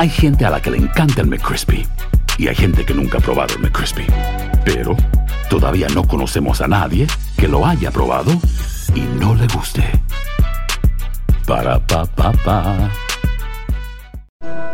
Hay 0.00 0.08
gente 0.08 0.46
a 0.46 0.50
la 0.50 0.62
que 0.62 0.70
le 0.70 0.78
encanta 0.78 1.20
el 1.20 1.26
McCrispy 1.26 1.86
y 2.38 2.48
hay 2.48 2.54
gente 2.54 2.86
que 2.86 2.94
nunca 2.94 3.18
ha 3.18 3.20
probado 3.20 3.52
el 3.56 3.60
McCrispy. 3.60 4.06
Pero 4.64 4.96
todavía 5.50 5.88
no 5.88 6.08
conocemos 6.08 6.62
a 6.62 6.68
nadie 6.68 7.06
que 7.36 7.46
lo 7.46 7.66
haya 7.66 7.90
probado 7.90 8.32
y 8.94 9.00
no 9.00 9.34
le 9.34 9.46
guste. 9.48 9.84
Para 11.46 11.86
pa 11.86 12.06
pa 12.06 12.32
pa. 12.32 12.90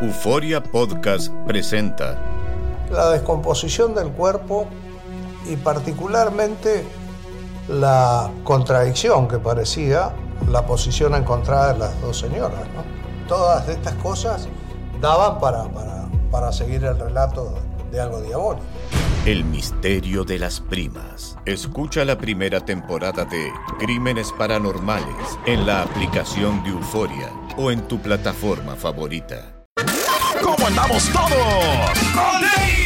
Euforia 0.01 0.63
Podcast 0.63 1.33
presenta 1.45 2.17
la 2.93 3.11
descomposición 3.11 3.97
del 3.97 4.11
cuerpo 4.11 4.69
y 5.51 5.57
particularmente 5.57 6.85
la 7.67 8.31
contradicción 8.45 9.27
que 9.27 9.39
parecía 9.39 10.13
la 10.49 10.65
posición 10.65 11.17
encontrada 11.17 11.73
de 11.73 11.81
las 11.81 12.01
dos 12.01 12.17
señoras. 12.17 12.61
¿no? 12.77 13.27
Todas 13.27 13.69
estas 13.69 13.95
cosas 13.95 14.49
daban 15.01 15.39
para, 15.41 15.65
para, 15.65 16.09
para 16.31 16.53
seguir 16.53 16.85
el 16.85 16.99
relato 16.99 17.55
de 17.91 18.01
algo 18.01 18.21
diabólico. 18.21 18.65
El 19.25 19.45
misterio 19.45 20.25
de 20.25 20.39
las 20.39 20.61
primas. 20.61 21.37
Escucha 21.47 22.05
la 22.05 22.17
primera 22.17 22.61
temporada 22.61 23.25
de 23.25 23.51
Crímenes 23.79 24.33
Paranormales 24.33 25.39
en 25.47 25.67
la 25.67 25.83
aplicación 25.83 26.63
de 26.63 26.71
Euforia 26.71 27.33
o 27.57 27.73
en 27.73 27.89
tu 27.89 27.99
plataforma 27.99 28.77
favorita. 28.77 29.67
¿Cómo 30.43 30.67
andamos 30.67 31.11
todos? 31.11 32.86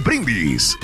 Brindis. 0.00 0.76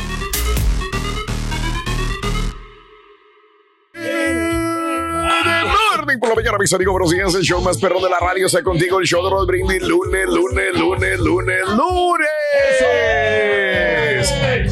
Morning 5.97 6.19
por 6.19 6.29
la 6.31 6.35
mañana, 6.35 6.59
mis 6.59 6.73
amigos, 6.73 6.93
buenos 6.93 7.11
días. 7.11 7.35
El 7.35 7.43
show 7.43 7.61
más 7.61 7.79
perrón 7.79 8.03
de 8.03 8.11
la 8.11 8.19
radio 8.19 8.47
está 8.47 8.63
contigo. 8.63 8.99
El 9.01 9.07
show 9.07 9.25
de 9.25 9.31
Raúl 9.31 9.47
Brindis. 9.47 9.83
Lunes, 9.83 10.27
lunes, 10.29 10.75
lunes, 10.75 11.19
lunes, 11.21 11.69
lunes. 11.69 13.04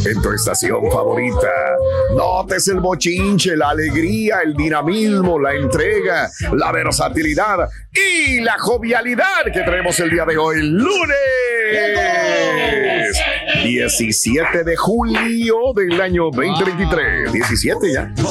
En 0.04 0.22
tu 0.22 0.32
estación 0.32 0.90
favorita. 0.90 1.50
Notes 2.14 2.68
el 2.68 2.80
bochinche, 2.80 3.56
la 3.56 3.70
alegría, 3.70 4.40
el 4.44 4.54
dinamismo, 4.54 5.38
la 5.38 5.54
entrega, 5.54 6.30
la 6.52 6.72
versatilidad 6.72 7.68
y 7.92 8.40
la 8.40 8.58
jovialidad 8.58 9.44
que 9.52 9.60
traemos 9.62 9.98
el 10.00 10.10
día 10.10 10.24
de 10.24 10.36
hoy, 10.36 10.62
lunes. 10.62 11.16
17 13.62 14.64
de 14.64 14.76
julio 14.76 15.56
del 15.74 16.00
año 16.00 16.24
2023. 16.32 17.32
17 17.32 17.92
ya. 17.92 18.12
Ya 18.16 18.22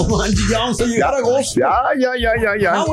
vamos 0.59 0.81
a 0.81 0.85
llegar 0.85 1.13
a 1.13 1.17
agosto. 1.17 1.59
Ya, 1.59 1.71
ya, 1.97 2.11
ya, 2.19 2.31
ya, 2.41 2.61
ya. 2.61 2.73
Ah. 2.73 2.85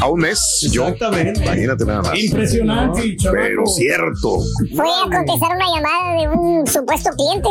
A 0.00 0.08
un 0.08 0.20
mes. 0.20 0.68
Yo. 0.70 0.88
Exactamente. 0.88 1.42
Imagínate 1.42 1.84
nada 1.84 2.02
más. 2.02 2.18
Impresionante. 2.18 3.16
Pero 3.32 3.66
cierto. 3.66 4.38
Fue 4.74 4.86
a 4.86 5.04
contestar 5.04 5.56
una 5.56 5.66
llamada 5.74 6.20
de 6.20 6.28
un 6.28 6.66
supuesto 6.66 7.10
cliente. 7.16 7.48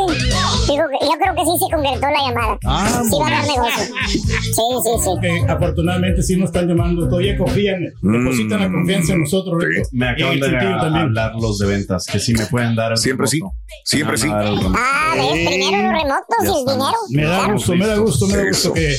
Digo, 0.68 0.82
que- 0.90 1.06
yo 1.06 1.12
creo 1.20 1.34
que 1.34 1.44
sí 1.44 1.64
se 1.64 1.74
concretó 1.74 2.06
la 2.06 2.28
llamada. 2.28 2.58
Ah, 2.64 3.02
sí 3.08 3.16
va 3.20 3.26
a 3.28 3.30
dar 3.30 3.46
negocio. 3.46 3.94
Sí, 4.08 4.52
sí, 4.52 4.90
sí. 5.04 5.10
Que 5.20 5.50
afortunadamente 5.52 6.22
sí 6.22 6.36
nos 6.36 6.46
están 6.46 6.66
llamando, 6.68 7.08
todavía 7.08 7.36
confían, 7.36 7.84
depositan 8.02 8.60
la 8.60 8.70
confianza 8.72 9.12
en 9.12 9.20
nosotros. 9.20 9.62
Rico. 9.62 9.88
Me 9.92 10.08
acaban 10.08 10.40
de 10.40 10.98
hablar 10.98 11.32
los 11.40 11.58
de 11.58 11.66
ventas 11.66 12.06
que 12.06 12.18
sí 12.18 12.32
me 12.34 12.46
pueden 12.46 12.74
dar 12.74 12.92
el 12.92 12.98
Siempre 12.98 13.26
sí. 13.26 13.40
Siempre 13.84 14.16
sí. 14.18 14.28
Ah, 14.32 15.14
ves, 15.16 15.46
primero 15.46 15.82
los 15.82 16.02
remotos 16.02 16.36
y 16.42 16.46
el 16.46 16.64
dinero. 16.66 16.96
Me 17.10 17.24
da 17.24 17.52
gusto, 17.52 17.74
me 17.76 17.86
da 17.86 17.96
gusto, 17.96 18.26
me 18.26 18.36
da 18.36 18.44
gusto 18.48 18.72
que, 18.72 18.96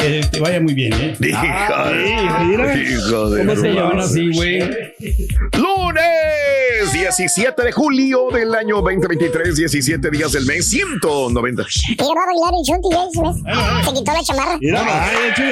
que 0.00 0.26
te 0.30 0.40
vaya 0.40 0.60
muy 0.60 0.74
bien, 0.74 0.92
¿eh? 0.94 1.16
Hijo 1.20 1.38
Ah, 1.40 1.90
de- 1.90 2.04
sí, 2.06 2.46
mira. 2.46 2.74
hijo 2.76 3.30
de 3.30 3.46
¿Cómo 3.46 3.60
se 3.60 3.68
madre. 3.72 4.00
así, 4.02 4.32
güey? 4.34 4.58
Lunes 5.56 6.92
17 6.92 7.62
de 7.62 7.72
julio 7.72 8.28
del 8.32 8.54
año 8.54 8.76
2023, 8.80 9.56
17 9.56 10.10
días 10.10 10.32
del 10.32 10.46
mes, 10.46 10.68
190. 10.70 11.64
Mira, 11.88 12.04
va 12.04 12.22
a 12.22 12.26
bailar 12.26 12.54
el 12.58 12.64
chunti, 12.64 12.88
ya, 12.90 13.04
¿sí 13.12 13.20
¿ves? 13.22 13.84
Se 13.86 13.92
quitó 13.94 14.12
la 14.12 14.22
chamarra. 14.22 14.58
Mira, 14.60 14.82
ay, 14.84 15.16
el 15.28 15.34
chulo, 15.34 15.50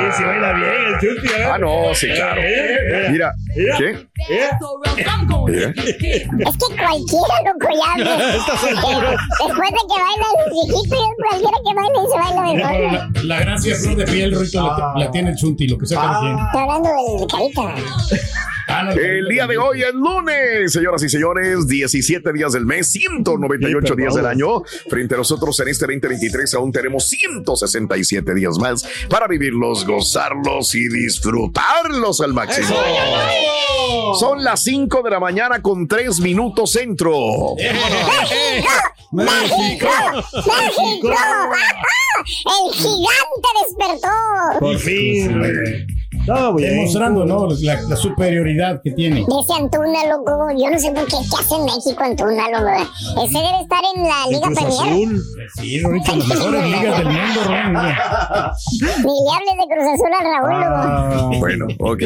¿eh? 0.00 0.04
Oye, 0.04 0.12
si 0.12 0.22
baila 0.24 0.52
bien 0.52 0.70
el 0.86 0.94
chuti, 1.00 1.26
¿eh? 1.28 1.44
Ah, 1.44 1.58
no, 1.58 1.94
sí, 1.94 2.06
claro. 2.08 2.40
Mira, 3.10 3.32
¿qué? 3.78 3.96
Mira. 5.46 5.68
Es 5.70 6.56
que 6.56 6.76
cualquiera, 6.76 7.36
loco, 7.44 7.68
ya. 7.74 7.90
Después 9.40 9.70
de 9.70 9.82
que 9.88 9.96
baila 10.00 10.26
el 10.36 10.50
viejito, 10.52 10.96
cualquiera 11.18 11.58
que 11.64 11.72
baile 11.74 12.00
se 12.10 12.16
baila 12.18 12.42
mejor. 12.42 12.92
la, 12.92 13.22
la 13.24 13.40
gracia 13.40 13.74
flor 13.76 13.96
de 13.96 14.04
piel, 14.04 14.38
Rito, 14.38 14.62
la, 14.66 14.92
la 15.04 15.10
tiene 15.10 15.30
el 15.30 15.36
chunti, 15.36 15.66
lo 15.68 15.78
que 15.78 15.86
sea 15.86 16.18
quien. 16.20 16.38
Estoy 16.38 16.60
hablando 16.62 16.88
del 17.18 17.26
carita. 17.28 17.74
Ah, 18.72 18.88
El 18.92 19.26
día 19.26 19.48
de 19.48 19.58
hoy 19.58 19.82
es 19.82 19.92
lunes, 19.92 20.72
señoras 20.72 21.02
y 21.02 21.08
señores, 21.08 21.66
17 21.66 22.32
días 22.32 22.52
del 22.52 22.66
mes, 22.66 22.86
198 22.92 23.96
días 23.96 24.14
del 24.14 24.26
año. 24.26 24.62
Frente 24.88 25.16
a 25.16 25.18
nosotros 25.18 25.58
en 25.58 25.66
este 25.68 25.86
2023 25.86 26.54
aún 26.54 26.70
tenemos 26.70 27.08
167 27.08 28.32
días 28.32 28.58
más 28.58 28.86
para 29.08 29.26
vivirlos, 29.26 29.84
gozarlos 29.90 30.74
y 30.74 30.88
disfrutarlos 30.88 32.20
al 32.20 32.32
máximo. 32.32 32.76
Son 34.18 34.42
las 34.42 34.62
5 34.62 35.02
de 35.02 35.10
la 35.10 35.20
mañana 35.20 35.60
con 35.60 35.86
3 35.88 36.20
minutos 36.20 36.72
centro. 36.72 37.56
¡México! 39.12 39.88
¡México! 40.32 41.10
¡Ajá! 41.12 41.50
¡El 42.44 42.74
gigante 42.74 43.48
despertó! 43.64 44.60
Por 44.60 44.78
fin, 44.78 45.99
güey. 46.26 46.64
Demostrando, 46.64 47.24
¿no? 47.24 47.48
La, 47.62 47.80
la 47.82 47.96
superioridad 47.96 48.80
que 48.82 48.90
tiene. 48.92 49.20
Ese 49.22 49.52
Antuna, 49.54 50.06
loco, 50.08 50.48
yo 50.56 50.70
no 50.70 50.78
sé 50.78 50.90
por 50.92 51.04
qué, 51.06 51.16
¿qué 51.16 51.36
hace 51.40 51.54
en 51.56 51.64
México 51.64 51.96
Antuna, 52.02 52.50
loco? 52.50 52.90
Ese 53.24 53.38
debe 53.38 53.60
estar 53.62 53.80
en 53.96 54.02
la 54.02 54.26
Liga 54.30 54.48
Premier. 54.54 55.20
Sí, 55.60 55.80
Rorito, 55.80 56.16
las 56.16 56.26
mejores 56.28 56.64
ligas 56.66 56.98
del 56.98 57.06
mundo, 57.06 57.40
Ron. 57.44 57.72
Ni 57.72 59.12
le 59.24 59.30
hables 59.34 59.56
de 59.58 59.74
Cruz 59.74 59.86
Azul 59.94 60.10
al 60.18 60.24
Raúl. 60.24 60.64
Ah, 60.64 61.30
Bueno, 61.38 61.66
ok. 61.78 62.02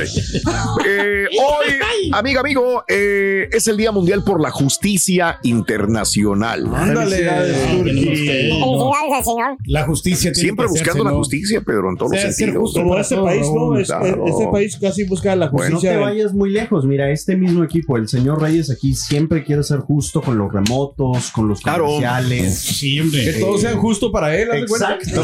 Eh, 0.87 1.27
hoy, 1.39 2.11
amiga, 2.13 2.41
amigo, 2.41 2.85
eh, 2.89 3.49
es 3.53 3.67
el 3.69 3.77
Día 3.77 3.93
Mundial 3.93 4.23
por 4.25 4.41
la 4.41 4.51
Justicia 4.51 5.39
Internacional. 5.43 6.69
Felicidades 6.71 7.57
Felicidades 7.69 9.13
al 9.13 9.25
señor. 9.25 9.57
La 9.67 9.85
justicia 9.85 10.33
tiene 10.33 10.45
Siempre 10.47 10.67
que 10.67 10.71
hacerse, 10.73 10.85
buscando 10.85 11.05
la 11.05 11.11
¿no? 11.11 11.17
justicia, 11.19 11.61
Pedro, 11.61 11.91
en 11.91 11.97
todos 11.97 12.13
O 12.13 12.15
sea, 12.15 12.27
los 12.27 12.37
ser 12.37 12.45
sentidos. 12.47 12.63
justo 12.63 12.81
Como 12.83 12.99
este 12.99 13.17
país, 13.17 13.47
¿no? 13.53 13.79
Es- 13.79 13.91
claro. 14.13 14.25
este 14.27 14.47
país 14.53 14.77
casi 14.81 15.05
busca 15.05 15.35
la 15.37 15.49
Bueno, 15.49 15.75
No 15.77 15.81
te 15.81 15.87
justicia. 15.89 15.99
vayas 15.99 16.33
muy 16.35 16.51
lejos. 16.51 16.85
Mira, 16.85 17.11
este 17.11 17.37
mismo 17.37 17.63
equipo, 17.65 17.97
el 17.97 18.09
señor 18.09 18.41
Reyes 18.43 18.71
aquí 18.71 18.95
siempre 18.95 19.45
quiere 19.45 19.63
ser 19.63 19.81
justo 19.81 20.21
con 20.21 20.37
los 20.39 20.53
remotos, 20.53 21.31
con 21.31 21.49
los 21.49 21.61
Claro. 21.61 21.85
comerciales. 21.87 22.59
Sí, 22.59 23.01
hombre. 23.01 23.25
que 23.25 23.33
todos 23.35 23.61
sean 23.61 23.79
justo 23.79 24.11
para 24.13 24.37
él. 24.37 24.49
Exacto. 24.53 25.23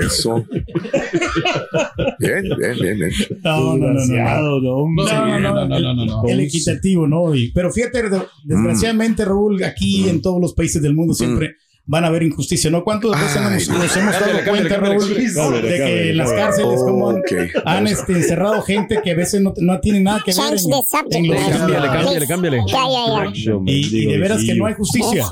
Eso. 0.00 0.44
Bien, 2.18 2.42
bien, 2.58 2.76
bien, 2.80 2.98
bien. 2.98 3.10
No, 3.44 3.76
no, 3.76 3.92
no, 3.92 3.92
no, 3.92 4.60
no. 4.60 4.60
No. 4.60 4.88
No, 4.88 5.38
no, 5.38 5.40
no, 5.40 5.66
no, 5.68 5.78
no, 5.80 5.94
no, 5.94 6.04
no. 6.04 6.22
El 6.28 6.40
equitativo, 6.40 7.06
¿no? 7.06 7.32
Pero 7.54 7.72
fíjate, 7.72 8.08
de- 8.08 8.22
desgraciadamente, 8.44 9.24
Raúl, 9.24 9.62
aquí 9.64 10.08
en 10.08 10.20
todos 10.22 10.40
los 10.40 10.54
países 10.54 10.82
del 10.82 10.94
mundo 10.94 11.14
siempre 11.14 11.56
van 11.88 12.04
a 12.04 12.08
haber 12.08 12.22
injusticia, 12.22 12.70
¿no? 12.70 12.84
¿Cuántas 12.84 13.10
veces 13.12 13.40
nos, 13.40 13.68
nos 13.78 13.96
hemos 13.96 14.12
dado 14.12 14.26
Cámbiale, 14.26 14.50
cuenta, 14.50 14.68
cámbiale, 14.68 14.98
Raúl, 14.98 15.08
cámbiale, 15.08 15.34
cámbiale, 15.34 15.68
de 15.68 15.78
que 15.78 16.12
las 16.12 16.32
cárceles 16.32 16.80
como 16.80 17.10
han, 17.10 17.16
Ok, 17.16 17.32
han, 17.64 17.86
este, 17.86 18.12
encerrado 18.12 18.62
gente 18.62 19.00
que 19.02 19.10
a 19.10 19.14
veces 19.14 19.40
no, 19.40 19.54
no 19.56 19.80
tiene 19.80 20.00
nada 20.00 20.20
que 20.24 20.32
ver 20.32 20.58
en, 21.10 21.24
en 21.24 21.30
los-. 21.30 21.40
Cámbiale, 21.48 22.26
cámbiale, 22.28 22.62
y, 23.64 24.02
y 24.02 24.06
de 24.06 24.18
veras 24.18 24.42
que 24.44 24.54
no 24.54 24.66
hay 24.66 24.74
justicia. 24.74 25.24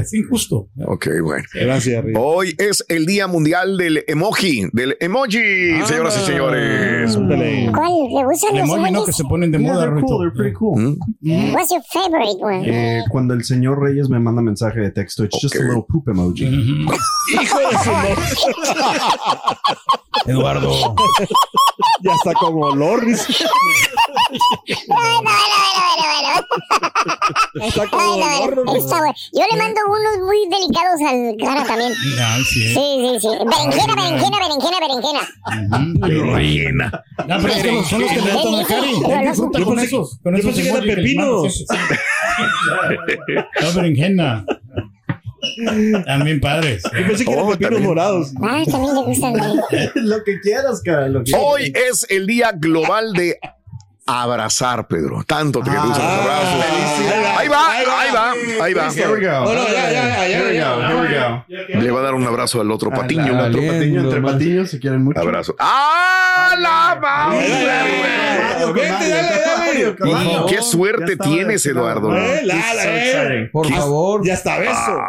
Es 0.00 0.12
injusto. 0.12 0.68
Ok, 0.86 1.08
bueno. 1.24 1.44
Gracias. 1.54 2.04
Hoy 2.14 2.54
es 2.58 2.84
el 2.88 3.06
Día 3.06 3.26
Mundial 3.26 3.78
del 3.78 4.04
Emoji, 4.06 4.68
del 4.72 4.96
emoji, 5.00 5.38
señoras 5.86 6.20
y 6.22 6.26
señores. 6.26 7.16
¿Cuál? 7.16 7.92
¿Le 8.14 8.24
gustan 8.24 8.54
El 8.54 8.60
los 8.60 8.70
emoji, 8.70 8.92
¿no? 8.92 9.04
Que 9.06 9.12
se 9.12 9.24
ponen 9.24 9.50
de 9.50 9.58
moda, 9.58 9.90
cool, 9.90 10.18
they're 10.20 10.36
pretty 10.36 10.54
cool. 10.54 10.98
¿Mm? 11.20 11.54
What's 11.54 11.70
your 11.70 11.82
favorite 11.90 12.38
one? 12.40 12.64
Eh, 12.66 13.02
cuando 13.10 13.32
el 13.32 13.44
señor 13.44 13.82
Reyes 13.82 14.10
me 14.10 14.20
manda 14.20 14.42
mensaje 14.42 14.80
de 14.80 14.90
texto, 14.90 15.24
it's 15.24 15.38
just 15.40 15.56
a 15.56 15.60
little 15.62 15.85
poop 15.86 16.08
emoji. 16.08 16.44
Hijo 16.44 17.58
de 17.58 17.78
su 17.84 17.90
madre. 17.92 18.16
Eduardo. 20.26 20.94
Ya 22.02 22.12
está 22.14 22.32
como 22.34 22.66
olor. 22.66 23.04
dice. 23.06 23.32
Ay, 27.92 28.20
no, 28.20 28.26
no, 28.50 28.54
no, 28.54 28.64
no, 28.64 28.76
Está 28.76 28.98
bueno. 28.98 29.14
Yo 29.32 29.42
le 29.50 29.56
mando 29.58 29.80
unos 29.88 30.18
muy 30.26 30.38
delicados 30.50 31.00
al 31.06 31.36
cara 31.38 31.64
también. 31.66 31.92
Ya, 32.16 32.36
sí. 32.38 32.74
Sí, 32.74 32.74
sí, 32.74 33.18
sí. 33.20 33.28
Berenjena, 33.28 33.94
berenjena, 33.94 34.38
berenjena, 34.38 34.78
berenjena. 34.80 35.22
Rellena. 36.34 36.86
No, 37.26 37.34
pero 37.40 37.48
es 37.48 37.62
que 37.62 37.84
son 37.84 38.00
los 38.02 38.10
que 38.10 38.20
le 38.20 38.32
gustan 38.32 38.54
a 38.54 38.64
Cari. 38.66 38.92
Yo 39.00 39.08
pensé- 39.74 39.90
que. 43.26 43.34
No, 43.62 43.68
berenjena. 43.74 44.44
También 46.04 46.40
padres. 46.40 46.82
Yo 46.84 47.06
pensé 47.06 47.24
que 47.24 47.32
eran 47.32 47.44
Oh, 47.46 47.50
pepinos 47.50 47.70
también. 47.72 47.88
morados. 47.88 48.32
Ah, 48.42 48.62
también 48.70 48.94
le 48.94 49.02
gustan. 49.02 49.34
lo 49.94 50.24
que 50.24 50.40
quieras, 50.40 50.80
cara. 50.84 51.08
Lo 51.08 51.22
que 51.24 51.32
Hoy 51.36 51.72
es 51.88 52.06
el 52.08 52.26
Día 52.26 52.52
Global 52.54 53.12
de 53.12 53.38
Abrazar, 54.08 54.86
Pedro. 54.86 55.24
Tanto 55.26 55.60
te 55.60 55.70
que 55.70 55.76
te 55.76 55.82
gustan 55.82 56.06
los 56.06 56.20
abrazos. 56.26 56.64
Ahí 57.38 57.48
va, 57.48 57.72
ahí 57.72 57.84
va, 58.14 58.32
ahí 58.64 58.72
va. 58.74 58.88
Here 58.92 59.08
we 59.12 59.20
go. 59.26 59.44
No, 59.52 59.66
ya, 59.66 59.90
ya, 59.90 59.90
ya, 59.90 60.26
Here 60.28 60.44
we 60.52 60.60
go, 60.60 60.80
here 60.80 61.00
we 61.00 61.74
go. 61.74 61.80
Le 61.82 61.90
va 61.90 62.00
a 62.00 62.02
dar 62.04 62.14
un 62.14 62.24
abrazo 62.24 62.60
al 62.60 62.70
otro 62.70 62.90
patiño. 62.90 63.36
Al- 63.36 63.50
otro 63.54 63.66
patiño, 63.66 64.00
entre 64.02 64.20
patiños, 64.22 64.70
si 64.70 64.78
quieren 64.78 65.02
mucho. 65.02 65.18
Abrazo. 65.20 65.56
¡Ah, 65.58 66.54
la 66.58 66.98
madre! 67.00 68.72
Vete, 68.72 68.88
dale, 68.88 69.40
dale. 69.44 70.46
Y 70.48 70.54
Qué 70.54 70.62
suerte 70.62 71.16
tienes, 71.16 71.66
Eduardo. 71.66 72.16
Eh, 72.16 72.42
eh. 72.48 73.48
Por 73.52 73.68
favor. 73.68 74.24
Ya 74.24 74.34
está 74.34 74.58
beso. 74.58 75.00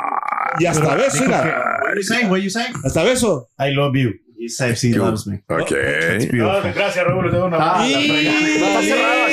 Ya 0.60 0.72
está 0.72 0.96
beso, 0.96 1.24
mira. 1.24 1.80
What 1.84 1.96
you 1.96 2.04
saying? 2.04 2.30
What 2.30 2.40
you 2.42 2.50
saying? 2.50 2.74
Hasta 2.84 3.04
beso. 3.04 3.48
I 3.60 3.72
love 3.74 3.96
you. 3.96 4.12
He 4.40 4.48
says 4.50 4.82
he 4.84 4.94
loves 4.94 5.26
me. 5.26 5.38
Ok. 5.50 5.72
gracias, 5.72 7.06
Raúl. 7.06 7.30
Te 7.30 7.38
doy 7.38 7.48
una 7.48 7.58
Ah, 7.60 7.84
Está 7.88 8.82
cerrado 8.82 9.28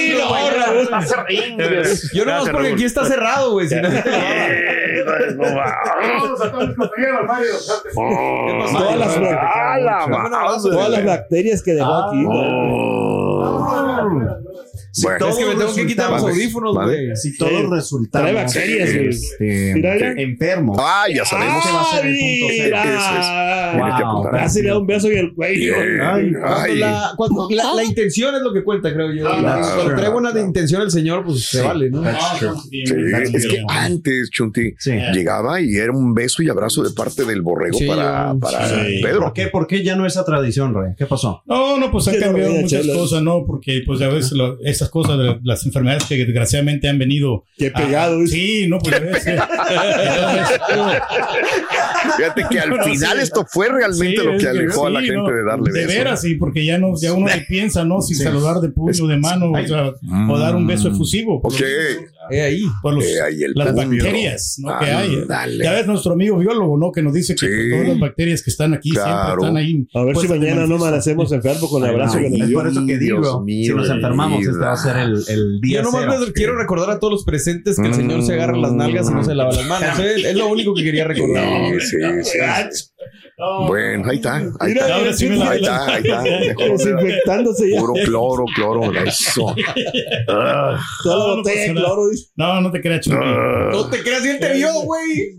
no. 1.59 1.85
Yo 2.15 2.25
no 2.25 2.33
más 2.33 2.49
porque 2.49 2.69
aquí 2.73 2.85
está 2.85 3.05
cerrado, 3.05 3.53
güey. 3.53 3.69
si 3.69 3.75
no- 3.77 3.89
Todas 8.73 8.97
las, 8.99 9.17
¡Ah, 9.19 9.77
todas 10.63 10.91
las 10.91 11.05
bacterias 11.05 11.63
que 11.63 11.75
dejó 11.75 11.95
aquí. 11.95 12.27
Bueno, 15.03 15.29
Es 15.29 15.37
que 15.37 15.45
me 15.47 15.55
tengo 15.57 15.75
que 15.75 15.87
quitar 15.87 16.11
los 16.11 16.23
audífonos, 16.23 16.75
vale. 16.75 17.05
güey. 17.07 17.17
Si 17.17 17.37
todos 17.37 17.53
Trae 17.53 17.67
resultamos 17.71 18.35
bacterias, 18.35 18.95
güey. 18.95 19.09
este, 19.09 19.73
Mira, 19.75 19.95
mira. 19.95 20.13
enfermos, 20.17 20.77
Ah, 20.81 21.05
ya 21.15 21.25
sabemos. 21.25 21.65
Ese 21.65 21.73
va 21.75 21.81
a 21.83 21.85
ser 21.97 22.07
el 22.07 22.17
punto 22.19 22.55
cero. 22.57 22.77
Es. 22.85 23.25
Que 23.75 24.05
Wow. 24.05 24.31
Casi 24.31 24.63
le 24.63 24.69
da 24.69 24.79
un 24.79 24.87
beso 24.87 25.09
en 25.09 25.19
el 25.19 25.35
cuello. 25.35 25.75
Ay, 25.77 26.33
Cuando 26.33 26.57
Ay. 26.57 26.79
la, 26.79 27.13
cuando 27.17 27.49
la, 27.51 27.75
la 27.75 27.85
intención 27.85 28.35
es 28.35 28.43
lo 28.43 28.53
que 28.53 28.63
cuenta, 28.63 28.93
creo 28.93 29.13
yo. 29.13 29.29
Ah, 29.29 29.41
La- 29.41 29.75
cuando 29.75 29.95
trae 29.97 30.09
buena 30.11 30.31
de 30.33 30.41
intención 30.43 30.83
el 30.83 30.91
señor, 30.91 31.25
pues 31.25 31.45
se 31.47 31.61
vale, 31.63 31.91
¿no? 31.91 32.03
Sí, 32.71 32.83
es 32.85 33.47
que 33.47 33.63
antes, 33.69 34.31
Chunti, 34.31 34.75
Sí. 34.79 34.93
llegaba 35.13 35.61
y 35.61 35.75
era 35.77 35.93
un 35.93 36.15
beso 36.15 36.43
y 36.43 36.49
abrazo 36.49 36.83
de 36.83 36.91
parte 36.91 37.25
del 37.25 37.43
borrego 37.43 37.79
Sí, 37.79 37.87
para, 37.87 38.33
yo- 38.33 38.39
para 38.41 38.69
sí. 38.69 39.01
Pedro. 39.03 39.21
¿Por 39.21 39.33
qué, 39.33 39.47
¿Por 39.49 39.67
qué 39.67 39.83
ya 39.83 39.97
no 39.97 40.07
esa 40.07 40.25
tradición, 40.25 40.75
Rey? 40.75 40.93
¿Qué 40.97 41.07
pasó? 41.07 41.43
No, 41.47 41.79
no, 41.79 41.91
pues 41.91 42.07
han 42.09 42.15
no, 42.21 42.27
cambiado 42.27 42.53
muchas 42.55 42.87
cosas, 42.89 43.23
¿no? 43.23 43.45
Porque, 43.47 43.83
pues, 43.85 44.01
a 44.03 44.09
veces 44.09 44.33
lo- 44.33 44.59
esas 44.85 44.91
cosas, 44.91 45.19
de 45.19 45.39
las 45.43 45.65
enfermedades 45.67 46.05
que 46.05 46.17
desgraciadamente 46.17 46.89
han 46.89 46.99
venido. 46.99 47.45
Qué 47.57 47.69
a- 47.69 47.73
pegado, 47.73 48.19
dice. 48.21 48.35
sí, 48.37 48.67
no, 48.69 48.79
pues, 48.79 48.95
a. 48.95 49.49
Entonces, 50.53 51.03
Fíjate 52.17 52.45
que 52.51 52.61
al 52.61 52.83
final 52.85 53.17
sí. 53.17 53.23
esto 53.23 53.47
fue 53.49 53.69
realmente 53.69 54.21
Sí, 54.21 54.27
lo 54.27 54.37
que 54.39 54.49
alejó 54.49 54.87
a 54.87 54.91
la 54.91 55.01
sí, 55.01 55.07
gente 55.07 55.21
no, 55.23 55.29
de 55.29 55.45
darle 55.45 55.73
De 55.73 55.81
besos. 55.81 55.95
veras, 55.95 56.21
sí, 56.21 56.35
porque 56.35 56.65
ya, 56.65 56.79
no, 56.79 56.95
ya 57.01 57.13
uno 57.13 57.27
le 57.27 57.41
piensa, 57.43 57.85
¿no? 57.85 58.01
Si 58.03 58.15
saludar 58.15 58.61
de 58.61 58.69
puño, 58.71 59.07
de 59.07 59.17
mano, 59.17 59.51
o, 59.53 59.67
sea, 59.67 59.93
o 60.31 60.39
dar 60.39 60.55
un 60.57 60.67
beso 60.67 60.89
efusivo. 60.89 61.41
Ok. 61.43 61.53
los- 61.61 61.61
Eh, 62.31 62.41
ahí. 62.43 62.63
por 62.83 62.95
los- 62.95 63.05
Eh, 63.05 63.21
ahí 63.23 63.43
el 63.43 63.53
las 63.55 63.73
puño. 63.73 63.87
bacterias 64.05 64.57
¿no? 64.61 64.79
que 64.79 64.85
hay. 64.87 65.15
Ándale. 65.23 65.65
Ya 65.65 65.73
ves 65.73 65.87
nuestro 65.87 66.13
amigo 66.13 66.39
biólogo, 66.39 66.77
¿no? 66.79 66.91
Que 66.93 67.03
nos 67.03 67.13
dice 67.15 67.35
que 67.35 67.47
Sí. 67.47 67.71
todas 67.71 67.89
las 67.89 67.99
bacterias 68.01 68.43
que 68.43 68.51
están 68.51 68.75
aquí 68.75 68.91
Claro. 68.91 69.11
siempre 69.43 69.45
están 69.45 69.57
ahí. 69.57 69.87
A 69.95 70.05
ver 70.05 70.17
si 70.17 70.27
de 70.27 70.39
mañana 70.39 70.67
no 70.67 70.77
amanecemos 70.77 71.33
enfermos 71.33 71.71
con 71.71 71.83
el 71.85 71.91
abrazo 71.91 72.19
que 72.19 72.27
Ay, 72.27 72.41
es 72.43 72.51
por 72.53 72.67
eso 72.69 72.87
que 72.87 72.99
digo, 72.99 73.21
Dios 73.21 73.43
mío 73.45 73.73
si 73.73 73.77
nos 73.79 73.91
enfermamos, 73.91 74.41
vida. 74.41 74.51
este 74.51 74.63
va 74.65 74.73
a 74.73 74.77
ser 74.77 74.97
el, 74.97 75.15
el 75.29 75.61
día 75.61 75.79
Yo 75.79 75.83
nomás 75.85 76.05
cero. 76.09 76.21
les 76.21 76.33
quiero 76.33 76.57
recordar 76.57 76.91
a 76.91 76.99
todos 76.99 77.13
los 77.13 77.25
presentes 77.25 77.77
que 77.79 77.87
el 77.89 77.95
señor 77.95 78.23
se 78.23 78.33
agarra 78.35 78.57
las 78.57 78.73
nalgas 78.73 79.11
y 79.11 79.15
no 79.15 79.25
se 79.25 79.35
lava 79.35 79.53
las 79.53 79.67
manos. 79.67 79.99
¿eh? 80.01 80.15
Es 80.31 80.37
lo 80.37 80.49
único 80.49 80.75
que 80.75 80.83
quería 80.85 81.05
recordar. 81.05 81.45
Sí, 81.81 81.97
sí, 82.23 82.39
Bueno, 83.67 84.09
ahí 84.11 84.17
está. 84.17 84.37
Ahí 84.37 84.49
Mira, 84.69 84.81
está. 84.83 84.95
ahora 84.97 85.13
sí 85.13 85.29
me 85.29 85.37
la- 85.37 85.51
Ahí 85.51 85.61
está, 85.61 85.87
ahí 85.87 86.03
está. 86.05 86.23
Mejor. 86.23 86.79
Desinfectándose 86.79 87.71
ya. 87.71 87.81
Puro 87.81 87.95
cloro, 88.05 88.45
cloro, 88.55 88.93
eso. 89.05 89.55
Ah, 90.29 90.79
Toda 91.03 91.17
la 91.19 91.25
No, 91.25 91.29
no 91.29 91.37
botella 91.37 91.43
pasa 91.57 91.67
de 91.69 91.75
nada. 91.75 91.87
cloro. 91.87 92.09
dice. 92.11 92.27
No, 92.37 92.61
no 92.61 92.71
te 92.71 92.81
creas, 92.81 93.07
ah. 93.11 93.69
No 93.73 93.91
te 93.91 94.03
creas, 94.03 94.23
bien 94.23 94.39
te 94.41 94.53
vio, 94.55 94.73
güey. 94.83 95.39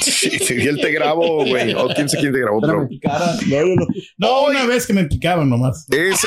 Sí, 0.00 0.30
sí, 0.30 0.54
él 0.54 0.80
te 0.80 0.90
grabó, 0.92 1.44
güey. 1.44 1.74
O 1.76 1.88
quién 1.94 2.08
sé 2.08 2.18
quién 2.18 2.32
te 2.32 2.40
grabó, 2.40 2.60
pero 2.60 2.88
No, 3.46 3.66
no. 3.74 3.86
No, 4.18 4.42
una 4.46 4.64
vez 4.66 4.86
que 4.86 4.92
me 4.92 5.04
picaban 5.04 5.48
nomás. 5.48 5.86
es. 5.90 6.20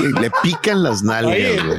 Le 0.20 0.30
pican 0.42 0.82
las 0.82 1.02
nalgas, 1.02 1.34
güey. 1.64 1.78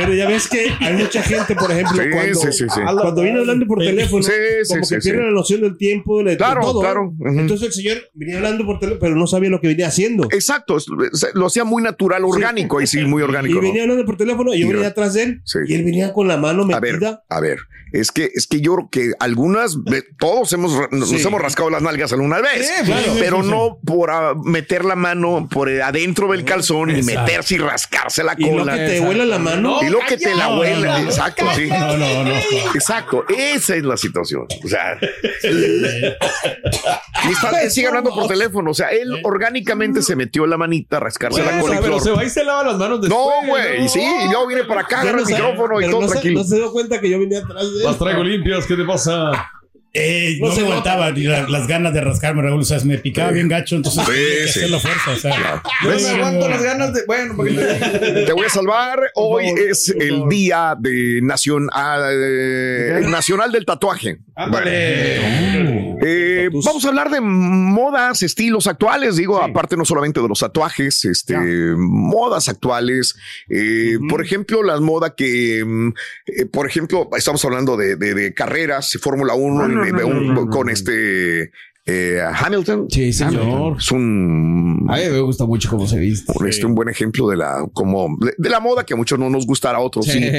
Pero 0.00 0.14
ya 0.14 0.28
ves 0.28 0.48
que 0.48 0.66
hay 0.80 0.94
mucha 0.94 1.22
gente, 1.22 1.54
por 1.54 1.70
ejemplo, 1.70 2.02
Sí, 2.02 2.08
cuando, 2.10 2.34
sí, 2.40 2.52
sí, 2.52 2.64
sí. 2.68 2.80
cuando 3.00 3.22
viene 3.22 3.38
hablando 3.40 3.66
por 3.66 3.78
teléfono, 3.78 4.22
Sí, 4.22 4.30
sí, 4.62 4.68
como 4.74 4.84
sí, 4.84 4.94
que 4.94 5.00
sí. 5.00 5.10
pierde 5.10 5.26
la 5.26 5.32
noción 5.32 5.60
del 5.62 5.76
tiempo, 5.76 6.22
de, 6.22 6.36
Claro, 6.36 6.60
todo. 6.60 6.80
claro. 6.80 7.12
Entonces 7.26 7.66
el 7.68 7.72
señor 7.72 7.98
venía 8.14 8.36
hablando 8.36 8.64
por 8.64 8.78
teléfono, 8.78 9.00
pero 9.00 9.16
no 9.16 9.26
sabía 9.26 9.50
lo 9.50 9.60
que 9.60 9.68
venía 9.68 9.88
haciendo. 9.88 10.28
Exacto, 10.32 10.76
lo 11.34 11.46
hacía 11.46 11.64
muy 11.64 11.82
natural, 11.82 12.24
orgánico, 12.24 12.80
y 12.80 12.86
sí, 12.86 13.00
muy 13.04 13.20
Y 13.20 13.24
orgánico. 13.24 13.54
¿no? 13.56 13.60
venía 13.62 13.82
hablando 13.82 14.04
por 14.04 14.16
teléfono 14.16 14.54
y 14.54 14.60
yo 14.60 14.66
Y- 14.68 14.72
venía 14.72 14.88
atrás 14.88 15.14
de 15.14 15.22
él 15.24 15.40
Sí. 15.44 15.58
y 15.66 15.74
él 15.74 15.84
venía 15.84 16.12
con 16.12 16.28
la 16.28 16.36
mano 16.36 16.62
A 16.74 16.80
ver, 16.80 16.94
metida. 16.94 17.22
a 17.28 17.40
ver, 17.40 17.58
es 17.92 18.12
que, 18.12 18.30
es 18.34 18.46
que 18.46 18.60
yo 18.60 18.74
creo 18.74 18.88
que 18.90 19.12
algunas, 19.18 19.76
todos 20.18 20.52
hemos, 20.52 20.72
nos 20.90 21.10
hemos 21.24 21.40
rascado 21.40 21.70
las 21.70 21.82
nalgas 21.82 22.12
alguna 22.12 22.40
vez, 22.40 22.66
Sí, 22.78 22.84
claro. 22.84 23.12
pero 23.18 23.36
Sí, 23.38 23.42
sí, 23.44 23.50
no 23.50 23.78
por 23.84 24.10
ah, 24.10 24.34
meter 24.44 24.84
la 24.84 24.94
mano 24.96 25.48
por 25.50 25.68
eh, 25.70 25.82
adentro 25.82 26.30
del 26.32 26.44
calzón 26.44 26.90
y 26.90 27.02
meterse 27.02 27.54
y 27.54 27.58
rascarse 27.58 28.22
la 28.24 28.34
Y 28.36 28.44
lo 28.44 28.58
cola. 28.58 28.76
que 28.76 28.86
te 28.86 29.00
huela 29.00 29.24
la 29.24 29.38
mano. 29.38 29.78
Y 29.82 29.87
lo 29.90 30.00
que 30.00 30.16
te 30.16 30.34
la 30.34 30.48
No, 30.48 30.58
huele, 30.60 30.86
no, 30.86 30.98
no. 30.98 31.04
exacto, 31.04 31.44
sí. 31.54 31.66
No, 31.68 31.96
no, 31.96 32.24
no. 32.24 32.30
Exacto, 32.74 33.24
esa 33.28 33.76
es 33.76 33.84
la 33.84 33.96
situación. 33.96 34.46
O 34.64 34.68
sea, 34.68 34.98
y 37.28 37.32
está- 37.32 37.62
él 37.62 37.70
sigue 37.70 37.86
hablando 37.88 38.10
por 38.14 38.26
teléfono. 38.28 38.70
O 38.70 38.74
sea, 38.74 38.88
él 38.90 39.20
orgánicamente 39.24 40.02
se 40.02 40.16
metió 40.16 40.46
la 40.46 40.56
manita 40.56 40.98
a 40.98 41.00
rascarse 41.00 41.42
la 41.44 41.60
cola 41.60 41.76
y 41.76 41.78
pero 41.82 42.00
se 42.00 42.10
va 42.10 42.24
y 42.24 42.30
se 42.30 42.44
lava 42.44 42.64
las 42.64 42.76
manos 42.76 43.00
después. 43.00 43.20
No, 43.42 43.46
güey, 43.48 43.88
sí, 43.88 44.00
y 44.00 44.24
luego 44.28 44.46
viene 44.46 44.64
para 44.64 44.82
acá, 44.82 45.00
agarra 45.00 45.16
no 45.18 45.22
el 45.22 45.28
sabe, 45.28 45.42
micrófono 45.42 45.80
y 45.80 45.90
todo 45.90 46.00
no 46.02 46.06
se, 46.06 46.12
tranquilo. 46.12 46.40
no 46.40 46.46
se 46.46 46.56
dio 46.56 46.72
cuenta 46.72 47.00
que 47.00 47.10
yo 47.10 47.18
venía 47.18 47.38
atrás 47.40 47.62
de 47.62 47.78
él. 47.78 47.84
Las 47.84 47.98
traigo 47.98 48.22
limpias, 48.24 48.66
¿qué 48.66 48.76
te 48.76 48.84
pasa? 48.84 49.50
Eh, 50.00 50.38
No 50.40 50.48
no, 50.48 50.54
se 50.54 50.60
aguantaba 50.62 51.10
ni 51.12 51.22
la- 51.24 51.48
las 51.48 51.66
ganas 51.66 51.92
de 51.92 52.00
rascarme, 52.00 52.42
Raúl. 52.42 52.60
O 52.60 52.64
sea, 52.64 52.78
me 52.84 52.98
picaba 52.98 53.30
bien 53.32 53.48
gacho, 53.48 53.76
entonces 53.76 54.04
Sí, 54.04 54.10
tenía 54.12 54.28
que 54.28 54.48
sí. 54.52 54.58
hacer 54.60 54.70
la 54.70 54.78
fuerza. 54.80 55.10
O 55.10 55.16
sea, 55.16 55.62
Yo 55.84 55.90
¿Ves? 55.90 56.02
me 56.02 56.08
aguanto 56.10 56.48
las 56.48 56.62
ganas 56.62 56.92
de. 56.94 57.00
Bueno, 57.06 57.34
porque 57.36 57.52
Te 58.26 58.32
voy 58.32 58.46
a 58.46 58.50
salvar. 58.50 59.00
Hoy 59.14 59.46
es 59.68 59.88
el 59.88 60.28
día 60.28 60.74
de 60.78 61.20
nación, 61.22 61.68
ah, 61.72 62.08
eh, 62.12 63.00
nacional 63.08 63.50
del 63.52 63.64
tatuaje. 63.64 64.18
Eh, 66.00 66.48
vamos 66.64 66.84
a 66.84 66.88
hablar 66.88 67.10
de 67.10 67.20
modas, 67.20 68.22
estilos 68.22 68.66
actuales. 68.66 69.16
Digo, 69.16 69.42
aparte 69.42 69.76
no 69.76 69.84
solamente 69.84 70.20
de 70.20 70.28
los 70.28 70.38
tatuajes, 70.40 71.04
este, 71.04 71.36
modas 71.76 72.48
actuales. 72.48 73.16
Eh, 73.48 73.98
Por 74.08 74.22
ejemplo, 74.24 74.62
las 74.62 74.80
modas 74.80 75.12
que, 75.16 75.64
mm, 75.66 75.88
eh, 76.26 76.46
por 76.46 76.66
ejemplo, 76.66 77.08
estamos 77.16 77.44
hablando 77.44 77.76
de, 77.76 77.96
de- 77.96 78.14
de 78.14 78.32
carreras, 78.34 78.96
Fórmula 79.00 79.34
1 79.34 79.66
y 79.86 79.87
un- 79.92 80.46
con 80.48 80.68
este 80.70 81.50
eh, 81.90 82.20
Hamilton. 82.34 82.86
Sí, 82.90 83.12
señor. 83.14 83.76
Es 83.78 83.90
un. 83.92 84.86
A 84.90 84.96
mí 84.96 85.02
me 85.10 85.20
gusta 85.20 85.46
mucho 85.46 85.70
cómo 85.70 85.86
se 85.86 85.98
viste. 85.98 86.32
Un, 86.38 86.46
este, 86.48 86.66
un 86.66 86.74
buen 86.74 86.88
ejemplo 86.90 87.28
de 87.28 87.36
la 87.38 87.64
como 87.72 88.08
de, 88.20 88.34
de 88.36 88.50
la 88.50 88.60
moda 88.60 88.84
que 88.84 88.92
a 88.94 88.96
muchos 88.96 89.18
no 89.18 89.30
nos 89.30 89.46
gustará, 89.46 89.78
a 89.78 89.80
otros 89.80 90.04
sí. 90.06 90.20
Sí. 90.20 90.30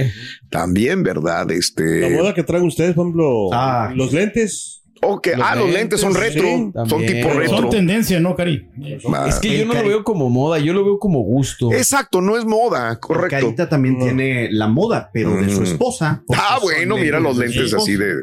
También, 0.52 1.02
¿verdad? 1.04 1.50
Este. 1.52 2.02
La 2.02 2.10
moda 2.18 2.34
que 2.36 2.44
traen 2.44 2.66
ustedes, 2.66 2.94
por 2.94 3.06
ejemplo, 3.06 3.50
Ah. 3.52 3.92
los 3.96 4.14
lentes. 4.14 4.79
Ok, 5.02 5.30
ah, 5.42 5.56
los 5.56 5.70
lentes 5.72 6.02
son 6.02 6.14
retro, 6.14 6.44
sí, 6.44 6.72
son 6.90 7.06
tipo 7.06 7.30
retro. 7.30 7.58
Son 7.58 7.70
tendencia, 7.70 8.20
¿no, 8.20 8.36
Cari? 8.36 8.68
Es 9.28 9.40
que 9.40 9.60
yo 9.60 9.66
no 9.66 9.74
lo 9.74 9.88
veo 9.88 10.04
como 10.04 10.30
moda, 10.30 10.60
yo 10.60 10.74
lo 10.74 10.84
veo 10.84 11.00
como 11.00 11.22
gusto. 11.22 11.72
Exacto, 11.72 12.22
no 12.22 12.38
es 12.38 12.46
moda, 12.46 13.00
correcto. 13.00 13.30
Carita 13.46 13.70
también 13.70 13.98
tiene 14.00 14.50
la 14.52 14.68
moda, 14.68 15.10
pero 15.14 15.36
de 15.36 15.50
su 15.50 15.62
Mm. 15.62 15.64
esposa. 15.66 16.24
Ah, 16.36 16.60
bueno, 16.62 16.98
mira 16.98 17.20
los 17.20 17.38
lentes 17.38 17.74
así 17.74 17.96
de. 17.96 18.14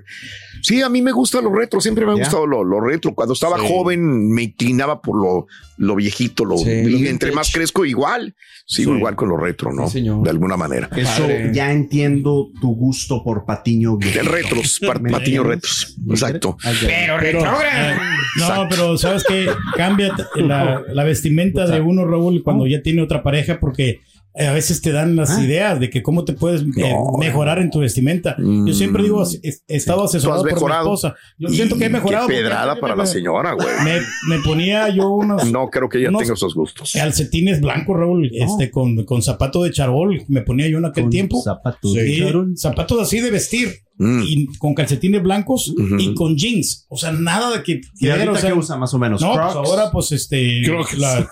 Sí, 0.62 0.82
a 0.82 0.88
mí 0.88 1.00
me 1.02 1.12
gustan 1.12 1.44
los 1.44 1.52
retros, 1.54 1.82
siempre 1.82 2.04
me 2.06 2.12
ha 2.12 2.14
gustado 2.16 2.46
lo, 2.46 2.64
lo 2.64 2.80
retro. 2.80 3.14
Cuando 3.14 3.34
estaba 3.34 3.58
Sí. 3.58 3.66
joven 3.68 4.30
me 4.32 4.44
inclinaba 4.44 5.00
por 5.00 5.16
lo, 5.20 5.46
lo 5.76 5.94
viejito, 5.94 6.44
lo, 6.44 6.56
Sí, 6.58 6.68
y 6.70 7.02
lo 7.02 7.08
entre 7.08 7.30
más 7.32 7.52
crezco, 7.52 7.84
igual. 7.84 8.34
Sigo 8.68 8.92
Sí. 8.92 8.98
igual 8.98 9.14
con 9.14 9.28
los 9.28 9.40
retro, 9.40 9.72
¿no? 9.72 9.88
De 9.88 10.28
alguna 10.30 10.56
manera. 10.56 10.88
Eso 10.96 11.28
ya 11.52 11.70
entiendo 11.72 12.48
tu 12.60 12.74
gusto 12.74 13.22
por 13.22 13.44
patiño 13.44 13.96
viejo. 13.96 14.18
De 14.18 14.22
retros, 14.24 14.80
par- 14.84 15.00
¿Me 15.02 15.10
patiño 15.10 15.44
retros. 15.44 15.94
Exacto. 16.10 16.56
Pero 16.86 17.18
retrógrado. 17.18 17.96
No, 18.38 18.66
pero 18.68 18.98
sabes 18.98 19.24
que 19.24 19.46
cambia 19.76 20.14
la, 20.36 20.82
la 20.92 21.04
vestimenta 21.04 21.66
de 21.66 21.80
uno, 21.80 22.04
Raúl, 22.06 22.42
cuando 22.42 22.66
ya 22.66 22.82
tiene 22.82 23.02
otra 23.02 23.22
pareja, 23.22 23.58
porque 23.60 24.00
eh, 24.38 24.46
a 24.46 24.52
veces 24.52 24.82
te 24.82 24.92
dan 24.92 25.16
las 25.16 25.30
Ah. 25.38 25.42
ideas 25.42 25.80
de 25.80 25.88
que 25.88 26.02
cómo 26.02 26.26
te 26.26 26.34
puedes 26.34 26.60
eh, 26.60 26.94
mejorar 27.18 27.58
en 27.58 27.70
tu 27.70 27.78
vestimenta. 27.80 28.36
Yo 28.38 28.74
siempre 28.74 29.02
digo, 29.02 29.24
he 29.42 29.48
he 29.68 29.76
estado 29.76 30.04
asesorado 30.04 30.44
Mm. 30.44 30.48
Por 30.58 30.68
mi 30.70 30.76
esposa. 30.76 31.14
Yo 31.38 31.48
siento 31.48 31.78
que 31.78 31.86
he 31.86 31.88
mejorado. 31.88 32.26
Qué 32.28 32.34
pedrada 32.34 32.78
para 32.78 32.94
me- 32.94 33.02
la 33.04 33.06
señora, 33.06 33.52
güey. 33.54 33.66
Me, 33.82 34.00
me 34.28 34.42
ponía 34.42 34.90
yo 34.90 35.08
unos 35.08 35.50
No 35.50 35.70
creo 35.70 35.88
que 35.88 35.98
ella 35.98 36.10
tenga 36.10 36.34
esos 36.34 36.54
gustos. 36.54 36.92
calcetines 36.92 37.62
blancos, 37.62 37.96
Raúl, 37.96 38.30
este, 38.34 38.70
con, 38.70 39.02
con 39.06 39.22
zapato 39.22 39.62
de 39.62 39.70
charol. 39.70 40.22
Me 40.28 40.42
ponía 40.42 40.68
yo 40.68 40.76
en 40.76 40.84
aquel 40.84 41.08
tiempo. 41.08 41.40
Zapatos 41.42 41.92
Sí, 41.94 41.98
de 41.98 42.18
charol. 42.18 42.52
zapatos 42.58 43.00
así 43.00 43.20
de 43.20 43.30
vestir. 43.30 43.85
Mm. 43.98 44.22
Y 44.26 44.46
con 44.58 44.74
calcetines 44.74 45.22
blancos 45.22 45.68
Ujú. 45.70 45.96
y 45.98 46.14
con 46.14 46.36
jeans. 46.36 46.84
O 46.88 46.96
sea, 46.98 47.12
nada 47.12 47.50
de 47.56 47.62
que. 47.62 47.80
¿Y 47.98 48.08
ahorita 48.10 48.32
o 48.32 48.36
sea, 48.36 48.50
qué 48.52 48.58
usa 48.58 48.76
más 48.76 48.92
o 48.92 48.98
menos? 48.98 49.22
No, 49.22 49.32
pues 49.32 49.54
ahora, 49.54 49.90
pues 49.90 50.12
este. 50.12 50.62
La- 50.98 51.26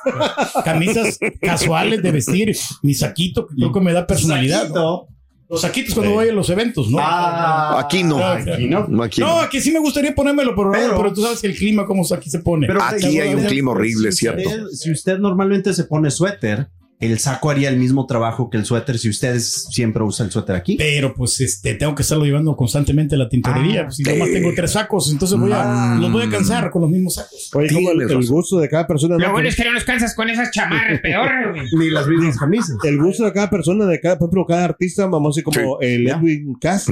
camisas 0.65 1.19
casuales 1.41 2.03
de 2.03 2.11
vestir. 2.11 2.57
Mi 2.83 2.95
saquito, 2.95 3.47
que 3.47 3.55
creo 3.57 3.73
que 3.73 3.81
me 3.81 3.93
da 3.93 4.07
personalidad. 4.07 4.69
¿no? 4.71 5.09
Los 5.49 5.61
saquitos 5.61 5.95
cuando 5.95 6.15
voy 6.15 6.29
a 6.31 6.33
los 6.33 6.49
eventos, 6.49 6.89
¿no? 6.91 6.99
Ah, 7.01 7.79
Aquí 7.79 8.03
no. 8.03 8.17
Aquí 8.17 8.67
no. 8.67 8.87
No, 8.89 9.03
aquí 9.03 9.21
no, 9.21 9.27
no. 9.27 9.41
aquí 9.41 9.61
sí 9.61 9.71
me 9.71 9.79
gustaría 9.79 10.15
ponérmelo, 10.15 10.55
pero, 10.57 10.73
Pero- 10.73 10.97
pero, 10.97 11.13
tú 11.13 11.21
sabes 11.23 11.41
que 11.43 11.49
el 11.49 11.55
clima, 11.55 11.85
cómo 11.87 12.03
aquí 12.15 12.31
se 12.31 12.39
pone. 12.39 12.67
Pero 12.67 12.83
Aquí 12.83 13.19
hay 13.21 13.35
un 13.35 13.45
clima 13.45 13.73
horrible, 13.73 14.11
si 14.11 14.21
¿cierto? 14.21 14.49
usted- 14.49 14.67
si 14.73 14.91
usted 14.91 15.19
normalmente 15.19 15.75
se 15.75 15.85
pone 15.85 16.11
suéter, 16.11 16.69
el 17.01 17.19
saco 17.19 17.51
haría 17.51 17.69
el 17.69 17.77
mismo 17.77 18.07
trabajo 18.07 18.49
que 18.49 18.57
el 18.57 18.65
suéter 18.65 18.99
si 18.99 19.09
usted 19.11 19.39
siempre 19.39 20.03
usa 20.03 20.25
el 20.25 20.33
suéter 20.33 20.57
aquí. 20.57 20.77
Pero 20.77 21.13
pues 21.15 21.41
este 21.41 21.75
tengo 21.75 21.95
que 21.95 22.03
estarlo 22.03 22.25
llevando 22.25 22.57
constantemente 22.57 23.15
a 23.17 23.19
la 23.19 23.29
tintorería. 23.29 23.83
Ah, 23.83 23.85
pues, 23.87 23.97
si 23.97 24.03
nomás 24.05 24.31
tengo 24.31 24.51
tres 24.55 24.71
sacos, 24.73 25.11
entonces 25.13 25.39
voy 25.39 25.53
a, 25.53 25.65
Mm. 25.97 26.01
los 26.01 26.13
voy 26.13 26.23
a 26.23 26.31
cansar 26.31 26.71
con 26.71 26.83
los 26.83 26.91
mismos 26.91 27.15
sacos. 27.17 27.51
Oye, 27.55 27.69
como 27.73 27.91
el, 27.91 28.03
el 28.11 28.27
gusto 28.27 28.59
de 28.59 28.69
cada 28.69 28.87
persona. 28.87 29.17
Lo 29.19 29.27
¿no? 29.27 29.33
bueno 29.33 29.49
es 29.49 29.57
que 29.57 29.65
no 29.65 29.73
nos 29.73 29.85
cansas 29.85 30.15
con 30.15 30.31
esas 30.31 30.51
chamarras, 30.51 31.01
peor, 31.01 31.29
güey. 31.55 31.67
Ni 31.79 31.91
las 31.91 32.07
mismas 32.07 32.39
camisas. 32.39 32.77
El 32.85 32.99
gusto 32.99 33.25
de 33.25 33.33
cada 33.33 33.51
persona, 33.51 33.85
de 33.87 34.01
cada, 34.01 34.19
por 34.19 34.27
ejemplo, 34.29 34.47
cada 34.47 34.65
artista, 34.65 35.07
vamos 35.07 35.29
a 35.29 35.31
decir 35.31 35.45
como 35.45 35.79
el 35.81 36.09
Edwin 36.09 36.55
Cass. 36.61 36.85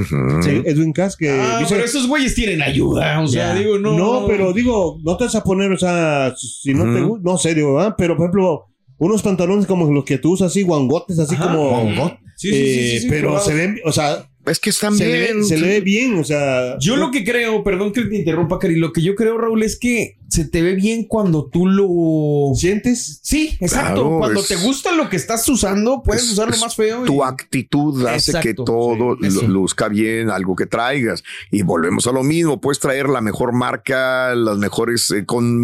Sí, 0.42 0.62
Edwin 0.64 0.92
Cass 0.92 1.16
que 1.16 1.30
Ah, 1.30 1.59
dice- 1.61 1.75
pero 1.75 1.85
esos 1.87 2.06
güeyes 2.09 2.35
tienen 2.35 2.61
ayuda. 2.61 3.21
O 3.21 3.26
sea, 3.28 3.54
digo, 3.54 3.78
no. 3.78 3.97
No, 3.97 4.26
pero 4.26 4.52
digo, 4.52 4.99
no 5.02 5.16
te 5.16 5.25
vas 5.25 5.35
a 5.37 5.42
poner, 5.44 5.71
o 5.73 5.78
sea, 5.78 6.35
si 6.37 6.75
no 6.75 6.92
te 6.92 7.00
gusta, 7.00 7.23
no 7.25 7.38
sé, 7.38 7.54
digo, 7.54 7.75
¿verdad? 7.75 7.94
Pero 7.97 8.16
por 8.16 8.25
ejemplo, 8.26 8.68
unos 9.06 9.23
pantalones 9.23 9.66
como 9.66 9.90
los 9.92 10.04
que 10.04 10.18
tú 10.18 10.32
usas 10.32 10.52
así, 10.52 10.62
guangotes, 10.62 11.18
así 11.18 11.35
Ajá, 11.35 11.47
como. 11.47 11.71
guangot. 11.71 12.18
Sí, 12.37 12.50
sí, 12.50 12.54
sí, 12.54 12.80
eh, 12.80 12.90
sí, 12.92 12.99
sí, 13.00 13.06
pero 13.09 13.30
claro. 13.30 13.44
se 13.44 13.54
ven, 13.54 13.80
o 13.85 13.92
sea. 13.92 14.28
Es 14.44 14.58
que 14.58 14.70
están 14.70 14.96
se 14.96 15.06
bien. 15.06 15.38
Le, 15.38 15.44
se 15.44 15.56
le 15.56 15.66
ve 15.68 15.80
bien, 15.80 16.18
o 16.18 16.25
sea. 16.25 16.76
Yo 16.80 16.96
lo 16.96 17.11
que 17.12 17.25
creo, 17.25 17.62
perdón 17.62 17.92
que 17.92 18.02
te 18.04 18.16
interrumpa, 18.16 18.58
Cari, 18.58 18.75
lo 18.76 18.92
que 18.92 19.00
yo 19.00 19.14
creo, 19.14 19.38
Raúl, 19.38 19.62
es 19.62 19.78
que 19.78 20.16
se 20.28 20.44
te 20.46 20.62
ve 20.62 20.75
bien 20.75 21.04
cuando 21.04 21.44
tú 21.46 21.66
lo 21.66 22.52
sientes. 22.56 23.20
Sí, 23.22 23.56
exacto. 23.61 23.94
Claro, 24.02 24.18
cuando 24.18 24.40
es- 24.40 24.49
te 24.49 24.56
gusta 24.56 24.90
lo 24.92 25.08
que 25.08 25.16
estás 25.16 25.49
usando, 25.49 26.02
puedes 26.02 26.25
es- 26.25 26.32
usarlo 26.32 26.56
más 26.56 26.75
feo. 26.75 27.02
y- 27.04 27.06
Tu 27.06 27.22
actitud 27.22 28.04
hace 28.06 28.32
que 28.40 28.54
todo 28.54 29.16
sí, 29.20 29.46
luzca 29.46 29.88
bien, 29.88 30.28
algo 30.30 30.56
que 30.56 30.66
traigas. 30.66 31.22
Y 31.52 31.62
volvemos 31.62 32.06
a 32.08 32.12
lo 32.12 32.22
mismo. 32.25 32.61
Puedes 32.61 32.80
traer 32.80 33.08
la 33.11 33.20
mejor 33.20 33.52
marca, 33.52 34.34
las 34.34 34.58
mejores 34.58 35.08
eh, 35.12 35.25
con 35.25 35.61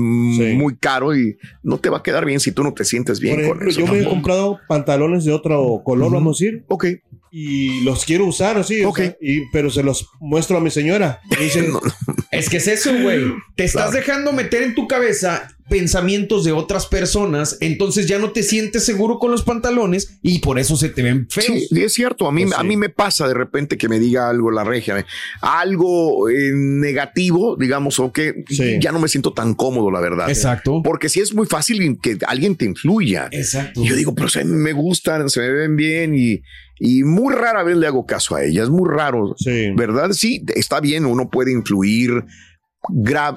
muy 0.56 0.76
caro 0.76 1.16
y 1.16 1.36
no 1.64 1.78
te 1.78 1.88
va 1.90 1.98
a 1.98 2.02
quedar 2.04 2.24
bien 2.26 2.38
si 2.38 2.52
tú 2.52 2.62
no 2.62 2.74
te 2.74 2.84
sientes 2.84 3.18
bien 3.18 3.44
Por 3.44 3.58
con 3.58 3.68
eso. 3.68 3.80
yo 3.80 3.86
me 3.88 4.00
he 4.02 4.04
comprado 4.04 4.60
pantalones 4.68 5.24
de 5.24 5.32
otro 5.32 5.82
color, 5.84 6.12
vamos 6.12 6.40
a 6.40 6.44
decir. 6.44 6.64
Ok. 6.68 6.86
Y 7.30 7.80
los 7.82 8.04
quiero 8.04 8.26
usar 8.26 8.58
así, 8.58 8.82
o 8.82 8.94
sea, 8.94 9.16
y, 9.20 9.46
pero 9.50 9.70
se 9.70 9.82
los 9.82 10.08
muestro 10.20 10.56
a 10.56 10.60
mi 10.60 10.70
señora. 10.70 11.20
Y 11.30 11.44
dice, 11.44 11.68
Es 12.30 12.48
que 12.48 12.58
es 12.58 12.68
eso, 12.68 12.92
güey. 13.02 13.32
Te 13.56 13.64
estás 13.64 13.92
dejando 13.92 14.32
meter 14.32 14.62
en 14.62 14.74
tu 14.74 14.86
cabeza 14.86 15.48
pensamientos 15.68 16.44
de 16.44 16.52
otras 16.52 16.86
personas, 16.86 17.56
entonces 17.60 18.06
ya 18.06 18.18
no 18.18 18.30
te 18.32 18.42
sientes 18.42 18.84
seguro 18.84 19.18
con 19.18 19.30
los 19.30 19.42
pantalones 19.42 20.18
y 20.22 20.38
por 20.40 20.58
eso 20.58 20.76
se 20.76 20.88
te 20.88 21.02
ven 21.02 21.26
feos. 21.30 21.68
Sí, 21.70 21.82
es 21.82 21.92
cierto. 21.92 22.26
A 22.26 22.32
mí, 22.32 22.44
Pues 22.44 22.54
a 22.58 22.62
sí. 22.62 22.66
mí 22.66 22.76
me 22.76 22.88
pasa 22.88 23.28
de 23.28 23.34
repente 23.34 23.76
que 23.76 23.88
me 23.88 23.98
diga 23.98 24.28
algo 24.28 24.50
la 24.50 24.64
regia, 24.64 25.04
algo 25.40 26.28
eh, 26.28 26.52
negativo, 26.54 27.56
digamos, 27.56 27.98
o 28.00 28.12
que 28.12 28.44
ya 28.80 28.92
no 28.92 28.98
me 28.98 29.08
siento 29.08 29.32
tan 29.32 29.54
cómodo, 29.54 29.90
la 29.90 30.00
verdad. 30.00 30.28
Exacto. 30.28 30.80
Porque 30.82 31.08
sí 31.08 31.20
es 31.20 31.34
muy 31.34 31.46
fácil 31.46 31.98
que 32.00 32.18
alguien 32.26 32.56
te 32.56 32.64
influya. 32.64 33.28
Exacto. 33.30 33.82
Y 33.82 33.88
yo 33.88 33.96
digo, 33.96 34.14
pero 34.14 34.28
se 34.28 34.44
me 34.44 34.72
gustan, 34.72 35.28
se 35.30 35.40
me 35.40 35.50
ven 35.50 35.76
bien 35.76 36.14
y, 36.14 36.40
y 36.78 37.02
muy 37.04 37.34
rara 37.34 37.62
vez 37.62 37.76
le 37.76 37.86
hago 37.86 38.06
caso 38.06 38.34
a 38.36 38.44
ella. 38.44 38.62
Es 38.62 38.70
muy 38.70 38.88
raro. 38.88 39.34
¿Verdad? 39.76 40.10
Sí, 40.12 40.44
está 40.54 40.80
bien, 40.80 41.04
uno 41.06 41.28
puede 41.28 41.52
influir 41.52 42.24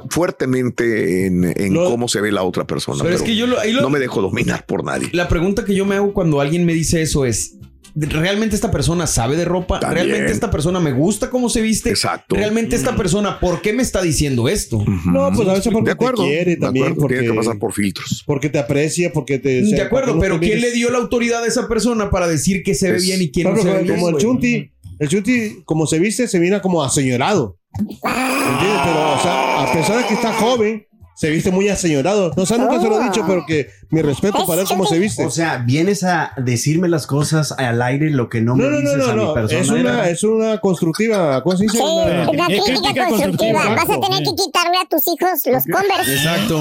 fuertemente 0.10 1.26
en, 1.26 1.44
en 1.56 1.74
cómo 1.76 2.08
se 2.08 2.22
ve 2.22 2.32
la 2.32 2.44
otra 2.44 2.66
persona. 2.66 3.04
Pero 3.04 3.16
es 3.16 3.22
que 3.22 3.36
yo 3.36 3.48
lo- 3.48 3.60
ahí 3.60 3.72
lo- 3.74 3.82
no 3.82 3.90
me 3.90 4.00
dejo 4.00 4.22
dominar 4.22 4.66
por 4.66 4.84
nadie. 4.84 5.10
La 5.14 5.28
pregunta 5.28 5.66
que 5.66 5.76
yo 5.76 5.86
me 5.86 5.96
hago 5.96 6.14
cuando 6.14 6.40
alguien 6.42 6.66
me 6.66 6.74
dice 6.74 7.02
eso 7.02 7.26
es, 7.26 7.58
¿realmente 7.96 8.56
esta 8.56 8.72
persona 8.72 9.08
sabe 9.08 9.36
de 9.36 9.46
ropa? 9.46 9.80
También. 9.80 10.08
¿Realmente 10.08 10.32
esta 10.34 10.50
persona 10.52 10.80
me 10.80 10.94
gusta 10.94 11.30
cómo 11.30 11.50
se 11.50 11.62
viste? 11.62 11.90
Exacto. 11.90 12.36
¿Realmente 12.36 12.76
esta 12.76 12.96
persona 12.96 13.40
por 13.40 13.62
qué 13.62 13.74
me 13.74 13.82
está 13.84 14.02
diciendo 14.02 14.48
esto? 14.48 14.84
no, 15.06 15.32
pues 15.36 15.48
a 15.48 15.54
veces 15.54 15.72
porque 15.74 15.90
De 15.90 15.92
acuerdo, 15.94 16.24
te 16.24 16.30
quiere 16.30 16.52
de 16.52 16.58
también. 16.58 16.86
acuerdo, 16.86 17.02
porque, 17.02 17.18
tiene 17.20 17.34
que 17.34 17.38
pasar 17.40 17.60
por 17.60 17.74
filtros. 17.74 18.24
Porque 18.26 18.50
te 18.50 18.60
aprecia, 18.60 19.12
porque 19.12 19.40
te. 19.40 19.64
o 19.64 19.66
sea, 19.66 19.76
de 19.78 19.82
acuerdo, 19.84 20.20
pero 20.20 20.40
¿quién 20.40 20.62
le 20.62 20.72
dio 20.72 20.90
la 20.92 21.00
autoridad 21.00 21.44
a 21.44 21.48
esa 21.48 21.68
persona 21.68 22.10
para 22.10 22.28
decir 22.28 22.64
que 22.64 22.76
se 22.76 22.92
ve 22.92 23.00
bien 23.02 23.22
y 23.22 23.32
quién 23.32 23.50
no 23.54 23.62
se 23.62 23.72
ve 23.72 23.84
bien? 23.84 23.96
Como 23.96 24.10
el? 24.10 24.18
Chunti, 24.18 24.72
el 25.00 25.10
Chunti, 25.10 25.62
como 25.66 25.86
se 25.88 26.00
viste, 26.00 26.28
se 26.28 26.40
viene 26.40 26.62
como 26.62 26.84
aseñorado. 26.84 27.58
¿Entiendes? 27.78 28.82
Pero, 28.84 29.14
o 29.16 29.20
sea, 29.22 29.64
a 29.64 29.74
pesar 29.74 29.98
de 29.98 30.06
que 30.06 30.14
está 30.14 30.34
joven, 30.34 30.86
se 31.16 31.30
viste 31.30 31.52
muy 31.52 31.70
aseñorado. 31.70 32.32
No 32.36 32.46
sé, 32.46 32.58
nunca 32.58 32.80
se 32.82 32.88
lo 32.90 33.00
he 33.00 33.04
dicho, 33.04 33.24
pero 33.28 33.46
que 33.46 33.68
mi 33.92 34.02
respeto 34.02 34.46
para 34.48 34.62
él 34.64 34.68
cómo 34.68 34.86
se 34.86 34.98
viste. 34.98 35.24
O 35.26 35.30
sea, 35.30 35.58
vienes 35.60 36.04
a 36.04 36.32
decirme 36.38 36.88
las 36.90 37.06
cosas 37.06 37.52
al 37.52 37.82
aire 37.82 38.10
lo 38.10 38.28
que 38.28 38.42
no, 38.42 38.56
No, 38.56 38.64
me 38.64 38.70
no, 38.72 38.80
dices 38.80 38.98
no, 38.98 39.04
a 39.06 39.14
mi 39.14 39.24
no, 39.26 39.34
persona. 39.34 39.60
es 39.62 39.70
una, 39.70 40.10
es 40.10 40.24
una 40.24 40.58
constructiva, 40.60 41.44
¿cómo 41.44 41.58
se 41.58 41.64
dice? 41.64 41.78
Sí, 41.78 41.84
Una- 41.84 42.30
una 42.30 42.48
crítica 42.48 43.08
constructiva. 43.08 43.70
Vas 43.76 43.90
a 43.90 44.00
tener 44.00 44.24
que 44.24 44.36
quitarle 44.36 44.78
a 44.78 44.88
tus 44.90 45.04
hijos 45.08 45.46
los 45.46 45.64
Converse. 45.64 46.14
Exacto. 46.14 46.60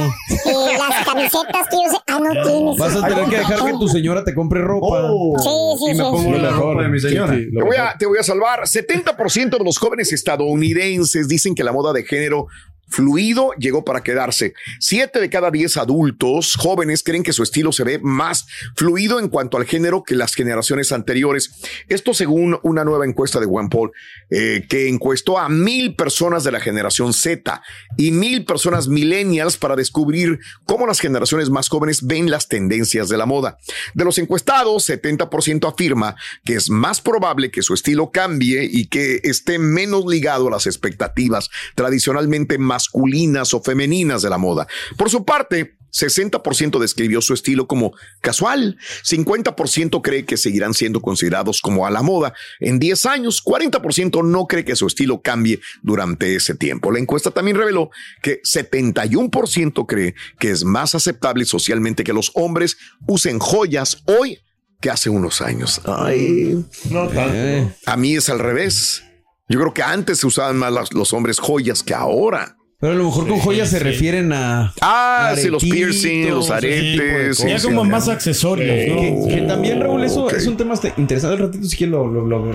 Y 0.51 0.79
las 0.79 1.05
camisetas 1.05 1.69
que 1.71 1.77
yo 1.77 1.91
sé. 1.91 1.97
Ah, 2.07 2.19
no 2.21 2.43
tienes. 2.43 2.77
Vas 2.77 2.97
a 2.97 3.07
tener 3.07 3.25
que 3.29 3.37
dejar 3.39 3.65
que 3.65 3.73
tu 3.73 3.89
señora 3.89 4.25
te 4.25 4.35
compre 4.35 4.61
ropa. 4.61 5.09
Sí, 5.39 5.49
sí, 5.79 5.85
y 5.85 5.89
me 5.89 5.95
sí, 5.95 6.01
pongo 6.03 6.35
sí. 6.35 6.41
la 6.41 6.51
ropa 6.51 6.83
de 6.83 6.89
mi 6.89 7.01
señora. 7.01 7.33
Te 7.33 7.63
voy, 7.63 7.77
a, 7.77 7.97
te 7.99 8.07
voy 8.07 8.19
a 8.19 8.23
salvar. 8.23 8.61
70% 8.63 9.59
de 9.59 9.65
los 9.65 9.79
jóvenes 9.79 10.13
estadounidenses 10.13 11.29
dicen 11.29 11.55
que 11.55 11.65
la 11.65 11.73
moda 11.73 11.93
de 11.93 12.05
género 12.05 12.47
fluido 12.91 13.53
llegó 13.59 13.85
para 13.85 14.03
quedarse. 14.03 14.55
Siete 14.79 15.21
de 15.21 15.31
cada 15.31 15.51
diez 15.51 15.77
adultos 15.77 16.57
jóvenes 16.57 17.03
creen 17.03 17.23
que 17.23 17.33
su 17.33 17.43
estilo 17.43 17.73
se 17.73 17.85
ve 17.85 17.99
más 18.03 18.47
fluido 18.75 19.19
en 19.19 19.29
cuanto 19.29 19.57
al 19.57 19.65
género 19.65 20.03
que 20.03 20.15
las 20.15 20.35
generaciones 20.35 20.93
anteriores. 20.93 21.53
Esto 21.89 22.15
según 22.15 22.59
una 22.63 22.85
nueva 22.85 23.07
encuesta 23.07 23.41
de 23.41 23.47
OnePoll 23.47 23.93
eh, 24.31 24.67
que 24.69 24.89
encuestó 24.89 25.39
a 25.39 25.49
mil 25.49 25.95
personas 25.95 26.45
de 26.45 26.53
la 26.53 26.61
generación 26.61 27.13
Z 27.13 27.63
y 27.97 28.11
mil 28.11 28.45
personas 28.45 28.89
millennials 28.89 29.57
para 29.57 29.77
descubrir 29.77 30.39
cómo 30.67 30.87
las 30.87 31.01
generaciones 31.01 31.51
más 31.51 31.69
jóvenes 31.69 32.07
ven 32.07 32.31
las 32.31 32.49
tendencias 32.49 33.09
de 33.09 33.17
la 33.17 33.27
moda. 33.27 33.59
De 33.95 34.05
los 34.05 34.19
encuestados, 34.19 34.89
70% 34.89 35.69
afirma 35.69 36.17
que 36.45 36.55
es 36.55 36.71
más 36.71 37.01
probable 37.01 37.51
que 37.51 37.63
su 37.63 37.75
estilo 37.75 38.11
cambie 38.11 38.69
y 38.71 38.87
que 38.87 39.21
esté 39.23 39.59
menos 39.59 40.05
ligado 40.07 40.49
a 40.49 40.51
las 40.51 40.67
expectativas 40.67 41.51
tradicionalmente 41.75 42.59
masculinas 42.81 43.53
o 43.53 43.61
femeninas 43.61 44.23
de 44.23 44.31
la 44.31 44.39
moda. 44.39 44.67
Por 44.97 45.11
su 45.11 45.25
parte, 45.25 45.77
60% 45.93 46.79
describió 46.79 47.21
su 47.21 47.35
estilo 47.35 47.67
como 47.67 47.93
casual, 48.21 48.79
50% 49.05 50.01
cree 50.03 50.25
que 50.25 50.37
seguirán 50.37 50.73
siendo 50.73 51.01
considerados 51.01 51.61
como 51.61 51.87
a 51.87 51.91
la 51.91 52.03
moda 52.03 52.33
en 52.61 52.79
10 52.79 53.07
años, 53.07 53.43
40% 53.45 54.25
no 54.25 54.47
cree 54.47 54.65
que 54.65 54.77
su 54.77 54.87
estilo 54.87 55.21
cambie 55.21 55.61
durante 55.83 56.37
ese 56.37 56.55
tiempo. 56.55 56.93
La 56.93 57.01
encuesta 57.01 57.33
también 57.33 57.57
reveló 57.57 57.91
que 58.23 58.41
71% 58.43 59.87
cree 59.87 60.15
que 60.39 60.51
es 60.51 60.65
más 60.65 60.95
aceptable 60.95 61.45
socialmente 61.45 62.05
que 62.05 62.13
los 62.13 62.31
hombres 62.35 62.77
usen 63.07 63.39
joyas 63.41 64.03
hoy 64.07 64.39
que 64.81 64.91
hace 64.91 65.11
unos 65.11 65.43
años. 65.43 65.81
Ay, 65.85 66.65
No 66.89 67.09
tanto. 67.09 67.75
a 67.85 67.97
mí 67.97 68.15
es 68.15 68.31
al 68.31 68.39
revés. 68.39 69.03
Yo 69.49 69.59
creo 69.59 69.75
que 69.75 69.83
antes 69.83 70.19
se 70.21 70.29
usaban 70.29 70.57
más 70.57 70.95
los 70.95 71.13
hombres 71.13 71.41
joyas 71.41 71.83
que 71.83 71.93
ahora. 71.93 72.57
Pero 72.81 72.95
a 72.95 72.97
lo 72.97 73.05
mejor 73.05 73.29
con 73.29 73.39
joyas 73.41 73.69
se 73.69 73.79
refieren 73.79 74.33
a. 74.33 74.73
Ah, 74.81 75.33
sí, 75.37 75.49
los 75.49 75.63
aretitos, 75.63 75.79
piercing, 75.79 76.31
los 76.31 76.51
aretes. 76.51 77.37
cosas. 77.39 77.63
Ya 77.63 77.69
como 77.69 77.85
más 77.85 78.09
accesorios, 78.09 78.89
¿no? 78.89 79.01
Que, 79.29 79.35
que 79.35 79.41
también, 79.43 79.81
Raúl, 79.83 80.03
eso 80.03 80.31
es 80.31 80.47
un 80.47 80.57
tema 80.57 80.75
interesante. 80.97 81.37
Al 81.37 81.49
ratito, 81.49 81.67
si 81.69 81.77
quieres, 81.77 81.93
lo, 81.93 82.07
lo, 82.07 82.27
lo- 82.27 82.53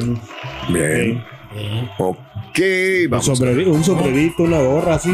Bien. 0.70 1.24
Ok, 2.00 2.17
Un, 2.58 3.10
vamos. 3.10 3.25
sombrerito, 3.25 3.72
un 3.72 3.84
sombrerito, 3.84 4.44
una 4.44 4.60
gorra 4.62 4.96
así. 4.96 5.10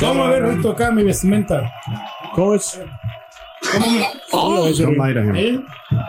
Vamos 0.00 0.26
a 0.26 0.30
ver, 0.30 0.44
Rito, 0.56 0.70
acá 0.72 0.90
mi 0.90 1.04
vestimenta. 1.04 1.72
¿Cómo 2.34 2.54
es? 2.54 2.80
¿Cómo 3.72 3.86
me- 3.90 4.06
¿Cómo 4.30 4.54
lo 4.56 4.64
ves, 4.64 4.80
¿Eh? 4.80 5.60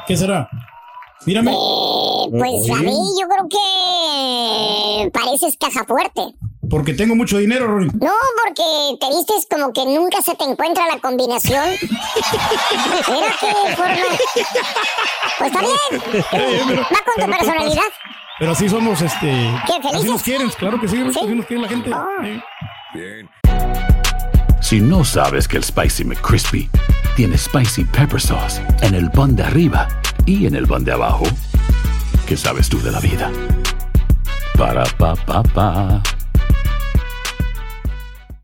¿Qué 0.07 0.17
será? 0.17 0.49
Mírame. 1.25 1.51
Eh, 1.51 2.29
pues 2.31 2.69
a 2.71 2.81
mí 2.81 2.91
yo 3.21 3.27
creo 3.27 3.47
que 3.49 5.09
pareces 5.11 5.55
caja 5.59 5.85
fuerte. 5.85 6.21
Porque 6.73 6.95
tengo 6.95 7.15
mucho 7.15 7.37
dinero, 7.37 7.67
Rory. 7.67 7.85
No, 8.01 8.11
porque 8.43 8.97
te 8.99 9.07
vistes 9.15 9.45
como 9.47 9.71
que 9.71 9.85
nunca 9.85 10.23
se 10.23 10.33
te 10.33 10.43
encuentra 10.43 10.87
la 10.87 10.99
combinación. 10.99 11.69
Mira 11.79 13.27
qué 13.39 13.75
forma. 13.75 13.95
Pues 15.37 15.51
está 15.51 15.61
bien. 15.61 16.79
Va 16.79 16.99
con 17.05 17.25
tu 17.25 17.31
personalidad. 17.31 17.83
Pero 18.39 18.51
así 18.53 18.67
somos, 18.69 19.03
este. 19.03 19.27
¿Qué, 19.67 19.73
Así 19.73 19.87
felices? 19.87 20.09
nos 20.09 20.23
quieren, 20.23 20.49
claro 20.49 20.81
que 20.81 20.87
sí, 20.87 20.97
¿Sí? 21.13 21.19
así 21.19 21.35
nos 21.35 21.45
quiere 21.45 21.61
la 21.61 21.69
gente. 21.69 21.91
Sí. 21.91 22.41
Bien. 22.95 23.29
Si 24.59 24.81
no 24.81 25.05
sabes 25.05 25.47
que 25.47 25.57
el 25.57 25.63
Spicy 25.63 26.05
McCrispy 26.05 26.71
tiene 27.15 27.37
Spicy 27.37 27.83
Pepper 27.83 28.19
Sauce 28.19 28.59
en 28.81 28.95
el 28.95 29.11
pan 29.11 29.35
de 29.35 29.43
arriba 29.43 29.87
y 30.25 30.47
en 30.47 30.55
el 30.55 30.65
pan 30.65 30.83
de 30.83 30.93
abajo, 30.93 31.25
¿qué 32.25 32.35
sabes 32.35 32.67
tú 32.67 32.81
de 32.81 32.91
la 32.91 32.99
vida? 32.99 33.31
Para, 34.57 34.85
pa, 34.97 35.15
pa, 35.15 35.43
pa. 35.43 36.01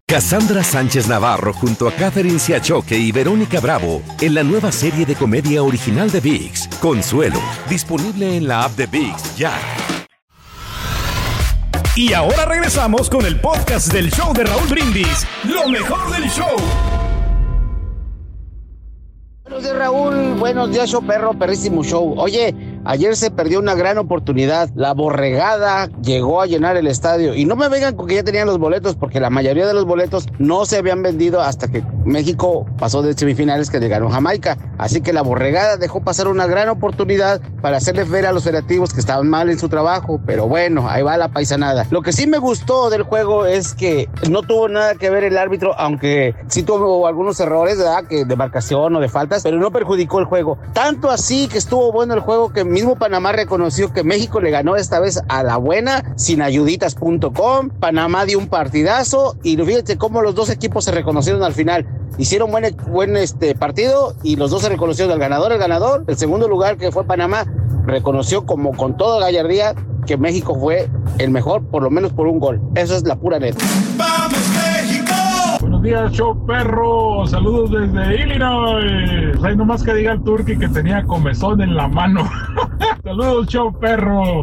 Cassandra 0.10 0.64
Sánchez 0.64 1.08
Navarro 1.08 1.54
junto 1.54 1.88
a 1.88 1.92
Catherine 1.92 2.40
Siachoque 2.40 2.98
y 2.98 3.12
Verónica 3.12 3.60
Bravo 3.60 4.02
en 4.20 4.34
la 4.34 4.42
nueva 4.42 4.72
serie 4.72 5.06
de 5.06 5.14
comedia 5.14 5.62
original 5.62 6.10
de 6.10 6.20
VIX, 6.20 6.68
Consuelo, 6.82 7.40
disponible 7.70 8.36
en 8.36 8.48
la 8.48 8.64
app 8.64 8.72
de 8.72 8.88
VIX 8.88 9.38
ya. 9.38 9.54
Y 11.96 12.14
ahora 12.14 12.46
regresamos 12.46 13.08
con 13.08 13.24
el 13.24 13.40
podcast 13.40 13.94
del 13.94 14.10
show 14.10 14.34
de 14.34 14.46
Raúl 14.46 14.68
Brindis. 14.68 15.28
Lo 15.44 15.70
mejor 15.70 16.12
del 16.12 16.28
show. 16.28 16.56
Buenos 19.44 19.64
días, 19.64 19.76
Raúl. 19.76 20.34
Buenos 20.40 20.72
días, 20.72 20.90
show 20.90 21.06
perro, 21.06 21.34
perrísimo 21.34 21.84
show. 21.84 22.16
Oye, 22.18 22.56
ayer 22.86 23.16
se 23.16 23.32
perdió 23.32 23.60
una 23.60 23.76
gran 23.76 23.98
oportunidad. 23.98 24.70
La 24.76 24.94
borregada 24.94 25.90
llegó 26.02 26.42
a 26.42 26.46
llenar 26.46 26.78
el 26.78 26.88
estadio. 26.88 27.36
Y 27.36 27.46
no 27.46 27.56
me 27.56 27.70
vengan 27.70 27.96
con 27.96 28.08
que 28.08 28.16
ya 28.16 28.24
tenían 28.24 28.48
los 28.48 28.58
boletos, 28.58 28.96
porque 28.96 29.20
la 29.20 29.30
mayoría 29.30 29.68
de 29.68 29.74
los 29.74 29.86
boletos 29.86 30.28
no 30.38 30.66
se 30.66 30.78
habían 30.78 31.02
vendido 31.02 31.42
hasta 31.42 31.68
que 31.68 31.84
México 32.06 32.66
pasó 32.78 33.02
de 33.02 33.14
semifinales 33.14 33.70
que 33.70 33.80
le 33.80 33.88
ganó 33.88 34.10
Jamaica. 34.10 34.58
Así 34.78 35.02
que 35.02 35.14
la 35.14 35.22
borregada 35.22 35.78
dejó 35.78 36.02
pasar 36.02 36.28
una 36.28 36.48
gran 36.48 36.70
oportunidad 36.70 37.42
para 37.62 37.78
hacerles 37.78 38.10
ver 38.10 38.26
a 38.26 38.32
los 38.32 38.44
federativos 38.44 38.94
que 38.94 39.00
estaban 39.00 39.30
mal 39.30 39.50
en 39.50 39.60
su 39.60 39.70
trabajo. 39.70 40.20
Pero 40.26 40.48
bueno, 40.48 40.90
ahí 40.90 41.04
va 41.04 41.18
la 41.18 41.30
paisanada. 41.30 41.86
Lo 41.92 42.02
que 42.02 42.14
sí 42.14 42.28
me 42.28 42.38
gustó 42.38 42.90
del 42.90 43.04
juego 43.04 43.46
es 43.46 43.74
que 43.74 44.10
no 44.30 44.42
tuvo 44.42 44.70
nada 44.70 44.96
que 44.96 45.10
ver 45.10 45.24
el 45.24 45.38
árbitro, 45.38 45.74
aunque 45.78 46.36
sí 46.48 46.64
tuvo 46.64 47.08
algunos 47.08 47.40
errores, 47.40 47.78
¿verdad? 47.78 48.06
Que 48.06 48.26
de 48.26 48.36
marcación 48.36 48.96
o 48.96 49.00
de 49.00 49.10
faltas, 49.10 49.44
pero 49.44 49.58
no 49.58 49.72
perjudicó 49.72 50.20
el 50.20 50.26
juego. 50.26 50.58
Tanto 50.74 51.10
así 51.10 51.48
que 51.48 51.58
estuvo 51.58 51.92
bueno 51.92 52.14
el 52.14 52.20
juego 52.22 52.52
que 52.54 52.64
mismo 52.70 52.96
Panamá 52.96 53.32
reconoció 53.32 53.92
que 53.92 54.04
México 54.04 54.40
le 54.40 54.52
ganó 54.52 54.76
esta 54.76 55.00
vez 55.00 55.22
a 55.28 55.44
la 55.44 55.58
buena, 55.58 56.14
sin 56.16 56.42
ayuditas.com. 56.42 57.70
Panamá 57.80 58.26
dio 58.26 58.40
un 58.40 58.48
partidazo 58.48 59.36
y 59.44 59.58
fíjate 59.58 59.98
cómo 59.98 60.22
los 60.22 60.36
dos 60.36 60.50
equipos 60.50 60.86
se 60.86 60.92
reconocieron 60.92 61.44
al 61.44 61.54
final. 61.54 61.86
Hicieron 62.18 62.52
buen, 62.52 62.76
buen 62.88 63.18
este 63.18 63.56
partido 63.56 64.16
y 64.24 64.36
los 64.36 64.52
dos 64.52 64.62
se 64.62 64.70
reconocieron 64.70 65.12
al 65.12 65.20
ganador. 65.20 65.52
El 65.52 65.60
ganador, 65.60 66.04
el 66.08 66.18
segundo 66.18 66.48
lugar 66.48 66.78
que 66.78 66.92
fue 66.92 67.06
Panamá, 67.06 67.46
reconoció 67.86 68.46
como 68.46 68.76
con 68.76 68.98
toda 68.98 69.20
gallardía 69.20 69.76
que 70.06 70.18
México 70.18 70.58
fue 70.60 70.90
el 71.18 71.32
mejor, 71.32 71.64
por 71.66 71.84
lo 71.84 71.90
menos 71.90 72.14
por 72.14 72.28
un 72.28 72.40
gol. 72.40 72.62
Eso 72.76 72.96
es 72.96 73.04
la 73.04 73.16
pura 73.16 73.40
neta. 73.40 73.64
Buenos 75.80 76.02
días, 76.02 76.12
show 76.12 76.46
perro. 76.46 77.26
Saludos 77.26 77.72
desde 77.72 78.22
Illinois. 78.22 79.42
Hay 79.42 79.56
nomás 79.56 79.82
que 79.82 79.94
diga 79.94 80.12
el 80.12 80.22
turqui 80.24 80.58
que 80.58 80.68
tenía 80.68 81.06
comezón 81.06 81.62
en 81.62 81.74
la 81.74 81.88
mano. 81.88 82.30
Saludos, 83.04 83.48
show 83.48 83.72
perro. 83.80 84.42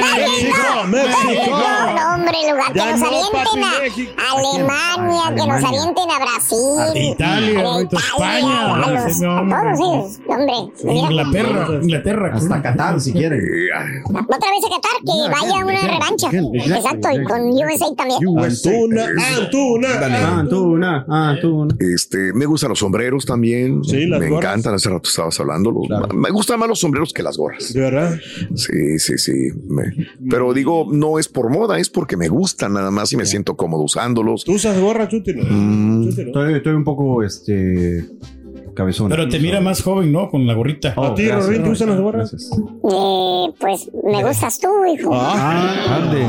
¡México! 0.00 0.56
¡México! 0.88 1.56
No, 1.96 2.14
hombre, 2.14 2.36
lugar 2.50 2.72
que 2.72 2.78
nos 2.90 3.00
no, 3.00 3.06
avienten 3.06 3.64
a 3.64 3.80
México. 3.80 4.12
Alemania, 4.32 5.22
que 5.36 5.46
nos 5.50 5.64
avienten 5.64 6.10
a 6.10 6.18
Brasil. 6.18 6.58
A 6.78 6.98
Italia, 6.98 7.60
a 7.60 7.80
España, 7.80 8.74
A, 8.74 8.90
los, 9.06 9.20
no, 9.20 9.30
a 9.30 9.40
hombre. 9.40 9.58
todos 9.76 9.80
ellos, 9.80 10.20
hombre. 10.28 10.54
Inglaterra, 10.94 11.68
Inglaterra. 11.82 12.30
Hasta 12.34 12.62
Qatar, 12.62 13.00
si 13.00 13.12
quieren. 13.12 13.40
Otra 14.04 14.50
vez 14.50 14.64
a 14.64 14.70
Qatar, 14.70 14.98
que 15.04 15.30
vaya 15.30 15.64
una 15.64 15.80
revancha. 15.80 16.28
Exacto, 16.76 17.08
y 17.12 17.24
con 17.24 17.40
USA 17.50 17.94
también. 17.96 18.20
Antuna, 18.38 19.04
Antuna. 19.38 20.38
Antuna, 20.38 21.04
Antuna. 21.08 21.74
Este, 21.78 22.32
me 22.32 22.46
gustan 22.46 22.70
los 22.70 22.78
sombreros 22.78 23.24
también. 23.26 23.82
Sí, 23.84 24.06
las 24.06 24.20
me 24.20 24.28
gorras. 24.28 24.44
encantan. 24.44 24.74
Hace 24.74 24.88
rato 24.90 25.08
estabas 25.08 25.38
hablando. 25.40 25.72
Me 26.14 26.30
gustan 26.30 26.58
más 26.58 26.68
los 26.68 26.78
sombreros 26.80 27.12
que 27.12 27.22
las 27.22 27.36
gorras. 27.36 27.72
¿De 27.72 27.80
verdad? 27.80 28.16
Sí, 28.54 28.98
sí, 28.98 29.18
sí. 29.18 29.32
me- 29.68 29.81
pero 30.28 30.52
digo, 30.52 30.86
no 30.90 31.18
es 31.18 31.28
por 31.28 31.50
moda, 31.50 31.78
es 31.78 31.90
porque 31.90 32.16
me 32.16 32.28
gustan 32.28 32.74
nada 32.74 32.90
más 32.90 33.12
y 33.12 33.16
me 33.16 33.26
siento 33.26 33.56
cómodo 33.56 33.82
usándolos. 33.82 34.44
¿Tú 34.44 34.52
usas 34.52 34.78
gorra, 34.80 35.08
Chuti? 35.08 35.34
no? 35.34 35.44
Mm, 35.44 36.04
Chuti, 36.08 36.22
no. 36.22 36.26
Estoy, 36.28 36.54
estoy 36.54 36.72
un 36.74 36.84
poco, 36.84 37.22
este, 37.22 38.04
cabezón. 38.74 39.08
Pero 39.10 39.28
te 39.28 39.38
mira 39.38 39.60
más 39.60 39.82
joven, 39.82 40.12
¿no? 40.12 40.28
Con 40.30 40.46
la 40.46 40.54
gorrita. 40.54 40.94
¿A 40.96 41.14
ti, 41.14 41.28
Rorín, 41.28 41.62
tú 41.64 41.70
usas 41.70 41.88
las 41.88 42.00
gorras? 42.00 42.32
Eh, 42.34 43.46
pues 43.60 43.90
me 44.04 44.24
gustas 44.24 44.58
tú, 44.58 44.68
hijo. 44.92 45.10
Ah, 45.14 45.98
Ande. 46.02 46.22
Eh, 46.22 46.28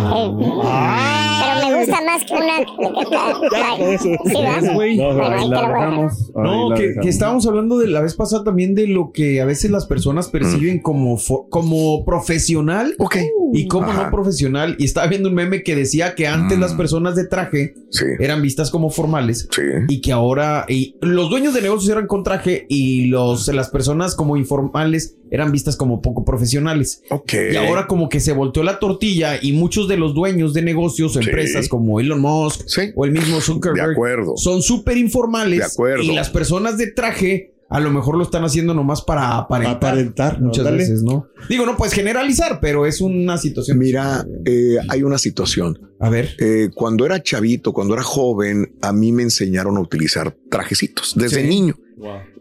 pero 1.42 1.68
me 1.70 1.80
gusta 1.80 1.98
más 2.06 2.24
que 2.26 2.34
una. 2.34 3.98
¿Sí, 4.00 4.10
verdad? 4.42 4.74
güey. 4.74 4.98
No, 4.98 5.14
Bueno, 5.14 5.36
ahí 5.36 5.44
te 5.44 5.50
lo 5.50 6.70
la 6.70 6.76
que, 6.76 6.82
dejamos. 6.88 7.04
que 7.04 7.10
estábamos 7.10 7.48
hablando 7.48 7.78
de 7.78 7.88
la 7.88 8.02
vez 8.02 8.16
pasada 8.16 8.44
también 8.44 8.76
de 8.76 8.88
lo 8.88 9.12
que 9.12 9.42
a 9.42 9.46
veces 9.46 9.72
las 9.72 9.86
personas 9.86 10.28
perciben 10.30 10.80
como, 10.82 11.18
fo- 11.18 11.48
como 11.50 12.04
profesional 12.06 12.96
ok. 13.00 13.18
y 13.54 13.68
como 13.68 13.88
Ajá. 13.90 14.06
no 14.06 14.12
profesional. 14.12 14.76
Y 14.80 14.86
estaba 14.86 15.08
viendo 15.08 15.30
un 15.30 15.36
meme 15.36 15.64
que 15.64 15.76
decía 15.76 16.16
que 16.16 16.28
antes 16.28 16.58
Mm. 16.58 16.62
las 16.62 16.74
personas 16.74 17.16
de 17.16 17.26
traje 17.28 17.74
Sí, 17.90 18.06
eran 18.20 18.42
vistas 18.42 18.72
como 18.72 18.90
formales 18.90 19.48
sí. 19.52 19.62
y 19.88 20.02
que 20.02 20.12
ahora 20.12 20.66
y 20.68 20.96
los 21.02 21.30
dueños 21.30 21.54
de 21.54 21.62
negocios 21.62 21.92
eran 21.92 22.08
con 22.08 22.24
traje 22.34 22.66
y 22.70 23.06
los, 23.08 23.48
las 23.48 23.70
personas 23.70 24.16
como 24.16 24.38
informales 24.38 25.16
eran 25.32 25.52
vistas 25.52 25.76
como 25.76 26.02
poco 26.02 26.24
profesionales. 26.26 27.02
Ok. 27.10 27.34
Y 27.54 27.56
ahora 27.56 27.88
como 27.88 28.10
que 28.10 28.20
se 28.20 28.34
volteó 28.34 28.64
la 28.64 28.80
tortilla 28.80 29.38
y 29.42 29.54
muchos 29.54 29.88
de 29.88 29.98
los 29.98 30.14
dueños 30.14 30.54
de 30.54 30.62
negocios 30.62 31.16
o 31.16 31.22
Sí. 31.22 31.28
empresas 31.30 31.68
como 31.68 32.00
Elon 32.00 32.22
Musk 32.22 32.62
Sí. 32.68 32.82
o 32.96 33.06
el 33.06 33.12
mismo 33.12 33.36
De 33.38 33.42
Zuckerberg 33.42 33.92
acuerdo. 33.92 34.34
son 34.38 34.62
súper 34.62 34.98
informales 34.98 35.60
De 35.60 35.66
acuerdo. 35.66 36.04
y 36.04 36.14
las 36.14 36.30
personas 36.30 36.78
de 36.78 36.92
traje 36.92 37.50
a 37.70 37.80
lo 37.80 37.90
mejor 37.90 38.16
lo 38.18 38.24
están 38.24 38.44
haciendo 38.44 38.76
nomás 38.76 39.02
para 39.02 39.36
aparentar. 39.36 39.78
Aparentar. 39.78 40.40
Muchas 40.40 40.64
Dale. 40.64 40.78
veces, 40.78 41.02
¿no? 41.02 41.26
Digo, 41.50 41.66
no 41.66 41.76
puedes 41.76 41.96
generalizar, 41.96 42.60
pero 42.62 42.86
es 42.86 43.02
una 43.02 43.40
situación. 43.40 43.80
Mira, 43.80 44.24
eh, 44.46 44.76
hay 44.90 45.02
una 45.02 45.18
situación. 45.18 45.80
A 46.00 46.08
ver. 46.10 46.36
Eh, 46.40 46.70
cuando 46.76 47.04
era 47.04 47.24
chavito, 47.24 47.74
cuando 47.74 47.96
era 47.96 48.04
joven, 48.04 48.76
a 48.82 48.94
mí 48.94 49.12
me 49.12 49.24
enseñaron 49.24 49.78
a 49.78 49.80
utilizar 49.80 50.38
trajecitos 50.52 51.14
desde 51.16 51.42
Sí. 51.42 51.48
niño. 51.48 51.76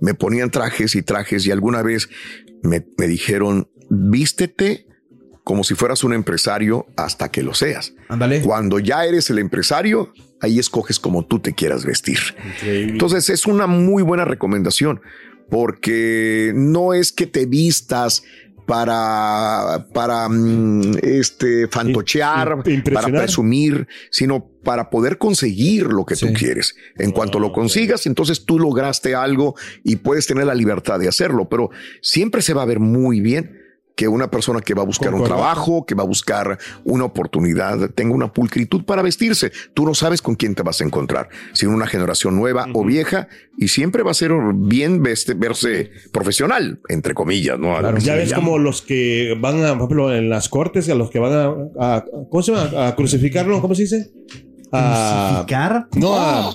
Me 0.00 0.14
ponían 0.14 0.50
trajes 0.50 0.94
y 0.94 1.02
trajes 1.02 1.46
y 1.46 1.50
alguna 1.50 1.82
vez 1.82 2.08
me, 2.62 2.84
me 2.96 3.06
dijeron, 3.06 3.68
vístete 3.88 4.86
como 5.44 5.64
si 5.64 5.74
fueras 5.74 6.04
un 6.04 6.12
empresario 6.12 6.86
hasta 6.96 7.30
que 7.30 7.42
lo 7.42 7.54
seas. 7.54 7.94
Ándale. 8.08 8.42
Cuando 8.42 8.78
ya 8.78 9.04
eres 9.04 9.28
el 9.30 9.38
empresario, 9.38 10.12
ahí 10.40 10.58
escoges 10.58 11.00
como 11.00 11.26
tú 11.26 11.40
te 11.40 11.54
quieras 11.54 11.84
vestir. 11.84 12.18
Entonces 12.62 13.28
es 13.30 13.46
una 13.46 13.66
muy 13.66 14.02
buena 14.02 14.24
recomendación 14.24 15.00
porque 15.50 16.52
no 16.54 16.94
es 16.94 17.12
que 17.12 17.26
te 17.26 17.46
vistas 17.46 18.22
para, 18.72 19.86
para 19.92 20.30
mm, 20.30 20.96
este, 21.02 21.68
fantochear, 21.68 22.62
para 22.90 23.08
presumir, 23.08 23.86
sino 24.10 24.48
para 24.64 24.88
poder 24.88 25.18
conseguir 25.18 25.88
lo 25.88 26.06
que 26.06 26.16
tú 26.16 26.32
quieres. 26.32 26.74
En 26.96 27.10
cuanto 27.10 27.38
lo 27.38 27.52
consigas, 27.52 28.06
entonces 28.06 28.46
tú 28.46 28.58
lograste 28.58 29.14
algo 29.14 29.56
y 29.84 29.96
puedes 29.96 30.26
tener 30.26 30.46
la 30.46 30.54
libertad 30.54 30.98
de 30.98 31.06
hacerlo, 31.06 31.50
pero 31.50 31.68
siempre 32.00 32.40
se 32.40 32.54
va 32.54 32.62
a 32.62 32.64
ver 32.64 32.80
muy 32.80 33.20
bien 33.20 33.61
que 34.02 34.08
una 34.08 34.28
persona 34.28 34.60
que 34.60 34.74
va 34.74 34.82
a 34.82 34.84
buscar 34.84 35.14
un 35.14 35.22
trabajo, 35.22 35.86
que 35.86 35.94
va 35.94 36.02
a 36.02 36.06
buscar 36.06 36.58
una 36.82 37.04
oportunidad, 37.04 37.88
tenga 37.90 38.16
una 38.16 38.32
pulcritud 38.32 38.84
para 38.84 39.00
vestirse. 39.00 39.52
Tú 39.74 39.84
no 39.86 39.94
sabes 39.94 40.20
con 40.20 40.34
quién 40.34 40.56
te 40.56 40.64
vas 40.64 40.80
a 40.80 40.84
encontrar, 40.84 41.28
si 41.52 41.66
en 41.66 41.72
una 41.72 41.86
generación 41.86 42.34
nueva 42.34 42.66
o 42.74 42.84
vieja, 42.84 43.28
y 43.56 43.68
siempre 43.68 44.02
va 44.02 44.10
a 44.10 44.14
ser 44.14 44.32
bien 44.56 45.04
veste- 45.04 45.38
verse 45.38 45.92
profesional, 46.12 46.80
entre 46.88 47.14
comillas, 47.14 47.60
¿no? 47.60 47.80
Ya 48.00 48.16
ves 48.16 48.30
llama. 48.30 48.42
como 48.44 48.58
los 48.58 48.82
que 48.82 49.36
van 49.40 49.64
a, 49.64 49.68
por 49.78 49.82
ejemplo, 49.84 50.12
en 50.12 50.28
las 50.28 50.48
cortes, 50.48 50.88
a 50.88 50.96
los 50.96 51.08
que 51.08 51.20
van 51.20 51.32
a, 51.32 51.44
a- 51.78 52.04
¿cómo 52.28 52.42
se 52.42 52.52
llama? 52.56 52.88
A 52.88 52.96
crucificarlo, 52.96 53.60
¿cómo 53.60 53.76
se 53.76 53.82
dice? 53.82 54.10
A, 54.72 55.28
¿Crucificar? 55.44 55.86
No, 55.94 56.16
a, 56.18 56.48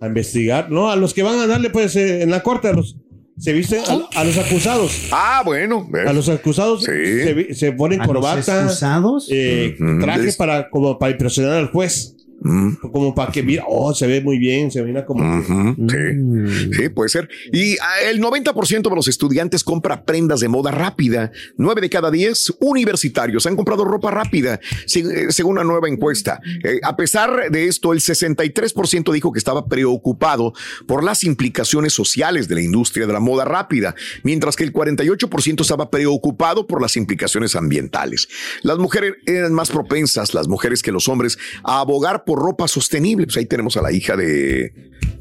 a 0.00 0.06
investigar. 0.06 0.70
No, 0.70 0.88
a 0.88 0.94
los 0.94 1.14
que 1.14 1.24
van 1.24 1.40
a 1.40 1.48
darle, 1.48 1.70
pues, 1.70 1.96
eh, 1.96 2.22
en 2.22 2.30
la 2.30 2.44
corte, 2.44 2.68
a 2.68 2.74
los, 2.74 2.96
se 3.40 3.52
visten 3.52 3.80
a, 3.88 4.20
a 4.20 4.24
los 4.24 4.36
acusados. 4.38 5.08
Ah, 5.10 5.42
bueno. 5.44 5.88
A 6.06 6.12
los 6.12 6.28
acusados 6.28 6.84
se, 6.84 7.54
se 7.54 7.72
ponen 7.72 8.00
¿A 8.00 8.04
los 8.06 8.14
corbata. 8.14 8.38
excusados? 8.64 9.28
eh, 9.32 9.76
traje 10.00 10.32
para, 10.34 10.68
como 10.70 10.98
para 10.98 11.12
impresionar 11.12 11.54
al 11.54 11.68
juez. 11.70 12.14
Mm. 12.42 12.74
Como 12.92 13.14
para 13.14 13.30
que 13.30 13.42
mira, 13.42 13.64
oh, 13.68 13.92
se 13.94 14.06
ve 14.06 14.20
muy 14.22 14.38
bien, 14.38 14.70
se 14.70 14.82
mira 14.82 15.04
como. 15.04 15.20
que- 15.20 15.52
Ujú, 15.52 15.74
Mm. 15.76 16.48
Sí, 16.70 16.70
sí, 16.74 16.88
puede 16.88 17.08
ser. 17.10 17.28
Y 17.52 17.76
ah, 17.78 18.00
el 18.10 18.20
90% 18.20 18.88
de 18.88 18.96
los 18.96 19.08
estudiantes 19.08 19.62
compra 19.62 20.04
prendas 20.04 20.40
de 20.40 20.48
moda 20.48 20.70
rápida. 20.70 21.32
9 21.58 21.80
de 21.82 21.90
cada 21.90 22.10
10 22.10 22.54
universitarios 22.60 23.46
han 23.46 23.56
comprado 23.56 23.84
ropa 23.84 24.10
rápida, 24.10 24.58
eh, 24.94 25.26
según 25.30 25.52
una 25.52 25.64
nueva 25.64 25.88
encuesta. 25.88 26.40
Eh, 26.64 26.80
a 26.82 26.96
pesar 26.96 27.50
de 27.50 27.66
esto, 27.66 27.92
el 27.92 28.00
63% 28.00 29.12
dijo 29.12 29.32
que 29.32 29.38
estaba 29.38 29.66
preocupado 29.66 30.52
por 30.86 31.04
las 31.04 31.24
implicaciones 31.24 31.92
sociales 31.92 32.48
de 32.48 32.54
la 32.54 32.62
industria 32.62 33.06
de 33.06 33.12
la 33.12 33.20
moda 33.20 33.44
rápida, 33.44 33.94
mientras 34.22 34.56
que 34.56 34.64
el 34.64 34.72
48% 34.72 35.62
estaba 35.62 35.90
preocupado 35.90 36.66
por 36.66 36.80
las 36.80 36.96
implicaciones 36.96 37.54
ambientales. 37.56 38.28
Las 38.62 38.78
mujeres 38.78 39.14
eran 39.26 39.52
más 39.52 39.70
propensas, 39.70 40.32
las 40.34 40.48
mujeres 40.48 40.82
que 40.82 40.92
los 40.92 41.08
hombres, 41.08 41.38
a 41.64 41.80
abogar 41.80 42.24
por 42.24 42.29
ropa 42.36 42.68
sostenible. 42.68 43.26
Pues 43.26 43.36
ahí 43.36 43.46
tenemos 43.46 43.76
a 43.76 43.82
la 43.82 43.92
hija 43.92 44.16
de, 44.16 44.72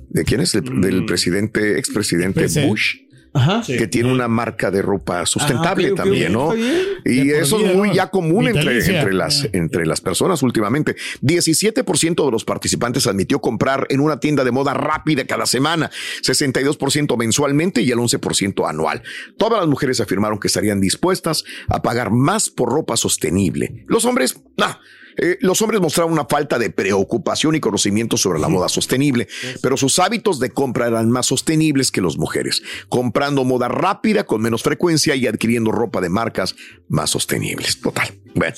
¿de 0.09 0.23
quién 0.25 0.41
es? 0.41 0.55
El- 0.55 0.81
del 0.81 1.05
presidente, 1.05 1.77
expresidente 1.79 2.47
Bush. 2.67 2.95
que 3.67 3.87
tiene 3.87 4.11
una 4.11 4.27
marca 4.27 4.71
de 4.71 4.81
ropa 4.81 5.23
sustentable 5.27 5.89
Ah, 5.89 5.91
ok, 5.91 5.97
también, 5.97 6.33
¿no? 6.33 6.55
Y 7.05 7.27
De 7.27 7.33
por 7.35 7.43
eso 7.43 7.59
es 7.63 7.75
muy 7.75 7.89
¿no? 7.89 7.93
ya 7.93 8.07
común 8.07 8.47
entre, 8.47 8.79
entre, 8.79 9.13
las, 9.13 9.47
entre 9.53 9.85
las 9.85 10.01
personas 10.01 10.41
últimamente. 10.41 10.95
17% 11.21 12.25
de 12.25 12.31
los 12.31 12.43
participantes 12.43 13.05
admitió 13.05 13.39
comprar 13.39 13.85
en 13.91 13.99
una 13.99 14.19
tienda 14.19 14.43
de 14.43 14.49
moda 14.51 14.73
rápida 14.73 15.25
cada 15.25 15.45
semana, 15.45 15.91
62% 16.23 17.17
mensualmente 17.17 17.81
y 17.81 17.91
el 17.91 17.99
11% 17.99 18.67
anual. 18.67 19.03
Todas 19.37 19.59
las 19.59 19.67
mujeres 19.67 19.99
afirmaron 20.01 20.39
que 20.39 20.47
estarían 20.47 20.81
dispuestas 20.81 21.43
a 21.67 21.81
pagar 21.83 22.09
más 22.11 22.49
por 22.49 22.69
ropa 22.71 22.97
sostenible. 22.97 23.85
Los 23.87 24.05
hombres, 24.05 24.41
no. 24.57 24.75
Eh, 25.17 25.37
los 25.41 25.61
hombres 25.61 25.81
mostraron 25.81 26.11
una 26.13 26.25
falta 26.25 26.57
de 26.59 26.69
preocupación 26.69 27.55
y 27.55 27.59
conocimiento 27.59 28.17
sobre 28.17 28.39
la 28.39 28.47
moda 28.49 28.69
sostenible, 28.69 29.27
pero 29.61 29.75
sus 29.77 29.99
hábitos 29.99 30.39
de 30.39 30.49
compra 30.51 30.87
eran 30.87 31.09
más 31.09 31.25
sostenibles 31.27 31.91
que 31.91 32.01
las 32.01 32.17
mujeres, 32.17 32.61
comprando 32.89 33.43
moda 33.43 33.67
rápida 33.67 34.23
con 34.25 34.41
menos 34.41 34.63
frecuencia 34.63 35.15
y 35.15 35.27
adquiriendo 35.27 35.71
ropa 35.71 36.01
de 36.01 36.09
marcas 36.09 36.55
más 36.87 37.09
sostenibles. 37.09 37.79
Total. 37.81 38.07
Bueno, 38.35 38.53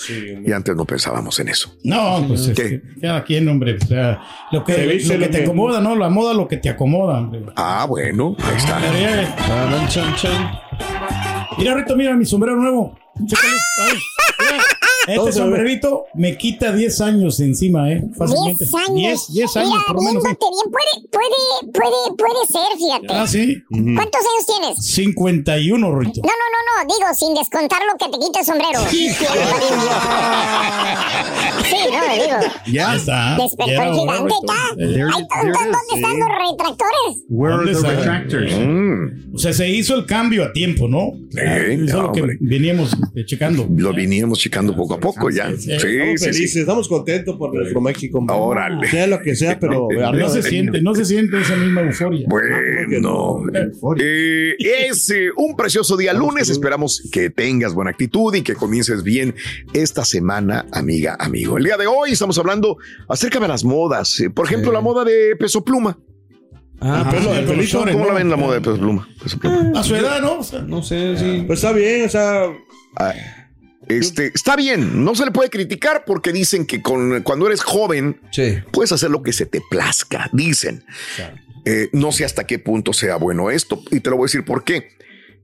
y 0.45 0.51
antes 0.51 0.75
no 0.75 0.83
pensábamos 0.85 1.39
en 1.39 1.47
eso. 1.47 1.73
No, 1.83 2.25
pues 2.27 2.47
es 2.47 2.55
que 2.57 2.81
cada 3.01 3.23
quien, 3.23 3.47
hombre. 3.47 3.77
O 3.81 3.85
sea, 3.87 4.21
lo 4.51 4.63
que, 4.65 4.73
Se 4.73 4.87
dice 4.87 5.13
lo 5.13 5.19
que 5.19 5.25
lo 5.25 5.31
te 5.31 5.37
que- 5.39 5.43
acomoda, 5.45 5.79
¿no? 5.81 5.95
La 5.95 6.09
moda 6.09 6.33
lo 6.33 6.47
que 6.47 6.57
te 6.57 6.69
acomoda, 6.69 7.17
hombre. 7.19 7.41
Ah, 7.55 7.85
bueno, 7.87 8.35
ahí 8.39 8.57
está. 8.57 8.79
Mira, 11.57 11.71
ahorita 11.71 11.95
mira 11.95 12.15
mi 12.15 12.25
sombrero 12.25 12.57
nuevo. 12.57 12.97
Chécale. 13.26 13.58
Ay. 13.80 13.97
Este 15.02 15.15
Todo 15.15 15.32
sombrerito 15.32 16.06
me 16.13 16.38
quita 16.38 16.71
10 16.71 17.02
años 17.02 17.39
encima, 17.39 17.91
¿eh? 17.91 18.04
Fácilmente. 18.15 18.65
10 18.65 18.76
años. 18.76 18.97
10, 18.97 19.34
10 19.34 19.58
años, 19.58 19.69
Mira, 19.71 19.84
por 19.88 19.95
lo 19.95 20.02
menos. 20.04 20.24
viéndote 20.24 20.45
bien, 20.45 20.71
puede, 20.71 20.93
puede, 21.10 21.71
puede, 21.74 22.15
puede 22.17 22.45
ser, 22.47 22.78
fíjate. 22.78 23.08
Ah, 23.10 23.26
sí. 23.26 23.63
¿Cuántos 23.69 24.21
años 24.21 24.45
tienes? 24.45 24.86
51, 24.86 26.00
Rito. 26.00 26.21
No, 26.24 26.30
no, 26.30 26.45
no, 26.54 26.60
no, 26.86 26.93
digo, 26.93 27.08
sin 27.15 27.34
descontar 27.34 27.82
lo 27.91 27.97
que 27.97 28.12
te 28.12 28.19
quita 28.24 28.39
el 28.41 28.45
sombrero. 28.45 28.80
Sí, 28.91 29.10
no, 31.91 32.13
digo. 32.13 32.54
Ya 32.71 32.95
está. 32.95 33.38
Despertó 33.38 33.93
gigante 33.93 34.34
acá. 34.43 34.60
Eh, 34.78 35.00
¿Dónde, 35.00 35.78
están 35.95 36.19
los 36.19 36.30
retractores? 36.30 37.26
Where 37.30 37.56
are 37.56 37.65
the 37.65 37.80
retractors? 37.88 38.54
Mm. 38.58 39.36
O 39.36 39.38
sea, 39.38 39.54
se 39.54 39.69
hizo 39.69 39.95
el 39.95 40.06
cambio 40.06 40.43
a 40.43 40.54
tiempo, 40.54 40.88
¿no? 40.88 41.13
Eso 41.32 41.71
es 41.71 41.80
no, 41.93 42.02
lo 42.04 42.12
que 42.12 42.21
hombre. 42.21 42.38
veníamos 42.41 42.95
este, 43.03 43.25
checando. 43.25 43.67
Lo 43.75 43.93
veníamos 43.93 44.39
checando 44.39 44.75
poco 44.75 44.95
a 44.95 44.99
poco 44.99 45.29
ya. 45.29 45.47
Sí, 45.57 45.71
estamos 45.71 45.81
sí, 45.81 46.25
felices, 46.25 46.53
sí. 46.53 46.59
estamos 46.59 46.87
contentos 46.87 47.35
por 47.37 47.53
nuestro 47.53 47.81
México. 47.81 48.25
Órale. 48.29 48.87
Sea 48.89 49.07
lo 49.07 49.21
que 49.21 49.35
sea, 49.35 49.59
pero 49.59 49.87
No 50.13 50.29
se 50.29 50.43
siente, 50.43 50.81
no 50.81 50.95
se 50.95 51.05
siente 51.05 51.39
esa 51.39 51.55
misma 51.55 51.81
euforia. 51.81 52.25
Bueno, 52.27 53.43
eh, 53.99 54.55
es 54.59 55.09
eh, 55.09 55.29
un 55.35 55.55
precioso 55.55 55.97
día 55.97 56.13
lunes. 56.13 56.49
Esperamos 56.49 57.07
que 57.11 57.29
tengas 57.29 57.73
buena 57.73 57.91
actitud 57.91 58.33
y 58.35 58.41
que 58.41 58.55
comiences 58.55 59.03
bien 59.03 59.35
esta 59.73 60.05
semana, 60.05 60.65
amiga, 60.71 61.15
amigo. 61.19 61.57
El 61.57 61.65
día 61.65 61.77
de 61.77 61.87
hoy 61.87 62.11
estamos 62.11 62.37
hablando 62.37 62.77
acerca 63.07 63.39
de 63.39 63.47
las 63.47 63.63
modas. 63.63 64.19
Eh, 64.19 64.29
Por 64.29 64.45
ejemplo, 64.45 64.71
la 64.71 64.81
moda 64.81 65.03
de 65.03 65.35
peso 65.37 65.63
pluma. 65.63 65.97
Ah, 66.82 67.08
El 67.12 67.15
pelo- 67.17 67.34
el 67.36 67.46
pelito, 67.46 67.80
¿Cómo 67.80 68.00
¿no? 68.00 68.06
la 68.08 68.13
ven 68.15 68.30
la 68.30 68.36
moda 68.38 68.56
de 68.56 68.62
peso 68.62 68.78
pluma? 68.78 69.08
Peso 69.22 69.38
pluma. 69.38 69.80
A 69.80 69.84
su 69.84 69.96
edad, 69.96 70.20
¿no? 70.22 70.39
O 70.39 70.44
sea, 70.44 70.62
No 70.62 70.82
sé, 70.82 71.15
sí. 71.17 71.44
Pues 71.46 71.60
está 71.60 71.72
bien, 71.74 72.06
o 72.06 72.10
sea. 72.10 72.46
Ah, 72.98 73.13
Este, 73.88 74.32
está 74.34 74.56
bien, 74.56 75.04
no 75.04 75.15
se 75.15 75.26
le 75.26 75.32
puede 75.32 75.50
criticar 75.50 76.04
porque 76.06 76.32
dicen 76.32 76.65
que 76.65 76.82
con, 76.82 77.22
cuando 77.24 77.48
eres 77.48 77.62
joven 77.62 78.20
puedes 78.72 78.91
hacer 78.91 79.10
lo 79.10 79.22
que 79.22 79.34
se 79.34 79.46
te 79.46 79.62
plazca, 79.70 80.30
dicen. 80.34 80.84
Eh, 81.65 81.89
no 81.94 82.12
sé 82.12 82.26
hasta 82.26 82.46
qué 82.46 82.58
punto 82.58 82.94
sea 82.94 83.17
bueno 83.17 83.52
esto 83.52 83.84
y 83.91 84.00
te 84.00 84.10
lo 84.10 84.17
voy 84.17 84.26
a 84.26 84.28
decir 84.28 84.44
por 84.46 84.63
qué. 84.63 84.89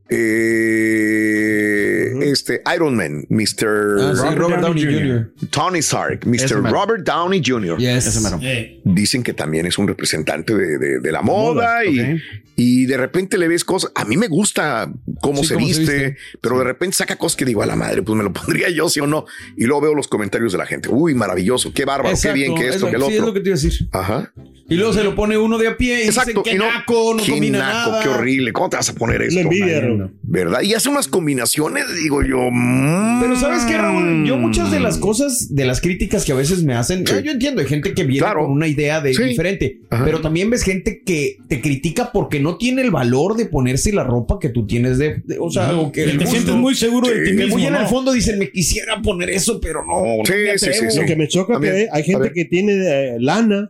Eh, 0.09 2.03
Este 2.31 2.61
Iron 2.75 2.95
Man, 2.95 3.25
Mr. 3.29 3.97
Ah, 4.01 4.13
sí, 4.15 4.35
Robert 4.35 4.61
Downey 4.61 4.83
Jr. 4.83 5.31
Tony 5.49 5.79
Stark, 5.79 6.25
Mr. 6.25 6.61
Robert 6.69 7.03
Downey 7.05 7.41
Jr. 7.45 7.77
Yes. 7.77 8.21
Eh, 8.41 8.81
Dicen 8.83 9.23
que 9.23 9.33
también 9.33 9.65
es 9.65 9.77
un 9.77 9.87
representante 9.87 10.55
de, 10.55 10.77
de- 10.77 10.99
de 10.99 11.11
la 11.11 11.21
moda 11.21 11.85
y, 11.85 12.21
y 12.55 12.85
de 12.85 12.97
repente 12.97 13.37
le 13.37 13.47
ves 13.47 13.63
cosas. 13.63 13.91
A 13.95 14.05
mí 14.05 14.17
me 14.17 14.27
gusta 14.27 14.91
cómo, 15.21 15.41
Sí, 15.43 15.49
se, 15.49 15.53
cómo 15.55 15.67
se 15.67 15.73
viste, 15.81 16.17
pero 16.41 16.57
de 16.59 16.65
repente 16.65 16.97
saca 16.97 17.15
cosas 17.15 17.37
que 17.37 17.45
digo 17.45 17.61
a 17.61 17.65
la 17.65 17.75
madre, 17.75 18.01
pues 18.03 18.17
me 18.17 18.23
lo 18.23 18.33
pondría 18.33 18.69
yo, 18.69 18.89
sí 18.89 18.99
o 18.99 19.07
no. 19.07 19.25
Y 19.55 19.65
luego 19.65 19.81
veo 19.81 19.95
los 19.95 20.07
comentarios 20.07 20.51
de 20.51 20.57
la 20.57 20.65
gente. 20.65 20.89
Uy, 20.89 21.13
maravilloso, 21.13 21.73
qué 21.73 21.85
bárbaro, 21.85 22.09
Exacto, 22.09 22.33
qué 22.35 22.39
bien, 22.41 22.55
que 22.55 22.67
es 22.67 22.75
esto, 22.75 22.87
lo- 22.87 22.91
que 22.91 22.95
el 22.97 23.01
sí, 23.03 23.07
otro. 23.07 23.19
es 23.19 23.25
lo 23.27 23.33
que 23.33 23.39
te 23.41 23.49
iba 23.49 23.57
a 23.57 23.61
decir. 23.61 23.87
Ajá. 23.91 24.33
Y 24.69 24.75
luego 24.75 24.91
se 24.91 25.01
lo 25.03 25.15
pone 25.15 25.37
uno 25.37 25.57
de 25.57 25.67
a 25.69 25.77
pie 25.77 26.03
y 26.03 26.07
Exacto. 26.07 26.41
dicen 26.41 26.43
que 26.43 26.51
y 26.51 26.57
no, 26.57 26.65
naco, 26.69 27.13
no 27.15 27.23
qué 27.23 27.31
combina 27.31 27.59
naco, 27.59 27.91
nada. 27.91 28.03
qué 28.03 28.09
horrible. 28.09 28.51
¿Cómo 28.51 28.69
te 28.69 28.75
vas 28.75 28.89
a 28.89 28.93
poner 28.95 29.21
esto? 29.21 29.35
La 29.35 29.41
envidia, 29.43 29.81
¿Verdad? 30.23 30.61
Y 30.61 30.73
hace 30.73 30.89
unas 30.89 31.07
combinaciones, 31.07 31.85
digo 32.03 32.21
yo. 32.23 32.37
mm, 32.51 33.21
Pero 33.21 33.35
¿sabes 33.35 33.63
qué, 33.65 33.77
Raúl? 33.77 34.25
Yo 34.25 34.37
muchas 34.37 34.71
de 34.71 34.79
las 34.79 34.97
cosas, 34.97 35.53
de 35.55 35.65
las 35.65 35.81
críticas 35.81 36.25
que 36.25 36.31
a 36.31 36.35
veces 36.35 36.63
me 36.63 36.73
hacen, 36.75 37.05
Sí. 37.05 37.13
yo 37.23 37.31
entiendo, 37.31 37.61
hay 37.61 37.67
gente 37.67 37.93
que 37.93 38.03
viene 38.03 38.19
Claro. 38.25 38.41
con 38.43 38.51
una 38.51 38.67
idea 38.67 39.01
de 39.01 39.13
Sí. 39.13 39.23
diferente, 39.23 39.79
Ajá. 39.89 40.05
pero 40.05 40.21
también 40.21 40.49
ves 40.49 40.63
gente 40.63 41.01
que 41.05 41.37
te 41.47 41.61
critica 41.61 42.11
porque 42.13 42.39
no 42.39 42.57
tiene 42.57 42.81
el 42.81 42.91
valor 42.91 43.35
de 43.35 43.45
ponerse 43.45 43.91
la 43.93 44.03
ropa 44.03 44.37
que 44.39 44.49
tú 44.49 44.65
tienes 44.67 44.97
de, 44.97 45.21
de- 45.25 45.37
o 45.39 45.49
sea, 45.49 45.75
o 45.77 45.91
que 45.91 46.03
te 46.05 46.13
gusto. 46.13 46.29
sientes 46.29 46.55
muy 46.55 46.75
seguro 46.75 47.07
de 47.07 47.21
ti 47.23 47.29
que 47.31 47.33
mismo, 47.35 47.55
muy 47.57 47.65
en 47.65 47.75
el 47.75 47.87
fondo 47.87 48.11
dicen, 48.11 48.37
me 48.39 48.51
quisiera 48.51 49.01
poner 49.01 49.29
eso, 49.29 49.59
pero 49.61 49.83
no, 49.85 50.23
Sí, 50.25 50.33
sí, 50.33 50.59
sí, 50.59 50.65
atrevo". 50.69 50.91
sí. 50.91 50.99
Lo 50.99 51.05
que 51.05 51.15
me 51.15 51.27
choca 51.27 51.53
También. 51.53 51.73
que 51.75 51.87
hay 51.91 52.03
gente 52.03 52.31
que 52.33 52.45
tiene 52.45 52.73
eh, 52.73 53.17
lana 53.19 53.69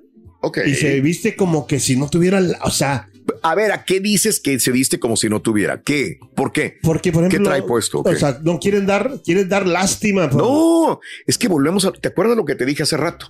y 0.66 0.74
se 0.76 1.02
viste 1.02 1.36
como 1.36 1.68
que 1.68 1.80
si 1.80 1.96
no 1.98 2.10
tuviera, 2.10 2.42
o 2.64 2.70
sea, 2.72 3.10
A 3.44 3.56
ver, 3.56 3.72
¿a 3.72 3.84
qué 3.86 4.00
dices 4.00 4.40
que 4.40 4.60
se 4.60 4.72
viste 4.72 5.00
como 5.00 5.16
si 5.18 5.30
no 5.30 5.42
tuviera? 5.42 5.82
¿Qué? 5.82 6.20
¿Por 6.36 6.52
qué? 6.52 6.78
porque 6.82 7.12
por 7.12 7.24
¿Qué 7.24 7.28
ejemplo, 7.36 7.50
trae 7.50 7.62
puesto? 7.64 8.00
o 8.00 8.04
¿Qué? 8.04 8.16
sea, 8.16 8.40
no 8.44 8.60
quieren 8.60 8.86
dar, 8.86 9.22
quieren 9.24 9.48
dar 9.50 9.66
lástima. 9.68 10.30
por- 10.30 10.42
No, 10.42 11.00
es 11.26 11.38
que 11.38 11.48
volvemos 11.48 11.86
a. 11.86 11.92
¿Te 11.92 12.08
acuerdas 12.08 12.38
lo 12.38 12.46
que 12.46 12.56
te 12.56 12.66
dije 12.66 12.84
hace 12.84 12.98
rato? 12.98 13.28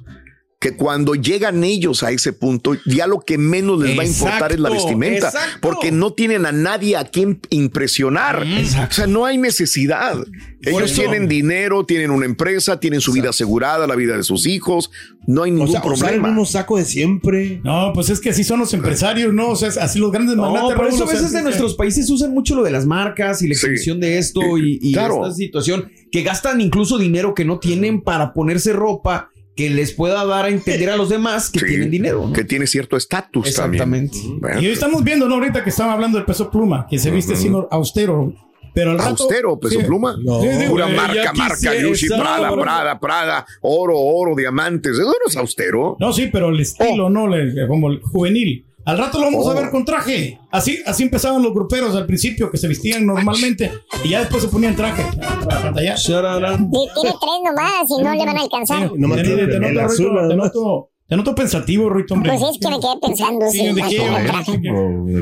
Que 0.60 0.76
cuando 0.76 1.14
llegan 1.14 1.64
ellos 1.64 2.02
a 2.02 2.10
ese 2.10 2.34
punto, 2.34 2.76
ya 2.88 3.06
lo 3.06 3.20
que 3.20 3.38
menos 3.38 3.80
les 3.80 3.96
va 3.96 4.02
a 4.02 4.06
importar 4.08 4.52
es 4.54 4.60
la 4.60 4.70
Exacto, 4.70 4.88
vestimenta, 4.88 5.28
exacto. 5.28 5.58
porque 5.62 5.92
no 5.92 6.14
tienen 6.14 6.48
a 6.48 6.52
nadie 6.52 6.98
a 6.98 7.04
quien 7.06 7.40
impresionar. 7.52 8.44
O 8.90 8.92
sea, 8.92 9.06
no 9.06 9.26
hay 9.28 9.38
necesidad. 9.38 10.18
Ellos 10.64 10.92
eso- 10.92 11.02
tienen 11.02 11.28
dinero, 11.28 11.86
tienen 11.86 12.10
una 12.10 12.26
empresa, 12.26 12.80
tienen 12.80 13.02
su 13.02 13.12
vida 13.14 13.30
asegurada, 13.30 13.86
la 13.86 13.96
vida 13.96 14.18
de 14.18 14.24
sus 14.24 14.48
hijos. 14.48 14.90
No 15.28 15.44
hay 15.44 15.52
O 15.52 15.54
ningún 15.54 15.72
sea, 15.72 15.80
usar 15.82 15.92
el 15.92 16.00
problema. 16.00 16.28
mismo 16.30 16.46
saco 16.48 16.78
de 16.78 16.86
siempre. 16.86 17.62
No, 17.64 17.92
pues 17.94 18.10
es 18.10 18.20
que 18.20 18.32
así 18.32 18.44
son 18.44 18.60
los 18.60 18.74
empresarios, 18.74 19.32
¿no? 19.36 19.50
O 19.50 19.56
sea, 19.56 19.70
así 19.80 20.00
los 20.00 20.12
grandes 20.12 20.36
No, 20.38 20.52
por 20.52 20.76
Raúl, 20.78 20.88
eso 20.88 21.04
o 21.04 21.08
a 21.08 21.12
sea, 21.12 21.18
veces 21.18 21.34
de 21.34 21.44
nuestros 21.44 21.76
países 21.76 22.10
usan 22.10 22.34
mucho 22.34 22.56
lo 22.56 22.64
de 22.64 22.72
las 22.72 22.88
marcas 22.88 23.44
y 23.44 23.48
la 23.48 23.54
exhibición 23.54 24.00
de 24.00 24.18
esto 24.18 24.58
y, 24.58 24.80
y 24.82 24.94
claro. 24.94 25.22
esta 25.24 25.36
situación 25.36 25.92
que 26.12 26.24
gastan 26.24 26.62
incluso 26.62 26.98
dinero 26.98 27.36
que 27.36 27.46
no 27.46 27.60
tienen 27.60 28.02
para 28.02 28.34
ponerse 28.34 28.74
ropa 28.74 29.30
que 29.58 29.70
les 29.72 29.92
pueda 29.92 30.24
dar 30.24 30.46
a 30.46 30.50
entender 30.50 30.90
a 30.90 30.96
los 30.96 31.10
demás 31.10 31.50
que 31.50 31.60
tienen 31.60 31.90
dinero. 31.92 32.28
¿no? 32.28 32.32
Que 32.34 32.44
tiene 32.46 32.68
cierto 32.68 32.96
estatus 32.96 33.54
también. 33.56 33.84
Exactamente. 34.06 34.18
Bueno, 34.40 34.62
Y 34.62 34.68
hoy 34.68 34.72
estamos 34.72 35.04
viendo, 35.04 35.28
¿no? 35.28 35.36
Ahorita 35.36 35.64
que 35.64 35.72
estaba 35.72 35.94
hablando 35.94 36.18
del 36.20 36.26
peso 36.26 36.50
pluma, 36.52 36.86
que 36.90 37.00
se 37.00 37.10
viste 37.12 37.36
siendo 37.36 37.68
austero. 37.72 38.34
Pero 38.74 38.92
al 38.92 39.00
rato. 39.00 39.24
Austero, 39.24 39.60
peso 39.60 39.80
Sí. 39.80 39.86
pluma. 39.88 40.16
Sí, 40.16 40.48
digo, 40.60 40.70
Pura 40.74 40.88
eh, 40.88 40.96
marca, 40.96 41.34
marca, 41.34 41.72
No, 41.74 42.22
Prada, 42.22 42.56
Prada, 42.56 43.00
Prada, 43.00 43.46
oro, 43.62 43.98
oro, 43.98 44.36
diamantes. 44.36 44.92
Eso 44.94 45.06
no 45.08 45.14
es 45.26 45.36
austero. 45.36 45.98
No, 46.00 46.14
sí, 46.14 46.30
pero 46.32 46.50
el 46.50 46.60
estilo, 46.60 47.10
¿no? 47.10 47.28
Le- 47.28 47.68
Como 47.68 47.90
el 47.90 48.00
juvenil. 48.02 48.67
Al 48.88 48.98
rato 48.98 49.20
lo 49.20 49.26
vamos 49.26 49.46
Oh. 49.46 49.52
a 49.52 49.54
ver 49.54 49.70
con 49.70 49.84
traje. 49.84 50.40
Así, 50.50 50.80
así 50.86 51.04
empezaban 51.04 51.42
los 51.44 51.54
gruperos 51.54 51.94
al 51.94 52.06
principio, 52.06 52.50
que 52.50 52.58
se 52.58 52.68
vestían 52.70 53.06
normalmente 53.06 53.70
y 54.04 54.10
ya 54.10 54.20
después 54.22 54.42
se 54.44 54.50
ponían 54.50 54.76
traje 54.78 55.04
para 55.20 55.62
pantallar. 55.62 55.98
Tiene 56.00 57.14
tres 57.20 57.40
nomás 57.44 57.90
y 57.90 58.02
no 58.02 58.14
le 58.14 58.26
van 58.26 58.38
a 58.38 58.42
alcanzar. 58.42 58.90
te, 58.90 58.98
noto, 58.98 59.22
te 59.22 59.60
noto, 59.60 60.28
te 60.30 60.36
noto- 60.36 60.90
te 61.10 61.16
noto 61.16 61.36
pensativo, 61.36 61.90
Ruito, 61.90 62.14
hombre. 62.16 62.32
Pues 62.38 62.52
es 62.52 62.60
que 62.60 62.68
me 62.70 62.80
quedé 62.80 62.98
pensando. 63.02 63.50
Sí, 63.50 63.60
sí, 63.60 63.74
¿de 63.74 63.82
qué? 63.84 63.98
traje. 64.26 64.60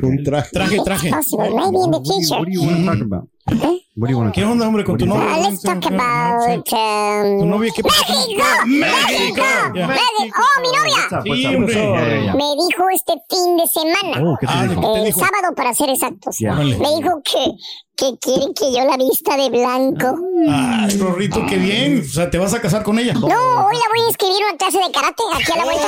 Un 0.03 0.23
traje. 0.23 0.49
Traje, 0.51 0.77
traje. 0.83 1.09
Possible, 1.11 1.49
maybe 1.51 1.77
in 1.85 1.91
the 1.91 1.99
future. 1.99 3.34
¿Qué 4.33 4.43
onda, 4.43 4.67
hombre, 4.67 4.83
con 4.83 4.97
tu 4.97 5.05
novio? 5.05 5.23
Uh, 5.23 5.43
let's 5.49 5.61
talk 5.61 5.77
about 5.85 6.49
um, 6.49 6.63
¿Tu 7.39 7.45
novia 7.45 7.71
qué 7.75 7.83
pasó? 7.83 8.03
México. 8.11 8.43
Ya. 9.75 9.87
México. 9.87 10.41
Oh, 10.41 10.61
mi 10.61 10.67
novia. 10.75 10.99
Sí, 11.23 11.45
hombre. 11.55 12.33
Me 12.33 12.55
dijo 12.55 12.83
este 12.93 13.13
fin 13.29 13.55
de 13.57 13.67
semana, 13.67 14.31
Oh, 14.31 14.35
¿qué 14.41 14.47
te 14.47 14.53
dijo? 14.67 14.81
¿Qué 14.81 14.87
te 14.87 14.97
el 14.99 15.05
dijo? 15.05 15.19
sábado 15.19 15.53
para 15.55 15.73
ser 15.75 15.89
exactos, 15.91 16.37
Ya. 16.39 16.53
me 16.55 16.65
dijo 16.65 17.21
que, 17.23 17.51
que 17.95 18.17
quiere 18.19 18.47
que 18.55 18.73
yo 18.73 18.83
la 18.83 18.97
vista 18.97 19.37
de 19.37 19.49
blanco. 19.51 20.17
Ay, 20.49 20.97
Rorrito, 20.97 21.45
qué 21.47 21.57
bien. 21.57 22.01
O 22.01 22.03
sea, 22.11 22.29
¿te 22.31 22.39
vas 22.39 22.53
a 22.55 22.59
casar 22.61 22.81
con 22.83 22.97
ella? 22.97 23.13
No, 23.13 23.27
hoy 23.27 23.75
la 23.75 23.87
voy 23.93 24.01
a 24.05 24.07
inscribir 24.09 24.43
a 24.43 24.49
una 24.49 24.57
clase 24.57 24.79
de 24.79 24.91
karate 24.91 25.23
aquí 25.35 25.51
a 25.51 25.57
la 25.57 25.63
vuelta. 25.63 25.87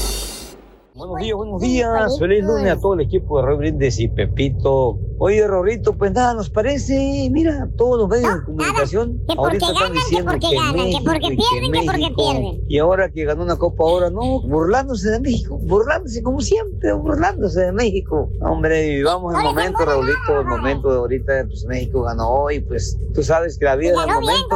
Buenos 1.01 1.17
días, 1.17 1.35
buenos 1.35 1.61
días. 1.61 2.19
Feliz 2.19 2.43
lunes 2.43 2.71
a 2.73 2.79
todo 2.79 2.93
el 2.93 3.01
equipo 3.01 3.39
de 3.39 3.47
Raúl 3.47 3.57
Brindis 3.57 3.99
y 3.99 4.07
Pepito. 4.07 4.99
Oye, 5.17 5.47
Rorrito, 5.47 5.97
pues 5.97 6.11
nada, 6.11 6.35
nos 6.35 6.51
parece, 6.51 7.27
mira, 7.31 7.67
todos 7.75 7.99
los 8.01 8.09
medios 8.09 8.39
de 8.39 8.43
comunicación 8.43 9.19
Que 9.27 9.35
porque 9.35 9.39
ahorita 9.39 9.65
están 9.67 9.75
ganan, 9.75 9.93
que 9.93 9.99
diciendo 9.99 10.31
porque 10.31 10.55
ganan, 10.55 10.73
que 10.73 10.81
México 10.81 11.03
porque 11.05 11.25
y 11.25 11.37
pierden, 11.37 11.71
que 11.71 11.85
porque 11.85 12.01
México. 12.01 12.15
pierden. 12.15 12.63
Y 12.67 12.77
ahora 12.77 13.09
que 13.09 13.25
ganó 13.25 13.43
una 13.43 13.57
Copa 13.57 13.83
ahora, 13.83 14.09
no, 14.11 14.41
burlándose 14.41 15.09
de 15.09 15.19
México, 15.19 15.57
burlándose 15.61 16.21
como 16.21 16.39
siempre, 16.39 16.93
burlándose 16.93 17.61
de 17.61 17.71
México. 17.71 18.29
Hombre, 18.41 18.89
vivamos 18.89 19.33
el 19.35 19.43
momento, 19.43 19.83
Raulito, 19.83 20.39
el 20.39 20.45
momento 20.45 20.91
de 20.91 20.97
ahorita, 20.97 21.45
pues 21.47 21.65
México 21.65 22.03
ganó 22.03 22.51
y 22.51 22.59
pues 22.59 22.95
tú 23.13 23.23
sabes 23.23 23.57
que 23.57 23.65
la 23.65 23.75
vida 23.75 23.93
es 23.93 24.07
el 24.07 24.13
momento. 24.13 24.55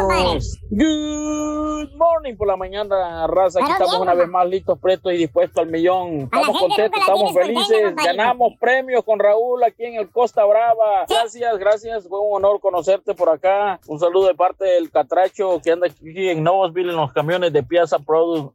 Good 0.72 1.90
morning 1.96 2.36
por 2.38 2.48
la 2.48 2.58
mañana, 2.58 3.28
raza. 3.28 3.60
Aquí 3.62 3.72
estamos 3.72 3.94
bien, 3.94 4.02
una 4.02 4.14
vez 4.16 4.30
más 4.30 4.48
listos, 4.48 4.80
prestos 4.80 5.14
y 5.14 5.18
dispuestos 5.18 5.64
al 5.64 5.70
millón. 5.70 6.28
Estamos 6.36 6.60
contentos, 6.60 7.00
estamos 7.00 7.34
felices. 7.34 7.96
Ganamos 7.96 8.54
premios 8.60 9.04
con 9.04 9.20
Raúl 9.20 9.64
aquí 9.64 9.86
en 9.86 9.96
el 9.96 10.10
Costa 10.10 10.44
Brava. 10.46 11.06
Gracias, 11.08 11.58
gracias. 11.58 12.08
Fue 12.08 12.20
un 12.20 12.36
honor 12.36 12.60
conocerte 12.60 13.14
por 13.14 13.30
acá. 13.30 13.80
Un 13.88 14.00
saludo 14.00 14.28
de 14.28 14.36
parte 14.36 14.66
del 14.66 14.92
Catracho 14.92 15.62
que 15.64 15.72
anda 15.72 15.88
aquí 15.88 16.30
en 16.30 16.44
Novosville 16.44 16.90
en 16.90 16.98
los 16.98 17.14
camiones 17.14 17.54
de 17.54 17.64
Piazza 17.64 18.00
Produce. 18.00 18.54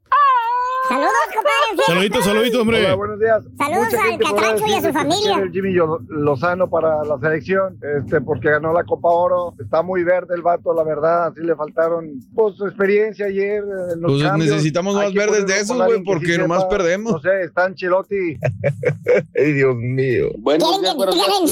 Saludos, 0.91 1.11
compadre. 1.33 1.83
Saludito, 1.87 2.23
saludito, 2.23 2.61
hombre. 2.63 2.85
Hola, 2.85 2.95
buenos 2.97 3.21
días. 3.21 3.45
Saludos 3.57 3.85
Mucha 3.93 4.05
al 4.05 4.19
Catracho 4.19 4.67
y 4.67 4.73
a 4.75 4.81
su 4.83 4.93
familia. 4.93 5.37
el 5.39 5.53
Jimmy 5.53 5.73
Lo- 5.73 6.01
Lozano 6.09 6.69
para 6.69 7.05
la 7.05 7.17
selección, 7.21 7.79
este, 7.99 8.21
porque 8.21 8.51
ganó 8.51 8.73
la 8.73 8.83
Copa 8.83 9.09
Oro. 9.09 9.55
Está 9.63 9.83
muy 9.83 10.03
verde 10.03 10.35
el 10.35 10.43
vato, 10.43 10.75
la 10.75 10.83
verdad. 10.83 11.29
Así 11.29 11.41
le 11.43 11.55
faltaron 11.55 12.09
pues, 12.35 12.57
su 12.57 12.67
experiencia 12.67 13.27
ayer. 13.27 13.63
eh, 13.63 13.93
En 13.95 14.01
los 14.01 14.13
Pues 14.13 14.23
cambios. 14.25 14.51
necesitamos 14.51 14.97
más 14.97 15.15
verdes 15.15 15.47
de 15.47 15.61
esos, 15.61 15.77
güey, 15.77 16.03
porque 16.03 16.33
sí 16.35 16.39
nomás 16.39 16.63
sepa. 16.63 16.71
perdemos. 16.71 17.13
No 17.13 17.21
sé, 17.21 17.43
está 17.43 17.65
Ancelotti. 17.67 18.37
Ay, 19.39 19.53
Dios 19.53 19.77
mío. 19.77 20.31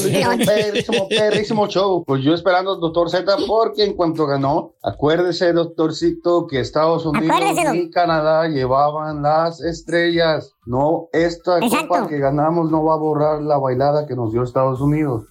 Días. 0.03 0.37
Perrísimo, 0.45 1.07
perrísimo 1.07 1.67
show. 1.67 2.03
Pues 2.05 2.23
yo 2.23 2.33
esperando 2.33 2.73
al 2.73 2.79
doctor 2.81 3.09
Z 3.09 3.35
porque 3.47 3.85
en 3.85 3.93
cuanto 3.93 4.25
ganó, 4.27 4.73
acuérdese, 4.83 5.53
doctorcito, 5.53 6.45
que 6.47 6.59
Estados 6.59 7.05
Unidos 7.05 7.29
Acuérdeselo. 7.37 7.73
y 7.75 7.89
Canadá 7.89 8.47
llevaban 8.47 9.21
las 9.29 9.61
estrellas. 9.61 10.53
No, 10.65 11.07
esta 11.13 11.59
Exacto. 11.59 11.87
copa 11.89 12.07
que 12.07 12.17
ganamos 12.19 12.71
no 12.71 12.83
va 12.83 12.95
a 12.95 12.97
borrar 12.97 13.41
la 13.41 13.57
bailada 13.57 14.05
que 14.07 14.15
nos 14.15 14.31
dio 14.31 14.43
Estados 14.43 14.81
Unidos. 14.81 15.25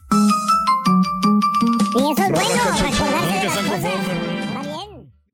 Y 1.96 2.12
eso 2.12 2.22
es 2.22 2.30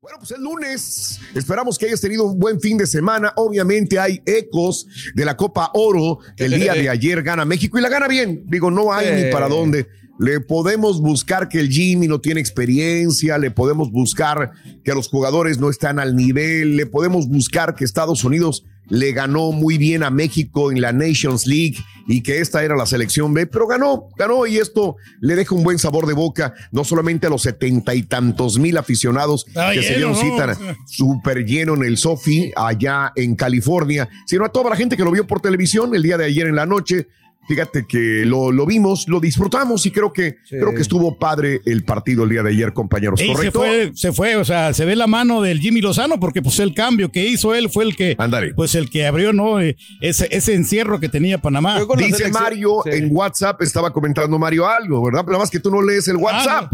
bueno, 0.01 0.17
pues 0.19 0.31
es 0.31 0.39
lunes. 0.39 1.19
Esperamos 1.35 1.77
que 1.77 1.85
hayas 1.87 2.01
tenido 2.01 2.25
un 2.25 2.39
buen 2.39 2.59
fin 2.59 2.77
de 2.77 2.85
semana. 2.87 3.33
Obviamente 3.37 3.99
hay 3.99 4.21
ecos 4.25 4.85
de 5.15 5.25
la 5.25 5.35
Copa 5.35 5.71
Oro. 5.73 6.19
El 6.37 6.51
día 6.59 6.73
de 6.73 6.89
ayer 6.89 7.21
gana 7.23 7.43
México 7.45 7.77
y 7.77 7.81
la 7.81 7.89
gana 7.89 8.07
bien. 8.07 8.43
Digo, 8.47 8.69
no 8.71 8.91
hay 8.93 9.07
Eh. 9.07 9.25
ni 9.25 9.31
para 9.31 9.47
dónde. 9.47 9.87
Le 10.17 10.39
podemos 10.39 11.01
buscar 11.01 11.49
que 11.49 11.59
el 11.59 11.69
Jimmy 11.69 12.07
no 12.07 12.19
tiene 12.19 12.39
experiencia, 12.39 13.37
le 13.37 13.51
podemos 13.51 13.91
buscar 13.91 14.51
que 14.83 14.93
los 14.93 15.09
jugadores 15.09 15.59
no 15.59 15.69
están 15.69 15.99
al 15.99 16.15
nivel, 16.15 16.77
le 16.77 16.85
podemos 16.85 17.27
buscar 17.27 17.75
que 17.75 17.83
Estados 17.83 18.23
Unidos 18.23 18.65
le 18.87 19.11
ganó 19.11 19.51
muy 19.51 19.77
bien 19.77 20.03
a 20.03 20.09
México 20.09 20.71
en 20.71 20.81
la 20.81 20.93
Nations 20.93 21.47
League 21.47 21.77
y 22.07 22.21
que 22.21 22.39
esta 22.39 22.63
era 22.63 22.75
la 22.75 22.85
selección 22.85 23.33
B, 23.33 23.47
pero 23.47 23.67
ganó, 23.67 24.09
ganó 24.15 24.45
y 24.45 24.57
esto 24.57 24.95
le 25.21 25.35
deja 25.35 25.55
un 25.55 25.63
buen 25.63 25.79
sabor 25.79 26.05
de 26.05 26.13
boca, 26.13 26.53
no 26.71 26.83
solamente 26.83 27.27
a 27.27 27.29
los 27.29 27.41
setenta 27.41 27.95
y 27.95 28.03
tantos 28.03 28.59
mil 28.59 28.77
aficionados 28.77 29.45
Está 29.47 29.71
que 29.73 29.81
se 29.81 29.95
dieron 29.95 30.13
¿no? 30.13 30.19
cita 30.19 30.57
súper 30.85 31.45
lleno 31.45 31.73
en 31.75 31.83
el 31.83 31.97
Sofi 31.97 32.51
allá 32.55 33.11
en 33.15 33.35
California, 33.35 34.07
sino 34.27 34.45
a 34.45 34.49
toda 34.49 34.69
la 34.69 34.75
gente 34.75 34.95
que 34.95 35.03
lo 35.03 35.11
vio 35.11 35.25
por 35.25 35.41
televisión 35.41 35.95
el 35.95 36.03
día 36.03 36.17
de 36.17 36.25
ayer 36.25 36.47
en 36.47 36.55
la 36.55 36.65
noche. 36.65 37.07
Fíjate 37.47 37.85
que 37.87 38.23
lo, 38.25 38.51
lo 38.51 38.65
vimos, 38.65 39.07
lo 39.07 39.19
disfrutamos 39.19 39.85
y 39.85 39.91
creo 39.91 40.11
que, 40.11 40.37
creo 40.49 40.73
que 40.73 40.81
estuvo 40.81 41.17
padre 41.19 41.61
el 41.65 41.83
partido 41.83 42.23
el 42.23 42.29
día 42.29 42.41
de 42.41 42.49
ayer, 42.49 42.73
compañeros. 42.73 43.21
Y 43.21 43.27
se 43.27 43.33
¿Correcto? 43.33 43.59
fue, 43.59 43.91
se 43.93 44.11
fue, 44.13 44.35
o 44.35 44.43
sea, 44.45 44.73
se 44.73 44.83
ve 44.85 44.95
la 44.95 45.07
mano 45.07 45.41
del 45.41 45.59
Jimmy 45.59 45.81
Lozano 45.81 46.19
porque 46.19 46.41
pues 46.41 46.59
el 46.59 46.73
cambio 46.73 47.11
que 47.11 47.27
hizo 47.27 47.53
él 47.53 47.69
fue 47.69 47.83
el 47.83 47.95
que, 47.95 48.17
pues 48.55 48.73
el 48.75 48.89
que 48.89 49.05
abrió, 49.05 49.31
¿no? 49.31 49.61
Eh, 49.61 49.77
Ese, 50.01 50.27
ese 50.31 50.55
encierro 50.55 50.99
que 50.99 51.09
tenía 51.09 51.37
Panamá. 51.39 51.79
Dice 51.97 52.29
Mario 52.31 52.85
en 52.87 53.09
WhatsApp, 53.15 53.61
estaba 53.61 53.93
comentando 53.93 54.39
Mario 54.39 54.67
algo, 54.67 55.03
¿verdad? 55.03 55.21
Pero 55.21 55.33
nada 55.33 55.43
más 55.43 55.51
que 55.51 55.59
tú 55.59 55.69
no 55.69 55.81
lees 55.81 56.07
el 56.07 56.17
WhatsApp. 56.17 56.71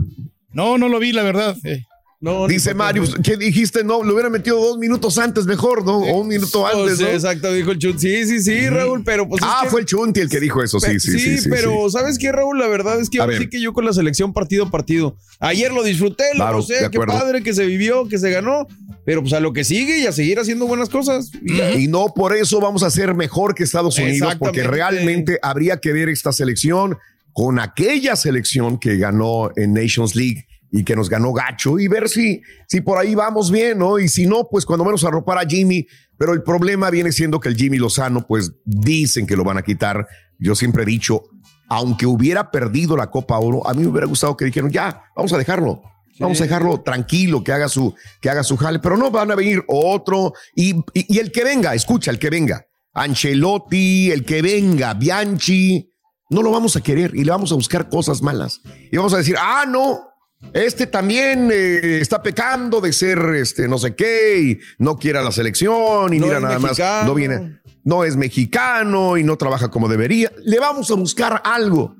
no, 0.53 0.77
no 0.77 0.88
lo 0.88 0.99
vi, 0.99 1.12
la 1.12 1.23
verdad. 1.23 1.55
Eh. 1.63 1.84
Dice 2.47 2.75
Mario, 2.75 3.03
¿qué 3.23 3.36
dijiste? 3.36 3.84
No, 3.84 4.03
lo 4.03 4.13
hubiera 4.13 4.29
metido 4.29 4.60
dos 4.62 4.77
minutos 4.77 5.17
antes 5.17 5.47
mejor, 5.47 5.84
¿no? 5.84 5.97
O 5.97 6.19
un 6.21 6.27
minuto 6.27 6.67
antes, 6.67 6.99
Sí, 6.99 7.03
¿no? 7.03 7.10
exacto, 7.10 7.51
dijo 7.51 7.71
el 7.71 7.79
Chunti. 7.79 7.99
Sí, 7.99 8.25
sí, 8.25 8.41
sí, 8.43 8.69
Raúl, 8.69 9.03
pero 9.03 9.27
pues. 9.27 9.41
es 9.41 9.47
Ah, 9.49 9.62
que- 9.63 9.69
fue 9.71 9.79
el 9.79 9.88
Chunti 9.88 10.19
el 10.19 10.29
que 10.29 10.39
dijo 10.39 10.62
eso, 10.62 10.79
sí, 10.79 10.99
sí, 10.99 11.17
sí. 11.17 11.38
sí, 11.39 11.49
pero 11.49 11.89
sí. 11.89 11.97
¿sabes 11.97 12.19
qué, 12.19 12.31
Raúl? 12.31 12.60
La 12.60 12.67
verdad 12.67 12.99
es 13.01 13.10
que 13.10 13.17
A 13.17 13.23
ahora 13.23 13.34
ver. 13.34 13.41
sí 13.41 13.49
que 13.49 13.60
yo 13.60 13.73
con 13.73 13.86
la 13.86 13.93
selección 13.93 14.34
partido 14.34 14.65
a 14.65 14.69
partido. 14.69 15.17
Ayer 15.39 15.73
lo 15.73 15.81
disfruté, 15.84 16.25
lo 16.34 16.36
Claro, 16.36 16.62
de 16.62 16.89
qué 16.91 16.99
padre 16.99 17.41
que 17.41 17.55
se 17.55 17.65
vivió, 17.65 18.07
que 18.07 18.19
se 18.19 18.29
ganó. 18.29 18.67
Pero 19.03 19.21
pues 19.21 19.34
a 19.34 19.39
lo 19.39 19.51
que 19.51 19.63
sigue 19.63 19.97
y 19.97 20.05
a 20.05 20.12
seguir 20.12 20.39
haciendo 20.39 20.67
buenas 20.67 20.89
cosas. 20.89 21.31
Y 21.75 21.88
no 21.88 22.13
por 22.15 22.36
eso 22.36 22.60
vamos 22.62 22.84
a 22.84 22.91
ser 22.91 23.15
mejor 23.15 23.55
que 23.55 23.63
Estados 23.63 23.97
Unidos, 23.97 24.36
porque 24.38 24.62
realmente 24.62 25.39
habría 25.41 25.77
que 25.77 25.91
ver 25.91 26.07
esta 26.07 26.31
selección 26.31 26.95
con 27.34 27.60
aquella 27.60 28.15
selección 28.15 28.77
que 28.79 28.97
ganó 28.97 29.49
en 29.55 29.73
Nations 29.73 30.15
League 30.15 30.45
y 30.71 30.84
que 30.86 30.95
nos 30.95 31.10
ganó 31.10 31.34
gacho 31.34 31.77
y 31.79 31.88
ver 31.88 32.07
si, 32.07 32.41
si 32.67 32.81
por 32.81 32.97
ahí 32.97 33.13
vamos 33.13 33.51
bien, 33.51 33.77
¿no? 33.79 33.99
Y 33.99 34.07
si 34.07 34.25
no, 34.25 34.47
pues 34.49 34.65
cuando 34.65 34.86
menos 34.86 35.03
arropar 35.03 35.38
a 35.38 35.45
Jimmy. 35.47 35.86
Pero 36.17 36.34
el 36.34 36.43
problema 36.43 36.89
viene 36.89 37.12
siendo 37.12 37.39
que 37.39 37.49
el 37.49 37.55
Jimmy 37.55 37.77
Lozano, 37.77 38.25
pues 38.27 38.51
dicen 38.63 39.25
que 39.27 39.36
lo 39.36 39.43
van 39.43 39.57
a 39.57 39.63
quitar. 39.63 40.07
Yo 40.39 40.55
siempre 40.55 40.84
he 40.84 40.86
dicho, 40.86 41.23
aunque 41.67 42.05
hubiera 42.05 42.51
perdido 42.51 42.95
la 42.95 43.10
Copa 43.10 43.38
Oro, 43.39 43.67
a 43.67 43.73
mí 43.73 43.81
me 43.81 43.88
hubiera 43.89 44.07
gustado 44.07 44.38
que 44.38 44.45
dijeran, 44.45 44.69
ya, 44.71 45.03
vamos 45.15 45.34
a 45.34 45.38
dejarlo. 45.38 45.81
Vamos 46.19 46.39
a 46.39 46.43
dejarlo 46.43 46.81
tranquilo, 46.81 47.43
que 47.43 47.51
haga 47.51 47.67
su, 47.67 47.95
que 48.21 48.29
haga 48.29 48.43
su 48.43 48.55
jale, 48.55 48.77
pero 48.79 48.95
no 48.95 49.10
van 49.10 49.31
a 49.31 49.36
venir 49.36 49.63
otro 49.67 50.34
y, 50.55 50.75
y- 50.93 51.15
y 51.15 51.17
el 51.17 51.31
que 51.31 51.43
venga, 51.43 51.73
escucha, 51.73 52.12
el 52.12 52.19
que 52.19 52.29
venga, 52.29 52.63
Ancelotti, 52.93 54.12
el 54.12 54.23
que 54.25 54.41
venga, 54.41 54.93
Bianchi, 54.93 55.89
no 56.29 56.41
lo 56.41 56.51
vamos 56.51 56.75
a 56.75 56.81
querer 56.81 57.12
y 57.15 57.23
le 57.23 57.31
vamos 57.31 57.51
a 57.51 57.55
buscar 57.55 57.89
cosas 57.89 58.21
malas. 58.21 58.62
Y 58.91 58.97
vamos 58.97 59.13
a 59.13 59.17
decir, 59.17 59.36
ah, 59.39 59.65
no, 59.67 59.99
este 60.54 60.88
también 60.88 61.49
eh, 61.51 61.99
está 62.01 62.21
pecando 62.21 62.82
de 62.82 62.91
ser 62.93 63.19
este 63.36 63.67
no 63.67 63.77
sé 63.77 63.95
qué 63.95 64.41
y 64.41 64.60
no 64.80 64.97
quiere 64.97 65.19
a 65.19 65.21
la 65.21 65.32
selección 65.32 66.13
y 66.13 66.19
No 66.19 66.25
mira 66.25 66.39
nada 66.39 66.60
mexicano. 66.60 66.97
más, 66.97 67.06
no 67.06 67.13
viene, 67.13 67.60
no 67.84 68.04
es 68.04 68.15
mexicano 68.17 69.17
y 69.17 69.23
no 69.23 69.38
trabaja 69.38 69.69
como 69.69 69.88
debería. 69.88 70.32
Le 70.43 70.60
vamos 70.60 70.91
a 70.91 70.95
buscar 70.95 71.41
algo 71.45 71.95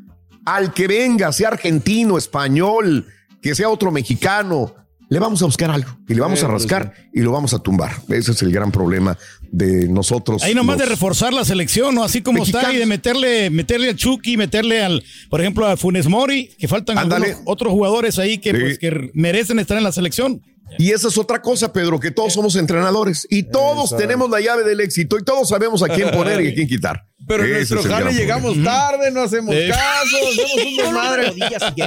al 0.46 0.74
que 0.74 0.88
venga, 0.88 1.32
sea 1.32 1.50
argentino, 1.50 2.18
español, 2.18 3.08
que 3.42 3.56
sea 3.56 3.70
otro 3.70 3.92
mexicano. 3.92 4.76
Le 5.12 5.20
vamos 5.20 5.42
a 5.42 5.46
buscar 5.46 5.70
algo 5.70 5.90
y 6.08 6.14
le 6.14 6.22
vamos 6.22 6.42
a 6.42 6.48
rascar 6.48 6.94
y 7.14 7.20
lo 7.20 7.34
vamos 7.34 7.54
a 7.54 7.60
tumbar. 7.60 7.92
Ese 8.08 8.32
es 8.32 8.42
el 8.44 8.52
gran 8.54 8.72
problema 8.72 9.18
de 9.52 9.90
nosotros. 9.90 10.42
Ahí 10.42 10.56
nomás 10.56 10.78
de 10.78 10.86
reforzar 10.86 11.34
la 11.34 11.44
selección, 11.44 11.94
¿no? 11.96 12.06
Así 12.06 12.22
como 12.22 12.44
está, 12.44 12.72
y 12.72 12.78
de 12.78 12.86
meterle, 12.86 13.50
meterle 13.50 13.90
al 13.90 13.98
Chucky, 13.98 14.38
meterle 14.38 14.82
al, 14.82 15.04
por 15.30 15.42
ejemplo, 15.42 15.68
a 15.68 15.76
Funes 15.76 16.08
Mori, 16.08 16.52
que 16.58 16.70
faltan 16.70 16.98
otros 17.44 17.74
jugadores 17.74 18.20
ahí 18.20 18.38
que, 18.38 18.52
Sí. 18.52 18.58
pues, 18.62 18.80
que 18.80 19.12
merecen 19.14 19.60
estar 19.60 19.78
en 19.78 19.84
la 19.84 19.92
selección. 19.92 20.42
Y 20.78 20.92
esa 20.92 21.08
es 21.10 21.18
otra 21.18 21.42
cosa, 21.42 21.72
Pedro, 21.74 22.00
que 22.00 22.12
todos 22.12 22.34
somos 22.34 22.56
entrenadores 22.56 23.28
y 23.30 23.44
todos 23.44 23.86
Exacto. 23.92 23.98
tenemos 23.98 24.30
la 24.30 24.40
llave 24.40 24.64
del 24.64 24.80
éxito 24.80 25.18
y 25.18 25.24
todos 25.24 25.50
sabemos 25.50 25.84
a 25.84 25.88
quién 25.90 26.12
poner 26.12 26.42
y 26.42 26.50
a 26.50 26.54
quién 26.54 26.68
quitar. 26.68 27.06
Pero 27.28 27.44
en 27.46 27.52
nuestro 27.52 27.84
jale 27.84 28.14
llegamos 28.14 28.54
problema. 28.54 28.72
tarde, 28.72 29.12
no 29.12 29.22
hacemos 29.22 29.54
Sí. 29.56 29.68
caso, 29.70 30.18
hacemos 30.32 30.54
un 30.66 30.76
desmadre. 30.84 31.34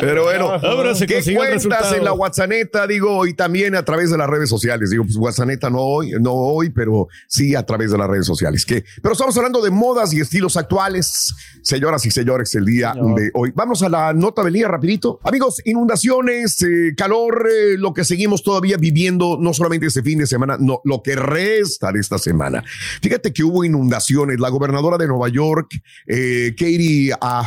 Pero 0.00 0.22
bueno, 0.22 0.52
Ahora 0.52 0.94
se 0.94 1.06
¿qué 1.06 1.22
cuentas 1.34 1.92
en 1.92 2.04
la 2.04 2.12
WhatsApp, 2.12 2.50
digo, 2.88 3.26
y 3.26 3.34
también 3.34 3.74
a 3.74 3.84
través 3.84 4.10
de 4.10 4.16
las 4.16 4.28
redes 4.30 4.48
sociales? 4.48 4.90
Digo, 4.90 5.02
pues 5.02 5.16
WhatsApp 5.16 5.48
no 5.70 5.80
hoy, 5.80 6.12
no 6.20 6.32
hoy, 6.32 6.70
pero 6.70 7.08
sí 7.26 7.56
a 7.56 7.64
través 7.66 7.90
de 7.90 7.98
las 7.98 8.08
redes 8.08 8.26
sociales. 8.26 8.64
¿Qué? 8.64 8.84
Pero 9.02 9.12
estamos 9.12 9.36
hablando 9.36 9.60
de 9.60 9.70
modas 9.70 10.12
y 10.14 10.20
estilos 10.20 10.56
actuales, 10.56 11.34
señoras 11.62 12.06
y 12.06 12.12
señores, 12.12 12.54
el 12.54 12.64
día 12.64 12.94
de 13.16 13.30
hoy. 13.34 13.50
Vamos 13.56 13.82
a 13.82 13.88
la 13.88 14.12
nota 14.12 14.44
del 14.44 14.52
día 14.54 14.68
rapidito. 14.68 15.18
Amigos, 15.24 15.60
inundaciones, 15.64 16.62
eh, 16.62 16.94
calor, 16.96 17.48
eh, 17.50 17.76
lo 17.76 17.92
que 17.92 18.04
seguimos 18.04 18.42
todavía 18.44 18.73
viviendo, 18.76 19.38
no 19.40 19.54
solamente 19.54 19.86
este 19.86 20.02
fin 20.02 20.18
de 20.18 20.26
semana, 20.26 20.56
no, 20.58 20.80
lo 20.84 21.02
que 21.02 21.16
resta 21.16 21.92
de 21.92 22.00
esta 22.00 22.18
semana. 22.18 22.62
Fíjate 23.02 23.32
que 23.32 23.44
hubo 23.44 23.64
inundaciones. 23.64 24.40
La 24.40 24.48
gobernadora 24.48 24.98
de 24.98 25.06
Nueva 25.06 25.28
York, 25.28 25.80
eh, 26.06 26.54
Katie 26.56 27.12
ah, 27.20 27.46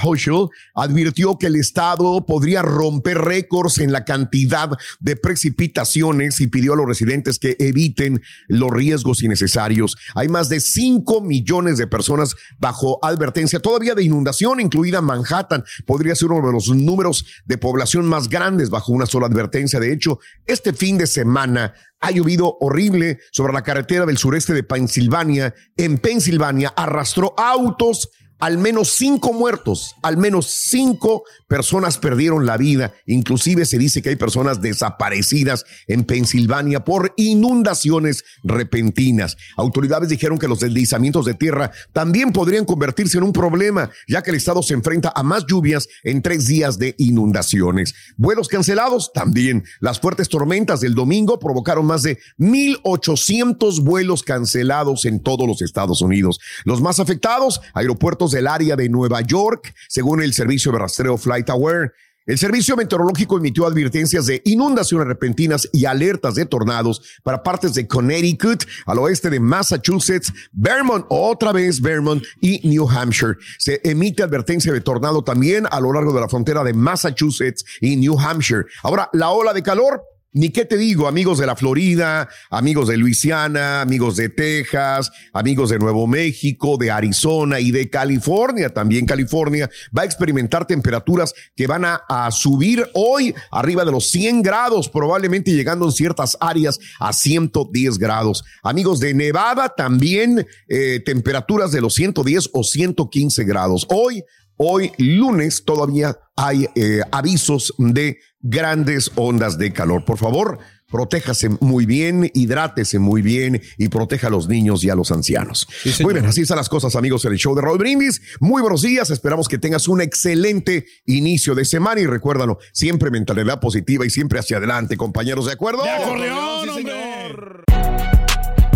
advirtió 0.76 1.38
que 1.38 1.48
el 1.48 1.56
estado 1.56 2.26
podría 2.26 2.62
romper 2.62 3.20
récords 3.20 3.80
en 3.80 3.92
la 3.92 4.06
cantidad 4.06 4.70
de 5.00 5.16
precipitaciones 5.16 6.40
y 6.42 6.48
pidió 6.48 6.74
a 6.74 6.76
los 6.76 6.88
residentes 6.88 7.40
que 7.40 7.56
eviten 7.60 8.22
los 8.48 8.72
riesgos 8.72 9.24
innecesarios. 9.24 9.98
Hay 10.16 10.28
más 10.28 10.50
de 10.50 10.60
5 10.60 11.22
millones 11.22 11.78
de 11.78 11.88
personas 11.88 12.36
bajo 12.60 13.00
advertencia 13.04 13.60
todavía 13.60 13.96
de 13.96 14.04
inundación, 14.04 14.60
incluida 14.60 15.02
Manhattan. 15.02 15.64
Podría 15.86 16.16
ser 16.16 16.32
uno 16.32 16.46
de 16.46 16.54
los 16.54 16.70
números 16.70 17.26
de 17.46 17.58
población 17.58 18.06
más 18.06 18.30
grandes 18.30 18.70
bajo 18.70 18.92
una 18.92 19.06
sola 19.06 19.28
advertencia. 19.28 19.80
De 19.80 19.92
hecho, 19.92 20.20
este 20.46 20.74
fin 20.74 20.98
de 20.98 21.07
semana 21.08 21.74
ha 22.00 22.12
llovido 22.12 22.58
horrible 22.60 23.20
sobre 23.32 23.54
la 23.54 23.64
carretera 23.64 24.06
del 24.06 24.18
sureste 24.18 24.54
de 24.54 24.64
Pensilvania. 24.64 25.54
En 25.76 25.98
Pensilvania 25.98 26.74
arrastró 26.76 27.34
autos, 27.38 28.10
al 28.40 28.58
menos 28.58 28.90
cinco 28.90 29.34
muertos, 29.34 29.96
al 30.04 30.18
menos 30.18 30.48
cinco 30.48 31.24
personas 31.48 31.98
perdieron 31.98 32.46
la 32.46 32.58
vida. 32.58 32.94
Inclusive 33.06 33.66
se 33.66 33.78
dice 33.78 34.02
que 34.02 34.10
hay 34.10 34.16
personas 34.16 34.62
desaparecidas 34.62 35.66
en 35.88 36.04
Pensilvania 36.04 36.84
por 36.84 37.14
inundaciones 37.18 38.24
repentinas. 38.44 39.38
Autoridades 39.56 40.10
dijeron 40.10 40.38
que 40.38 40.48
los 40.48 40.60
deslizamientos 40.60 41.26
de 41.26 41.34
tierra 41.34 41.72
también 41.94 42.32
podrían 42.32 42.66
convertirse 42.66 43.18
en 43.18 43.24
un 43.24 43.34
problema, 43.34 43.90
ya 44.08 44.22
que 44.22 44.32
el 44.32 44.38
estado 44.38 44.62
se 44.62 44.74
enfrenta 44.74 45.12
a 45.16 45.24
más 45.24 45.46
lluvias 45.48 45.88
en 46.04 46.22
tres 46.22 46.48
días 46.48 46.78
de 46.78 46.96
inundaciones. 46.98 47.94
Vuelos 48.18 48.48
cancelados 48.48 49.12
también. 49.14 49.64
Las 49.80 50.00
fuertes 50.00 50.30
tormentas 50.30 50.80
del 50.80 50.96
domingo 50.96 51.40
provocaron 51.40 51.86
más 51.86 52.04
de 52.04 52.20
1.800 52.38 53.84
vuelos 53.84 54.24
cancelados 54.24 55.06
en 55.06 55.22
todos 55.22 55.48
los 55.48 55.62
Estados 55.62 56.02
Unidos. 56.02 56.40
Los 56.66 56.82
más 56.82 57.00
afectados, 57.00 57.62
aeropuertos 57.74 58.27
del 58.32 58.48
área 58.48 58.76
de 58.76 58.90
Nueva 58.90 59.22
York, 59.22 59.74
según 59.88 60.22
el 60.22 60.34
servicio 60.34 60.72
de 60.72 60.80
rastreo 60.80 61.18
FlightAware. 61.18 61.94
El 62.28 62.38
servicio 62.38 62.76
meteorológico 62.76 63.38
emitió 63.38 63.66
advertencias 63.66 64.26
de 64.26 64.42
inundaciones 64.44 65.08
repentinas 65.08 65.70
y 65.72 65.86
alertas 65.86 66.36
de 66.36 66.46
tornados 66.46 67.02
para 67.24 67.42
partes 67.42 67.74
de 67.74 67.88
Connecticut, 67.88 68.66
al 68.86 69.00
oeste 69.00 69.30
de 69.30 69.40
Massachusetts, 69.40 70.34
Vermont, 70.52 71.06
otra 71.08 71.54
vez 71.54 71.80
Vermont 71.80 72.22
y 72.42 72.68
New 72.68 72.86
Hampshire. 72.90 73.36
Se 73.58 73.80
emite 73.86 74.24
advertencia 74.24 74.74
de 74.74 74.82
tornado 74.82 75.24
también 75.24 75.68
a 75.72 75.80
lo 75.80 75.94
largo 75.94 76.12
de 76.12 76.20
la 76.20 76.28
frontera 76.28 76.66
de 76.66 76.74
Massachusetts 76.74 77.64
y 77.80 77.96
New 77.96 78.20
Hampshire. 78.20 78.66
Ahora, 78.84 79.10
la 79.14 79.30
ola 79.30 79.54
de 79.54 79.64
calor 79.64 80.04
ni 80.34 80.50
qué 80.50 80.66
te 80.66 80.78
digo, 80.78 81.08
amigos 81.08 81.40
de 81.40 81.48
la 81.48 81.56
Florida, 81.56 82.30
amigos 82.50 82.88
de 82.90 82.98
Luisiana, 82.98 83.82
amigos 83.82 84.16
de 84.18 84.30
Texas, 84.30 85.12
amigos 85.34 85.70
de 85.70 85.80
Nuevo 85.80 86.06
México, 86.06 86.78
de 86.78 86.92
Arizona 86.92 87.60
y 87.60 87.72
de 87.72 87.90
California. 87.90 88.70
También 88.70 89.06
California 89.06 89.70
va 89.98 90.04
a 90.04 90.06
experimentar 90.06 90.68
temperaturas 90.68 91.34
que 91.56 91.66
van 91.66 91.86
a, 91.86 91.98
subir 92.32 92.86
hoy 92.94 93.34
arriba 93.52 93.86
de 93.86 93.92
los 93.92 94.10
100 94.10 94.42
grados, 94.42 94.90
probablemente 94.90 95.52
llegando 95.52 95.86
en 95.86 95.92
ciertas 95.92 96.38
áreas 96.40 96.80
a 97.00 97.14
110 97.14 97.98
grados. 97.98 98.44
Amigos 98.64 99.00
de 99.00 99.14
Nevada, 99.14 99.74
también 99.76 100.46
eh, 100.68 101.02
temperaturas 101.06 101.72
de 101.72 101.82
los 101.82 101.94
110 101.96 102.50
o 102.54 102.64
115 102.64 103.44
grados. 103.46 103.88
Hoy 103.90 104.24
Hoy, 104.60 104.92
lunes, 104.98 105.64
todavía 105.66 106.18
hay 106.36 106.68
eh, 106.74 107.02
avisos 107.12 107.76
de 107.78 108.18
grandes 108.42 109.12
ondas 109.16 109.60
de 109.60 109.72
calor. 109.72 110.04
Por 110.04 110.18
favor, 110.18 110.58
protéjase 110.90 111.50
muy 111.60 111.86
bien, 111.86 112.32
hidrátese 112.34 112.98
muy 112.98 113.22
bien 113.22 113.62
y 113.78 113.90
proteja 113.90 114.28
a 114.28 114.30
los 114.32 114.48
niños 114.48 114.84
y 114.84 114.90
a 114.90 114.96
los 114.96 115.12
ancianos. 115.12 115.68
muy 116.02 116.16
bien, 116.16 116.26
así 116.26 116.42
están 116.42 116.58
las 116.58 116.70
cosas, 116.70 116.96
amigos, 116.96 117.24
en 117.26 117.34
el 117.34 117.38
show 117.38 117.54
de 117.54 117.62
Raúl 117.62 117.78
Brindis. 117.78 118.20
Muy 118.40 118.64
buenos 118.64 118.82
días, 118.82 119.12
esperamos 119.12 119.48
que 119.48 119.60
tengas 119.60 119.88
un 119.88 120.02
excelente 120.02 120.88
inicio 121.06 121.54
de 121.54 121.64
semana 121.64 122.02
y 122.02 122.08
recuérdalo, 122.08 122.58
siempre 122.74 123.12
mentalidad 123.12 123.60
positiva 123.60 124.08
y 124.08 124.10
siempre 124.10 124.40
hacia 124.40 124.58
adelante, 124.58 124.98
compañeros, 124.98 125.46
¿de 125.46 125.52
acuerdo? 125.52 125.84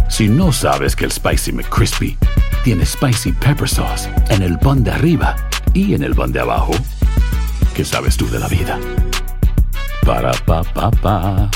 Si 0.09 0.27
no 0.27 0.53
sabes 0.53 0.95
que 0.95 1.05
el 1.05 1.11
Spicy 1.11 1.53
McCrispy 1.53 2.17
tiene 2.63 2.85
Spicy 2.85 3.31
Pepper 3.31 3.67
Sauce 3.67 4.07
en 4.29 4.43
el 4.43 4.59
pan 4.59 4.83
de 4.83 4.91
arriba 4.91 5.35
y 5.73 5.93
en 5.93 6.03
el 6.03 6.15
pan 6.15 6.31
de 6.31 6.39
abajo, 6.39 6.73
¿qué 7.75 7.85
sabes 7.85 8.17
tú 8.17 8.29
de 8.29 8.39
la 8.39 8.47
vida? 8.47 8.79
Para, 10.05 10.31
pa, 10.45 10.63
pa, 10.63 10.91
pa. 10.91 11.49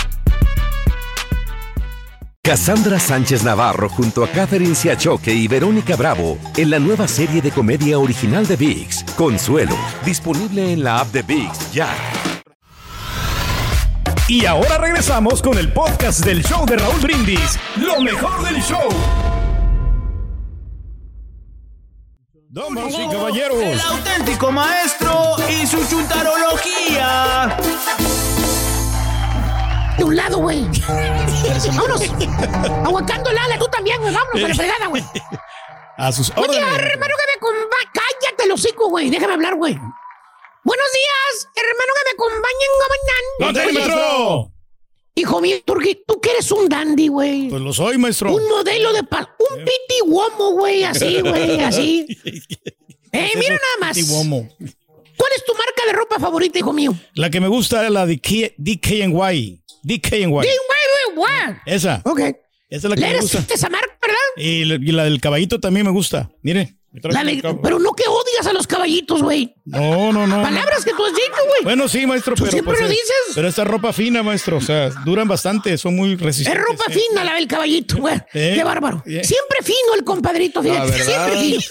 Cassandra 2.41 2.99
Sánchez 2.99 3.43
Navarro 3.43 3.89
junto 3.89 4.23
a 4.23 4.27
Catherine 4.27 4.75
Siachoque 4.75 5.33
y 5.33 5.47
Verónica 5.47 5.95
Bravo 5.95 6.37
en 6.55 6.69
la 6.69 6.77
nueva 6.77 7.07
serie 7.07 7.41
de 7.41 7.49
comedia 7.49 7.97
original 7.97 8.45
de 8.45 8.55
VIX, 8.55 9.03
Consuelo, 9.15 9.75
disponible 10.05 10.71
en 10.71 10.83
la 10.83 10.99
app 10.99 11.11
de 11.11 11.23
VIX 11.23 11.73
ya. 11.73 11.89
Y 14.27 14.45
ahora 14.45 14.77
regresamos 14.77 15.41
con 15.41 15.57
el 15.57 15.71
podcast 15.71 16.23
del 16.25 16.43
show 16.43 16.65
de 16.65 16.77
Raúl 16.77 16.99
Brindis. 17.01 17.59
Lo 17.77 17.99
mejor 18.01 18.43
del 18.43 18.61
show. 18.61 18.89
Damas 22.55 22.93
y 22.97 23.09
caballeros. 23.09 23.61
El 23.61 23.81
auténtico 23.81 24.49
maestro 24.49 25.35
y 25.49 25.67
su 25.67 25.85
chuntarología. 25.89 27.57
De 29.97 30.03
un 30.05 30.15
lado, 30.15 30.37
güey. 30.37 30.65
Vámonos. 31.75 32.01
Aguacando 32.85 33.29
el 33.29 33.37
ala, 33.37 33.59
tú 33.59 33.67
también, 33.67 33.99
güey. 33.99 34.13
Vámonos 34.13 34.41
a 34.41 34.47
la 34.47 34.55
fregada, 34.55 34.87
güey. 34.87 35.03
A 35.97 36.13
sus 36.13 36.29
órdenes. 36.29 36.57
hermano 36.57 37.13
que 37.17 37.25
me 37.27 37.33
acompaña. 37.35 37.91
Cállate 37.93 38.43
el 38.45 38.51
hocico, 38.53 38.87
güey. 38.87 39.09
Déjame 39.09 39.33
hablar, 39.33 39.55
güey. 39.55 39.73
Buenos 40.63 40.87
días, 40.93 41.49
hermano 41.57 41.91
que 41.93 42.03
me 42.05 42.11
acompañen, 42.13 42.69
¡No, 43.39 43.51
maestro! 43.51 44.54
Hijo 45.17 45.39
mío, 45.41 45.57
Turki, 45.65 45.97
tú 46.05 46.19
que 46.19 46.29
eres 46.31 46.51
un 46.51 46.67
dandy, 46.67 47.07
güey. 47.07 47.47
Pues 47.47 47.61
lo 47.61 47.71
soy, 47.73 47.97
maestro. 47.97 48.33
Un 48.35 48.47
modelo 48.49 48.91
de 48.93 49.03
pal... 49.03 49.29
Un 49.49 49.59
piti 49.59 49.99
guomo, 50.05 50.51
güey. 50.51 50.83
Así, 50.83 51.21
güey, 51.21 51.59
así. 51.61 52.05
Eh, 53.17 53.31
mira 53.35 53.51
nada 53.53 53.63
más. 53.79 53.97
Antiguomo. 53.97 54.45
¿Cuál 54.59 55.31
es 55.37 55.45
tu 55.45 55.53
marca 55.53 55.85
de 55.87 55.93
ropa 55.93 56.19
favorita, 56.19 56.59
hijo 56.59 56.73
mío? 56.73 56.93
La 57.13 57.29
que 57.29 57.39
me 57.39 57.47
gusta 57.47 57.85
es 57.85 57.89
la 57.91 58.05
de 58.05 58.19
K- 58.19 58.53
DKNY. 58.57 59.63
DKNY. 59.83 60.25
Güey. 60.25 60.45
Esa. 61.65 62.01
Ok. 62.03 62.19
Esa 62.19 62.35
es 62.69 62.83
la 62.83 62.95
que 62.95 62.99
¿Le 63.01 63.07
me 63.07 63.11
eres 63.13 63.21
gusta. 63.33 63.53
esa 63.53 63.69
marca, 63.69 63.97
verdad? 64.01 64.17
Y, 64.35 64.65
la- 64.65 64.75
y 64.75 64.91
la 64.91 65.05
del 65.05 65.21
caballito 65.21 65.61
también 65.61 65.85
me 65.85 65.93
gusta. 65.93 66.29
Mire. 66.41 66.75
La 67.03 67.23
pero 67.61 67.79
no 67.79 67.91
que 67.93 68.03
odias 68.07 68.47
a 68.47 68.53
los 68.53 68.67
caballitos, 68.67 69.21
güey. 69.21 69.53
No, 69.65 70.13
no, 70.13 70.25
no. 70.27 70.41
Palabras 70.41 70.85
que 70.85 70.91
tú 70.91 71.03
has 71.05 71.13
dicho, 71.13 71.41
güey. 71.47 71.63
Bueno, 71.63 71.87
sí, 71.87 72.05
maestro, 72.05 72.35
Tú 72.35 72.43
pero. 72.43 72.51
siempre 72.51 72.73
pues, 72.73 72.81
lo 72.81 72.87
eh, 72.87 72.91
dices. 72.91 73.35
Pero 73.35 73.47
esta 73.47 73.63
ropa 73.63 73.91
fina, 73.93 74.23
maestro. 74.23 74.57
O 74.57 74.61
sea, 74.61 74.89
duran 75.03 75.27
bastante, 75.27 75.77
son 75.77 75.95
muy 75.95 76.13
Es 76.13 76.21
resistentes. 76.21 76.63
ropa 76.63 76.83
fina 76.89 77.23
la 77.23 77.33
del 77.35 77.47
caballito, 77.47 77.97
güey. 77.97 78.15
Eh, 78.33 78.53
Qué 78.57 78.63
bárbaro. 78.63 79.03
eh. 79.05 79.23
Siempre 79.23 79.59
fino 79.63 79.93
el 79.95 80.03
compadrito, 80.03 80.61
fíjate. 80.61 80.93
Siempre 81.03 81.37
fino. 81.37 81.61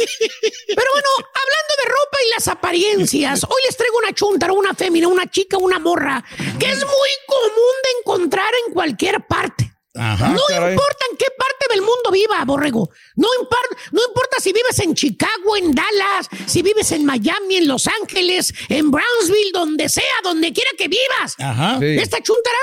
Pero 0.69 0.91
bueno, 0.93 1.09
hablando 1.19 1.75
de 1.83 1.89
ropa 1.89 2.19
y 2.27 2.31
las 2.35 2.49
apariencias, 2.49 3.45
hoy 3.49 3.63
les 3.67 3.77
traigo 3.77 3.97
una 3.99 4.13
chuntara, 4.13 4.53
una 4.53 4.75
fémina, 4.75 5.09
una 5.09 5.31
chica, 5.31 5.57
una 5.59 5.79
morra, 5.79 6.25
que 6.59 6.71
es 6.71 6.79
muy 6.81 7.11
común 7.27 7.75
de 7.85 7.91
encontrar 8.01 8.51
en 8.67 8.73
cualquier 8.75 9.27
parte. 9.27 9.71
Ajá, 9.95 10.29
no 10.31 10.41
caray. 10.49 10.73
importa 10.73 11.05
en 11.11 11.17
qué 11.17 11.27
parte 11.39 11.67
del 11.71 11.81
mundo 11.83 12.11
viva, 12.13 12.45
borrego. 12.45 12.91
No, 13.17 13.29
impar- 13.41 13.79
no 13.93 14.01
importa 14.09 14.39
si 14.41 14.53
vives 14.53 14.79
en 14.81 14.95
Chicago, 14.95 15.57
en 15.57 15.73
Dallas, 15.73 16.29
si 16.47 16.63
vives 16.63 16.91
en 16.93 17.05
Miami, 17.05 17.57
en 17.59 17.69
Los 17.69 17.87
Ángeles, 17.87 18.53
en 18.69 18.91
Brownsville, 18.91 19.53
donde 19.53 19.89
sea, 19.89 20.03
donde 20.25 20.53
quiera 20.53 20.71
que 20.77 20.89
vivas. 20.89 21.35
Ajá. 21.39 21.79
Sí. 21.79 21.87
Esta 21.99 22.21
chuntara, 22.23 22.59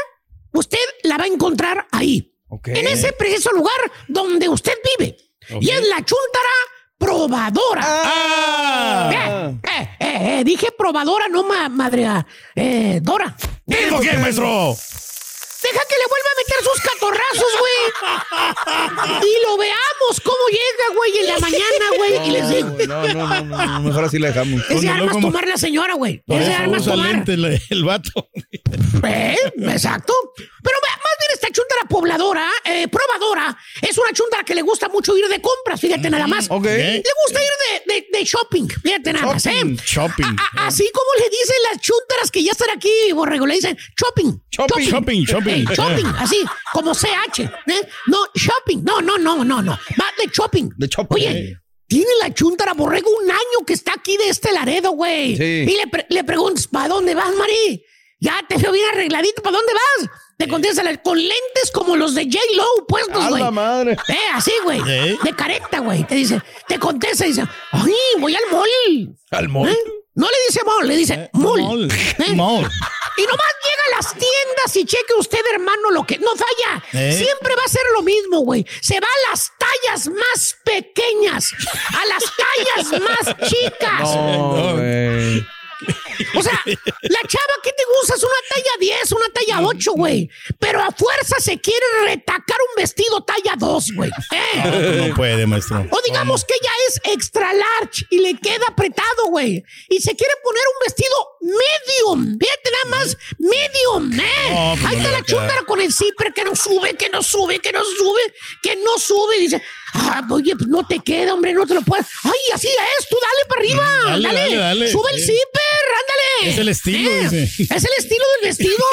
usted 0.53 0.79
la 1.03 1.17
va 1.17 1.23
a 1.23 1.27
encontrar 1.27 1.87
ahí. 1.91 2.27
En 2.65 2.85
ese 2.87 3.13
preciso 3.13 3.51
lugar 3.53 3.79
donde 4.09 4.49
usted 4.49 4.73
vive. 4.97 5.15
Y 5.61 5.69
es 5.69 5.87
la 5.87 5.97
chuntara 6.03 6.49
probadora. 6.97 7.81
Ah. 7.85 9.09
Eh, 9.13 9.59
eh, 9.63 9.89
eh, 9.99 10.39
eh, 10.39 10.43
dije 10.43 10.71
probadora, 10.77 11.27
no 11.29 11.43
ma- 11.43 11.69
madre. 11.69 12.05
ah, 12.05 12.25
Eh, 12.55 12.99
Dora. 13.01 13.35
¿Por 13.89 14.01
qué, 14.01 14.17
maestro? 14.17 14.75
Deja 15.61 15.81
que 15.87 15.95
le 15.95 16.07
vuelva 16.09 16.29
a 16.31 16.37
meter 16.37 16.63
sus 16.63 16.81
catorrazos, 16.81 17.51
güey. 17.59 19.29
Y 19.29 19.43
lo 19.45 19.57
veamos 19.57 20.21
cómo 20.23 20.37
llega, 20.49 20.95
güey, 20.95 21.17
en 21.19 21.27
la 21.27 21.39
mañana, 21.39 21.85
güey. 21.97 22.27
y 22.27 22.31
les 22.31 22.49
digo. 22.49 22.69
No, 22.87 23.07
no, 23.07 23.27
no, 23.27 23.43
no, 23.45 23.65
no, 23.67 23.79
mejor 23.81 24.05
así 24.05 24.17
la 24.19 24.27
dejamos. 24.29 24.61
Es 24.69 24.81
de 24.81 24.89
armas 24.89 25.19
tomar 25.19 25.47
la 25.47 25.57
señora, 25.57 25.93
güey. 25.93 26.23
Por 26.25 26.39
Es 26.41 26.47
de 26.47 26.53
eso 26.53 26.61
armas 26.63 26.83
tomar. 26.85 27.07
lente 27.11 27.33
el, 27.33 27.61
el 27.69 27.83
vato. 27.83 28.29
¿Eh? 29.03 29.37
Exacto. 29.59 30.13
Pero 30.63 30.77
más 30.83 31.15
bien 31.19 31.31
esta 31.33 31.47
chuntara 31.51 31.81
pobladora, 31.89 32.47
eh, 32.65 32.87
probadora, 32.87 33.57
es 33.81 33.97
una 33.97 34.11
chuntara 34.13 34.43
que 34.43 34.53
le 34.55 34.61
gusta 34.61 34.89
mucho 34.89 35.17
ir 35.17 35.27
de 35.27 35.41
compras, 35.41 35.79
fíjate 35.81 36.09
nada 36.09 36.27
más. 36.27 36.47
ok. 36.49 36.63
Le 36.65 37.03
gusta 37.25 37.39
ir 37.41 37.83
de, 37.87 37.93
de- 37.93 38.07
de 38.11 38.23
shopping, 38.23 38.67
fíjate 38.67 39.13
nada 39.13 39.25
más, 39.27 39.45
¿eh? 39.47 39.51
Shopping, 39.53 39.75
shopping. 39.83 40.25
A- 40.25 40.63
a- 40.63 40.67
así 40.67 40.89
como 40.93 41.07
le 41.17 41.29
dicen 41.29 41.55
las 41.71 41.81
chuntaras 41.81 42.29
que 42.31 42.43
ya 42.43 42.51
están 42.51 42.69
aquí, 42.75 42.89
Borrego, 43.13 43.47
le 43.47 43.55
dicen 43.55 43.77
shopping. 43.99 44.39
Shopping, 44.51 44.87
shopping, 44.89 45.25
shopping. 45.25 45.61
Eh, 45.61 45.75
shopping, 45.75 46.05
así, 46.19 46.43
como 46.73 46.93
CH. 46.93 47.39
¿eh? 47.39 47.87
No, 48.07 48.19
shopping. 48.35 48.83
No, 48.83 49.01
no, 49.01 49.17
no, 49.17 49.43
no, 49.43 49.61
no. 49.61 49.71
Va 49.71 50.05
de 50.17 50.29
shopping. 50.31 50.69
De 50.77 50.87
shopping. 50.87 51.15
Oye, 51.15 51.57
tiene 51.87 52.11
la 52.21 52.33
chuntara 52.33 52.73
Borrego 52.73 53.09
un 53.23 53.29
año 53.31 53.65
que 53.65 53.73
está 53.73 53.93
aquí 53.97 54.15
de 54.17 54.29
este 54.29 54.51
Laredo, 54.51 54.91
güey. 54.91 55.35
Sí. 55.35 55.65
Y 55.67 55.75
le, 55.77 55.87
pre- 55.87 56.05
le 56.09 56.23
preguntas, 56.23 56.67
¿para 56.67 56.87
dónde 56.87 57.15
vas, 57.15 57.33
Mari? 57.35 57.83
Ya 58.19 58.39
te 58.47 58.55
veo 58.57 58.71
bien 58.71 58.87
arregladito, 58.89 59.41
¿para 59.41 59.57
dónde 59.57 59.73
vas? 59.73 60.09
Te 60.41 60.47
contesta 60.47 60.81
la- 60.81 60.97
con 61.01 61.17
lentes 61.17 61.69
como 61.71 61.95
los 61.95 62.15
de 62.15 62.23
J-Lo 62.25 62.87
puestos, 62.87 63.23
¡A 63.23 63.29
güey. 63.29 63.43
la 63.43 63.51
madre! 63.51 63.95
Eh, 64.07 64.17
así, 64.33 64.51
güey. 64.63 64.81
¿Eh? 64.87 65.17
De 65.23 65.35
careta, 65.35 65.79
güey. 65.79 66.03
Te 66.03 66.15
dice, 66.15 66.41
te 66.67 66.79
contesta 66.79 67.25
y 67.25 67.29
dice, 67.29 67.43
ay, 67.71 67.93
voy 68.19 68.35
al 68.35 68.43
mall. 68.51 69.15
Al 69.29 69.49
mall. 69.49 69.69
¿Eh? 69.69 69.77
No 70.15 70.25
le 70.27 70.33
dice 70.47 70.61
mall, 70.65 70.87
le 70.87 70.95
dice 70.95 71.29
mall. 71.33 71.61
Mall. 71.61 71.91
¿Eh? 71.91 72.33
Mall. 72.35 72.67
Y 73.17 73.21
nomás 73.23 73.53
llega 73.63 73.83
a 73.87 73.95
las 73.97 74.11
tiendas 74.13 74.75
y 74.75 74.85
cheque 74.85 75.13
usted, 75.19 75.39
hermano, 75.53 75.91
lo 75.91 76.03
que 76.07 76.17
no 76.17 76.31
falla. 76.31 76.83
¿Eh? 76.93 77.13
Siempre 77.13 77.55
va 77.55 77.61
a 77.63 77.69
ser 77.69 77.83
lo 77.93 78.01
mismo, 78.01 78.39
güey. 78.39 78.65
Se 78.81 78.99
va 78.99 79.07
a 79.07 79.29
las 79.29 79.51
tallas 79.59 80.07
más 80.07 80.57
pequeñas, 80.65 81.51
a 81.89 82.05
las 82.07 82.23
tallas 82.35 83.01
más 83.01 83.35
chicas. 83.47 84.15
No. 84.15 84.57
O 86.35 86.41
sea, 86.41 86.61
la 86.65 87.19
chava 87.27 87.53
que 87.63 87.71
te 87.71 87.83
gusta 87.99 88.15
es 88.15 88.23
una 88.23 88.33
talla 88.49 88.71
10, 88.79 89.11
una 89.13 89.29
talla 89.33 89.67
8, 89.67 89.91
güey. 89.93 90.29
Pero 90.59 90.81
a 90.81 90.91
fuerza 90.91 91.35
se 91.39 91.59
quiere 91.59 91.85
retacar 92.05 92.57
un 92.69 92.81
vestido 92.81 93.21
talla 93.23 93.55
2, 93.57 93.91
güey. 93.95 94.11
¿Eh? 94.31 95.07
No 95.07 95.15
puede, 95.15 95.45
maestro. 95.47 95.85
O 95.89 96.01
digamos 96.05 96.45
que 96.45 96.53
ella 96.59 96.71
es 96.87 97.01
extra 97.13 97.51
large 97.53 98.05
y 98.09 98.19
le 98.19 98.35
queda 98.37 98.65
apretado, 98.69 99.25
güey. 99.29 99.63
Y 99.89 99.99
se 100.01 100.15
quiere 100.15 100.33
poner 100.43 100.63
un 100.75 100.85
vestido 100.85 101.15
medium. 101.41 102.37
Fíjate 102.39 102.71
nada 102.71 102.97
más, 102.97 103.17
medium, 103.37 104.19
¿eh? 104.19 104.49
No, 104.51 104.75
pues 104.79 104.85
Ahí 104.91 104.97
está 104.97 105.11
la 105.11 105.23
chúndara 105.23 105.63
con 105.63 105.81
el 105.81 105.91
zipper 105.93 106.33
que 106.33 106.43
no 106.43 106.55
sube, 106.55 106.95
que 106.95 107.09
no 107.09 107.21
sube, 107.23 107.59
que 107.59 107.71
no 107.71 107.83
sube, 107.83 108.21
que 108.61 108.75
no 108.77 108.97
sube. 108.97 109.39
Dice, 109.39 109.61
ah, 109.93 110.21
oye, 110.29 110.55
pues 110.55 110.67
no 110.67 110.85
te 110.85 110.99
queda, 110.99 111.33
hombre, 111.33 111.53
no 111.53 111.65
te 111.65 111.73
lo 111.73 111.81
puedes. 111.81 112.05
Ay, 112.23 112.39
así 112.53 112.67
es, 112.67 113.07
tú 113.09 113.17
dale 113.21 113.45
para 113.47 113.61
arriba. 113.61 113.83
Mm, 113.83 114.07
Dale, 114.07 114.23
dale, 114.27 114.39
dale, 114.39 114.57
dale. 114.57 114.91
Sube 114.91 115.11
el 115.11 115.19
zipper, 115.19 115.60
ándale. 115.93 116.51
Es 116.53 116.57
el 116.57 116.69
estilo, 116.69 117.11
Eh, 117.11 117.19
dice. 117.29 117.43
Es 117.75 117.83
el 117.83 117.91
estilo 117.97 118.23
del 118.39 118.49
vestido. 118.49 118.85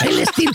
el 0.08 0.18
estilo. 0.20 0.52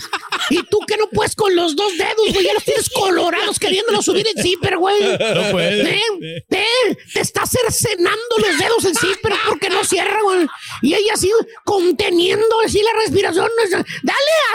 Y 0.50 0.62
tú 0.64 0.78
que 0.86 0.96
no 0.96 1.08
puedes 1.08 1.34
con 1.34 1.54
los 1.54 1.74
dos 1.76 1.96
dedos, 1.96 2.32
güey, 2.32 2.44
ya 2.44 2.54
los 2.54 2.64
tienes 2.64 2.88
colorados 2.90 3.58
queriéndolo 3.58 4.02
subir 4.02 4.26
el 4.34 4.42
zipper, 4.42 4.76
güey. 4.76 5.00
No 5.02 5.50
puede. 5.50 5.82
Ven, 5.82 6.44
ven, 6.48 6.98
te 7.14 7.20
está 7.20 7.44
cercenando 7.46 8.36
los 8.38 8.58
dedos 8.58 8.84
el 8.84 8.96
zipper 8.96 9.32
porque 9.48 9.70
no 9.70 9.84
cierra, 9.84 10.20
güey. 10.22 10.46
Y 10.82 10.94
ella 10.94 11.14
así 11.14 11.30
conteniendo 11.64 12.60
así 12.64 12.82
la 12.82 13.00
respiración. 13.00 13.48
Dale, 13.70 13.84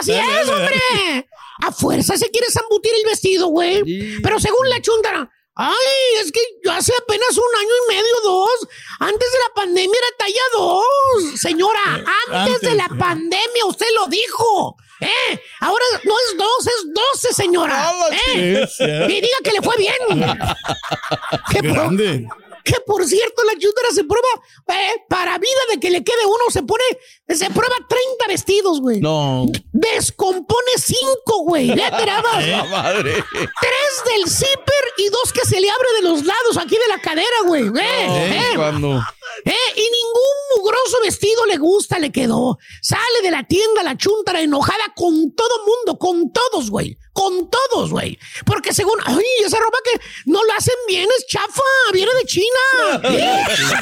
así 0.00 0.12
Dale, 0.12 0.40
es, 0.40 0.46
dale, 0.46 0.52
hombre. 0.52 1.26
A 1.62 1.72
fuerza 1.72 2.16
se 2.18 2.30
quiere 2.30 2.48
zambutir 2.50 2.92
el 2.94 3.08
vestido, 3.10 3.46
güey. 3.48 4.20
Pero 4.22 4.38
según 4.38 4.68
la 4.68 4.80
chuntara, 4.80 5.30
ay, 5.56 6.22
es 6.22 6.30
que 6.30 6.40
yo 6.62 6.70
hace 6.72 6.92
apenas 7.02 7.36
un 7.36 7.58
año 7.58 7.70
y 7.84 7.94
medio, 7.94 8.14
dos, 8.22 8.68
antes 9.00 9.32
de 9.32 9.38
la 9.38 9.54
pandemia 9.54 9.98
era 9.98 10.16
talla 10.18 10.42
dos. 10.52 11.40
Señora, 11.40 12.04
antes, 12.32 12.60
de 12.60 12.74
la 12.74 12.88
pandemia 12.88 13.66
usted 13.66 13.86
lo 13.96 14.06
dijo. 14.06 14.76
¿Eh? 15.00 15.40
Ahora 15.60 15.84
no 16.04 16.14
es 16.18 16.38
dos, 16.38 16.66
es 16.66 16.94
doce, 16.94 17.34
señora. 17.34 17.92
¿Eh? 18.34 18.66
Sí, 18.66 18.84
ya. 18.86 19.04
Y 19.06 19.20
diga 19.20 19.36
que 19.44 19.52
le 19.52 19.62
fue 19.62 19.76
bien. 19.76 19.94
por, 21.52 21.62
Grande. 21.62 22.26
Que 22.66 22.80
por 22.84 23.04
cierto, 23.06 23.44
la 23.44 23.52
chuntara 23.58 23.90
se 23.94 24.04
prueba, 24.04 24.28
eh, 24.68 25.02
para 25.08 25.38
vida 25.38 25.60
de 25.72 25.80
que 25.80 25.90
le 25.90 26.02
quede 26.02 26.26
uno, 26.26 26.44
se 26.50 26.62
pone, 26.62 26.82
se 27.28 27.48
prueba 27.50 27.76
30 27.88 28.26
vestidos, 28.28 28.80
güey. 28.80 29.00
No. 29.00 29.46
Descompone 29.72 30.72
cinco, 30.78 31.44
güey. 31.44 31.68
Madre. 32.70 33.24
Tres 33.32 34.14
del 34.14 34.28
zipper 34.30 34.84
y 34.98 35.08
dos 35.08 35.32
que 35.32 35.46
se 35.46 35.60
le 35.60 35.68
abre 35.70 35.88
de 35.96 36.08
los 36.08 36.24
lados 36.24 36.56
aquí 36.58 36.76
de 36.76 36.88
la 36.88 37.00
cadera, 37.00 37.36
güey. 37.46 37.64
Eh, 37.68 37.72
Eh, 37.76 38.40
eh. 38.40 38.52
cuando. 38.56 39.00
Eh, 39.44 39.52
y 39.76 39.80
ningún 39.80 40.36
mugroso 40.56 40.98
vestido 41.04 41.46
le 41.46 41.58
gusta, 41.58 41.98
le 41.98 42.10
quedó. 42.10 42.58
Sale 42.82 43.22
de 43.22 43.30
la 43.30 43.44
tienda 43.46 43.82
la 43.82 43.96
chuntara 43.96 44.40
enojada 44.40 44.92
con 44.94 45.32
todo 45.34 45.64
mundo, 45.66 45.98
con 45.98 46.32
todos, 46.32 46.70
güey. 46.70 46.96
Con 47.16 47.48
todos, 47.50 47.90
güey. 47.90 48.18
Porque 48.44 48.74
según, 48.74 48.98
ay, 49.04 49.24
esa 49.44 49.58
ropa 49.58 49.78
que 49.82 49.98
no 50.26 50.44
la 50.44 50.54
hacen 50.56 50.74
bien 50.86 51.08
es 51.18 51.26
chafa, 51.26 51.62
viene 51.92 52.12
de 52.14 52.26
China. 52.26 53.00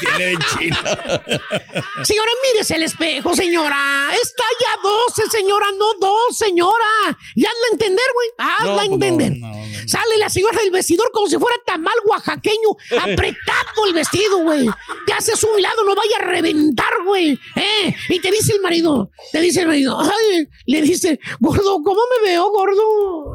Viene 0.00 0.24
de 0.24 0.38
China. 0.58 1.22
Señora, 2.02 2.30
mírese 2.42 2.74
el 2.74 2.82
espejo, 2.82 3.36
señora. 3.36 4.10
Es 4.20 4.34
talla 4.34 4.80
12, 4.82 5.30
señora, 5.30 5.66
no 5.78 5.94
2, 6.00 6.36
señora. 6.36 7.16
Y 7.36 7.44
hazla 7.44 7.66
entender, 7.70 8.04
güey. 8.14 8.28
Hazla 8.38 8.64
No, 8.66 8.74
pues 8.74 8.88
entender. 8.90 9.32
no, 9.38 9.46
no, 9.48 9.56
no. 9.56 9.62
Sale 9.88 10.16
la 10.18 10.28
señora 10.28 10.58
del 10.58 10.72
vestidor 10.72 11.08
como 11.12 11.28
si 11.28 11.38
fuera 11.38 11.56
tamal 11.64 11.94
oaxaqueño, 12.06 12.70
apretado 13.00 13.86
el 13.86 13.92
vestido, 13.94 14.38
güey. 14.38 14.68
Te 15.06 15.12
haces 15.12 15.42
un 15.44 15.60
lado, 15.62 15.84
no 15.84 15.94
vaya 15.94 16.16
a 16.18 16.24
reventar, 16.24 16.92
güey. 17.04 17.38
¿Eh? 17.56 17.94
Y 18.08 18.18
te 18.20 18.30
dice 18.32 18.54
el 18.54 18.60
marido, 18.60 19.10
te 19.30 19.40
dice 19.40 19.60
el 19.60 19.68
marido, 19.68 20.00
ay, 20.00 20.48
le 20.66 20.82
dice, 20.82 21.20
gordo, 21.38 21.80
¿cómo 21.84 22.00
me 22.16 22.28
veo, 22.30 22.48
gordo? 22.50 22.71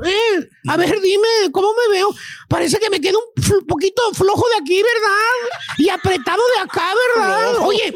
¿Eh? 0.05 0.49
A 0.67 0.77
ver, 0.77 0.99
dime, 1.01 1.27
¿cómo 1.51 1.69
me 1.73 1.95
veo? 1.95 2.09
Parece 2.49 2.79
que 2.79 2.89
me 2.89 3.01
queda 3.01 3.17
un 3.17 3.65
poquito 3.67 4.01
flojo 4.13 4.45
de 4.49 4.61
aquí, 4.61 4.81
¿verdad? 4.81 5.57
Y 5.77 5.89
apretado 5.89 6.41
de 6.55 6.61
acá, 6.61 6.93
¿verdad? 7.15 7.57
Oye, 7.61 7.93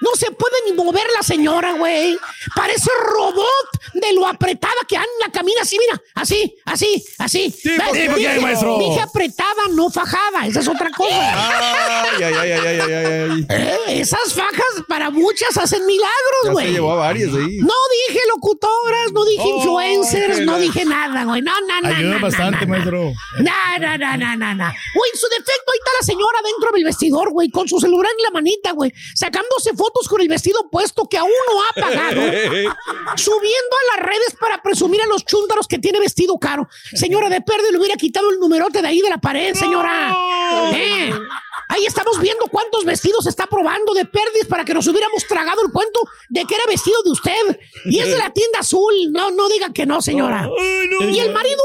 no 0.00 0.10
se 0.14 0.30
puede 0.30 0.54
ni 0.66 0.72
mover 0.72 1.06
la 1.16 1.22
señora, 1.22 1.72
güey. 1.72 2.18
Parece 2.54 2.90
robot 3.10 3.44
de 3.94 4.12
lo 4.12 4.26
apretada 4.26 4.74
que 4.88 4.96
anda, 4.96 5.32
camina 5.32 5.62
así, 5.62 5.78
mira, 5.78 6.00
así, 6.14 6.54
así, 6.64 7.04
así. 7.18 7.50
Sí, 7.50 7.70
¿Ves? 7.70 7.80
¿por 7.86 7.96
qué, 7.96 8.08
Dije- 8.14 8.40
maestro? 8.40 8.78
Dije 8.78 9.00
apretada, 9.00 9.62
no 9.72 9.90
fajada. 9.90 10.46
Esa 10.46 10.60
es 10.60 10.68
otra 10.68 10.90
cosa. 10.90 11.10
Ay, 12.12 12.22
ay, 12.22 12.34
ay, 12.34 12.50
ay, 12.52 12.66
ay, 12.66 12.80
ay, 12.80 13.06
ay. 13.30 13.46
Eh, 13.48 14.00
esas 14.00 14.32
fajas 14.34 14.84
para 14.88 15.10
muchas 15.10 15.56
hacen 15.56 15.84
milagros, 15.86 16.42
se 16.44 16.50
güey. 16.52 16.72
llevó 16.72 16.92
a 16.92 16.96
varias 16.96 17.30
ahí. 17.34 17.58
No 17.58 17.74
dije 18.08 18.20
locutoras, 18.34 19.12
no 19.12 19.24
dije 19.24 19.42
Oh, 19.46 19.56
influencers, 19.56 20.40
no 20.40 20.58
dije 20.58 20.84
nada, 20.84 21.24
güey. 21.24 21.40
No, 21.42 21.52
no, 21.66 21.80
no. 21.82 21.88
Ayuda 21.88 22.14
no, 22.16 22.20
bastante, 22.20 22.66
maestro. 22.66 23.12
No, 23.38 23.78
no, 23.80 23.98
no, 23.98 24.16
no, 24.16 24.36
no, 24.36 24.54
no. 24.54 24.64
Güey, 24.94 25.10
en 25.12 25.18
su 25.18 25.26
defecto, 25.28 25.72
ahí 25.72 25.78
está 25.78 25.90
la 26.00 26.06
señora 26.06 26.38
dentro 26.44 26.70
del 26.72 26.84
vestidor, 26.84 27.30
güey, 27.32 27.50
con 27.50 27.66
su 27.68 27.78
celular 27.80 28.10
en 28.18 28.24
la 28.24 28.30
manita, 28.30 28.72
güey, 28.72 28.92
sacándose 29.14 29.70
fotos 29.70 29.85
con 30.08 30.20
el 30.20 30.28
vestido 30.28 30.68
puesto 30.70 31.08
que 31.08 31.18
aún 31.18 31.30
no 31.50 31.62
ha 31.62 31.86
pagado. 31.86 32.20
subiendo 33.16 33.76
a 33.76 33.96
las 33.96 34.06
redes 34.06 34.36
para 34.38 34.62
presumir 34.62 35.00
a 35.02 35.06
los 35.06 35.24
chúntaros 35.24 35.66
que 35.66 35.78
tiene 35.78 35.98
vestido 35.98 36.38
caro. 36.38 36.68
Señora 36.94 37.28
de 37.28 37.40
Perde 37.40 37.72
le 37.72 37.78
hubiera 37.78 37.96
quitado 37.96 38.30
el 38.30 38.38
numerote 38.38 38.82
de 38.82 38.88
ahí 38.88 39.00
de 39.00 39.10
la 39.10 39.18
pared, 39.18 39.54
señora. 39.54 40.14
Eh, 40.74 41.12
Ahí 41.68 41.84
estamos 41.84 42.20
viendo 42.20 42.46
cuántos 42.46 42.84
vestidos 42.84 43.26
está 43.26 43.46
probando 43.48 43.92
de 43.92 44.04
Perdis 44.04 44.46
para 44.48 44.64
que 44.64 44.72
nos 44.72 44.86
hubiéramos 44.86 45.26
tragado 45.26 45.62
el 45.66 45.72
cuento 45.72 46.00
de 46.28 46.44
que 46.44 46.54
era 46.54 46.64
vestido 46.68 47.02
de 47.02 47.10
usted. 47.10 47.60
Y 47.86 47.98
es 47.98 48.08
de 48.08 48.18
la 48.18 48.32
tienda 48.32 48.60
azul. 48.60 48.94
No, 49.10 49.32
no 49.32 49.48
digan 49.48 49.72
que 49.72 49.84
no, 49.84 50.00
señora. 50.00 50.48
Y 51.00 51.18
el 51.18 51.32
marido 51.32 51.60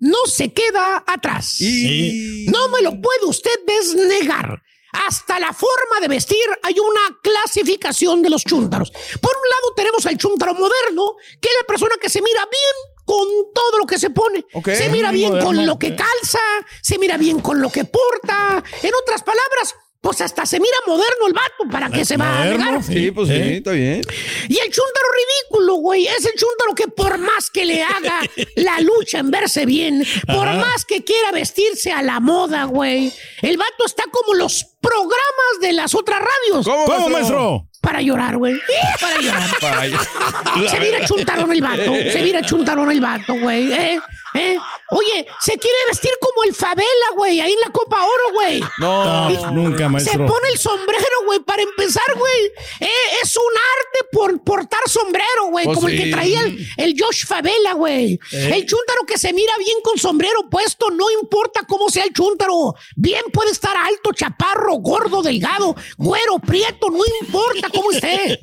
no 0.00 0.18
se 0.26 0.52
queda 0.52 1.04
atrás. 1.06 1.56
No 1.60 2.68
me 2.68 2.82
lo 2.82 3.00
puede 3.00 3.26
usted 3.26 3.52
desnegar. 3.64 4.60
Hasta 5.06 5.40
la 5.40 5.52
forma 5.52 6.00
de 6.00 6.08
vestir 6.08 6.44
hay 6.62 6.78
una 6.78 7.18
clasificación 7.22 8.22
de 8.22 8.30
los 8.30 8.44
chúntaros. 8.44 8.90
Por 8.90 9.36
un 9.36 9.48
lado 9.48 9.74
tenemos 9.74 10.06
al 10.06 10.16
chúntaro 10.16 10.54
moderno, 10.54 11.16
que 11.40 11.48
es 11.48 11.54
la 11.60 11.66
persona 11.66 11.94
que 12.00 12.08
se 12.08 12.22
mira 12.22 12.46
bien 12.46 12.94
con 13.04 13.26
todo 13.52 13.78
lo 13.78 13.86
que 13.86 13.98
se 13.98 14.10
pone. 14.10 14.46
Se 14.64 14.88
mira 14.88 15.10
bien 15.10 15.38
con 15.40 15.66
lo 15.66 15.78
que 15.78 15.94
calza, 15.96 16.40
se 16.80 16.98
mira 16.98 17.16
bien 17.16 17.40
con 17.40 17.60
lo 17.60 17.70
que 17.70 17.84
porta. 17.84 18.62
En 18.82 18.92
otras 18.94 19.22
palabras, 19.22 19.74
pues 20.04 20.20
hasta 20.20 20.44
se 20.44 20.60
mira 20.60 20.76
moderno 20.86 21.26
el 21.26 21.32
vato, 21.32 21.64
¿para 21.72 21.88
qué 21.88 22.04
se 22.04 22.18
va 22.18 22.42
a 22.42 22.44
negar? 22.44 22.82
Sí, 22.82 23.10
pues 23.10 23.26
sí, 23.26 23.54
está 23.54 23.72
bien. 23.72 24.02
Y 24.48 24.58
el 24.58 24.70
chúntaro 24.70 25.06
ridículo, 25.16 25.76
güey, 25.76 26.06
es 26.06 26.26
el 26.26 26.34
chúntaro 26.34 26.74
que 26.74 26.88
por 26.88 27.16
más 27.16 27.48
que 27.48 27.64
le 27.64 27.82
haga 27.82 28.20
la 28.56 28.80
lucha 28.80 29.20
en 29.20 29.30
verse 29.30 29.64
bien, 29.64 30.04
por 30.26 30.46
Ajá. 30.46 30.58
más 30.58 30.84
que 30.84 31.04
quiera 31.04 31.32
vestirse 31.32 31.90
a 31.90 32.02
la 32.02 32.20
moda, 32.20 32.64
güey, 32.64 33.10
el 33.40 33.56
vato 33.56 33.86
está 33.86 34.04
como 34.10 34.34
los 34.34 34.66
programas 34.82 35.60
de 35.62 35.72
las 35.72 35.94
otras 35.94 36.20
radios. 36.20 36.66
¿Cómo, 36.66 36.84
¿Cómo, 36.84 37.08
maestro? 37.08 37.66
Para 37.80 38.02
llorar, 38.02 38.36
güey. 38.36 38.54
Para 39.00 39.20
llorar. 39.22 39.50
Para 39.58 40.68
Se 40.68 40.80
mira 40.80 41.06
chuntarón 41.06 41.50
el 41.50 41.62
vato. 41.62 41.94
Se 42.12 42.20
mira 42.22 42.42
chuntarón 42.42 42.90
el 42.90 43.00
vato, 43.00 43.34
güey. 43.40 43.72
¿eh? 43.72 44.00
¿eh? 44.34 44.58
Oye, 44.96 45.26
se 45.40 45.58
quiere 45.58 45.76
vestir 45.88 46.12
como 46.20 46.44
el 46.44 46.54
Favela, 46.54 46.86
güey, 47.16 47.40
ahí 47.40 47.52
en 47.52 47.60
la 47.60 47.70
Copa 47.70 48.02
Oro, 48.02 48.34
güey. 48.34 48.62
No, 48.78 49.30
Y 49.30 49.36
nunca, 49.54 49.84
Se 49.84 49.88
maestro. 49.88 50.26
pone 50.26 50.48
el 50.50 50.58
sombrero, 50.58 51.16
güey, 51.26 51.40
para 51.40 51.62
empezar, 51.62 52.04
güey. 52.16 52.46
Eh, 52.80 52.88
es 53.22 53.36
un 53.36 53.42
arte 53.42 54.08
por 54.12 54.42
portar 54.44 54.80
sombrero, 54.86 55.46
güey, 55.50 55.64
Pues 55.64 55.76
como 55.76 55.88
el 55.88 55.96
que 56.00 56.10
traía 56.10 56.40
el, 56.42 56.66
el 56.76 56.94
Josh 56.98 57.26
Favela, 57.26 57.72
güey. 57.74 58.14
Eh. 58.32 58.50
El 58.54 58.66
chúntaro 58.66 59.00
que 59.06 59.18
se 59.18 59.32
mira 59.32 59.52
bien 59.58 59.78
con 59.82 59.98
sombrero 59.98 60.48
puesto, 60.50 60.90
no 60.90 61.10
importa 61.20 61.62
cómo 61.66 61.88
sea 61.90 62.04
el 62.04 62.12
chúntaro. 62.12 62.74
Bien 62.94 63.24
puede 63.32 63.50
estar 63.50 63.76
alto, 63.76 64.12
chaparro, 64.12 64.74
gordo, 64.76 65.22
delgado, 65.22 65.74
güero, 65.96 66.38
prieto, 66.38 66.90
no 66.90 67.00
importa 67.20 67.68
cómo 67.74 67.90
esté. 67.90 68.40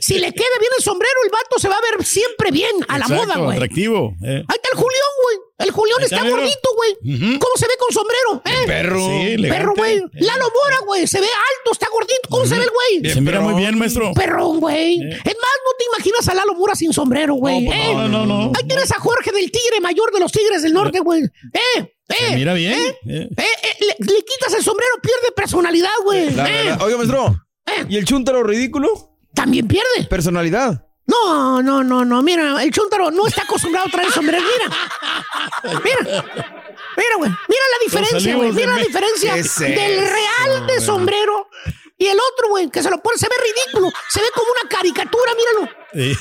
Si 0.00 0.14
le 0.18 0.32
queda 0.32 0.58
bien 0.60 0.72
el 0.78 0.84
sombrero, 0.84 1.14
el 1.24 1.30
vato 1.30 1.58
se 1.58 1.68
va 1.68 1.76
a 1.76 1.80
ver 1.80 2.04
siempre 2.06 2.50
bien 2.52 2.70
a 2.88 2.98
la 2.98 3.08
moda, 3.08 3.36
güey. 3.38 3.56
Atractivo. 3.56 4.14
eh. 4.24 4.44
Ahí 4.48 4.56
está 4.56 4.68
el 4.72 4.78
Julián, 4.78 5.12
güey. 5.24 5.47
El 5.58 5.72
Julián 5.72 6.02
está, 6.02 6.22
gordito, 6.28 6.68
güey. 6.76 7.38
¿Cómo 7.38 7.56
se 7.56 7.66
ve 7.66 7.74
con 7.78 7.92
sombrero? 7.92 8.42
¿Eh? 8.44 8.66
Perro. 8.66 9.00
Sí, 9.00 9.32
elegante. 9.32 9.48
Perro, 9.48 9.74
güey. 9.76 9.98
Lalo 10.12 10.44
Mora, 10.44 10.78
güey. 10.86 11.06
Se 11.08 11.20
ve 11.20 11.26
alto, 11.26 11.72
está 11.72 11.88
gordito. 11.92 12.28
¿Cómo 12.30 12.46
se 12.46 12.56
ve 12.56 12.64
el 12.64 12.70
güey? 12.70 13.12
Se 13.12 13.20
mira 13.20 13.40
muy 13.40 13.54
bien, 13.54 13.76
maestro. 13.76 14.12
Perrón, 14.14 14.60
güey. 14.60 15.00
Es 15.00 15.24
más, 15.24 15.56
no 15.64 15.72
te 15.76 15.84
imaginas 15.92 16.28
a 16.28 16.34
Lalo 16.34 16.54
Mora 16.54 16.76
sin 16.76 16.92
sombrero, 16.92 17.34
güey. 17.34 17.62
No, 17.62 17.70
pues 17.70 17.80
¿eh? 17.80 17.92
no, 17.94 18.08
no, 18.08 18.26
no. 18.26 18.52
Ahí 18.56 18.68
tienes 18.68 18.90
a 18.92 19.00
Jorge 19.00 19.32
del 19.32 19.50
Tigre, 19.50 19.80
mayor 19.80 20.12
de 20.12 20.20
los 20.20 20.30
Tigres 20.30 20.62
del 20.62 20.72
Norte, 20.72 21.00
güey. 21.00 21.22
¿Eh? 21.24 21.94
¿Eh? 22.08 22.14
Se 22.28 22.36
mira 22.36 22.54
bien. 22.54 22.74
¿Eh? 22.78 22.98
eh. 23.08 23.28
Eh, 23.36 23.42
eh, 23.62 23.76
le, 23.98 24.06
le 24.06 24.24
quitas 24.24 24.54
el 24.56 24.62
sombrero, 24.62 24.92
pierde 25.02 25.32
personalidad, 25.34 25.90
güey. 26.04 26.30
La 26.30 26.48
¿Eh? 26.48 26.64
verdad. 26.64 26.82
Oiga, 26.82 26.96
maestro. 26.98 27.44
¿Y 27.88 27.96
el 27.96 28.04
chúntaro 28.04 28.42
ridículo? 28.44 29.16
También 29.34 29.66
pierde. 29.68 30.04
Personalidad. 30.08 30.87
No, 31.08 31.62
no, 31.62 31.82
no, 31.82 32.04
no. 32.04 32.22
Mira, 32.22 32.62
el 32.62 32.70
chúntaro 32.70 33.10
no 33.10 33.26
está 33.26 33.42
acostumbrado 33.42 33.88
a 33.88 33.90
traer 33.90 34.12
sombrero. 34.12 34.44
Mira. 34.44 35.80
Mira. 35.82 36.24
Mira, 36.96 37.14
güey. 37.16 37.30
Mira 37.48 37.62
la 37.72 37.84
diferencia, 37.84 38.36
güey. 38.36 38.52
Mira 38.52 38.72
la 38.76 38.82
diferencia 38.82 39.34
¿Qué 39.34 39.40
es 39.40 39.58
del 39.58 40.00
real 40.06 40.66
de 40.66 40.80
sombrero 40.80 41.48
y 41.96 42.06
el 42.06 42.16
otro, 42.32 42.50
güey, 42.50 42.70
que 42.70 42.82
se 42.82 42.90
lo 42.90 42.98
pone, 43.02 43.18
se 43.18 43.26
ve 43.26 43.34
ridículo. 43.42 43.90
Se 44.08 44.20
ve 44.20 44.26
como 44.34 44.46
una 44.52 44.68
caricatura, 44.68 45.32
míralo. 45.34 45.72
Sí. 45.94 46.16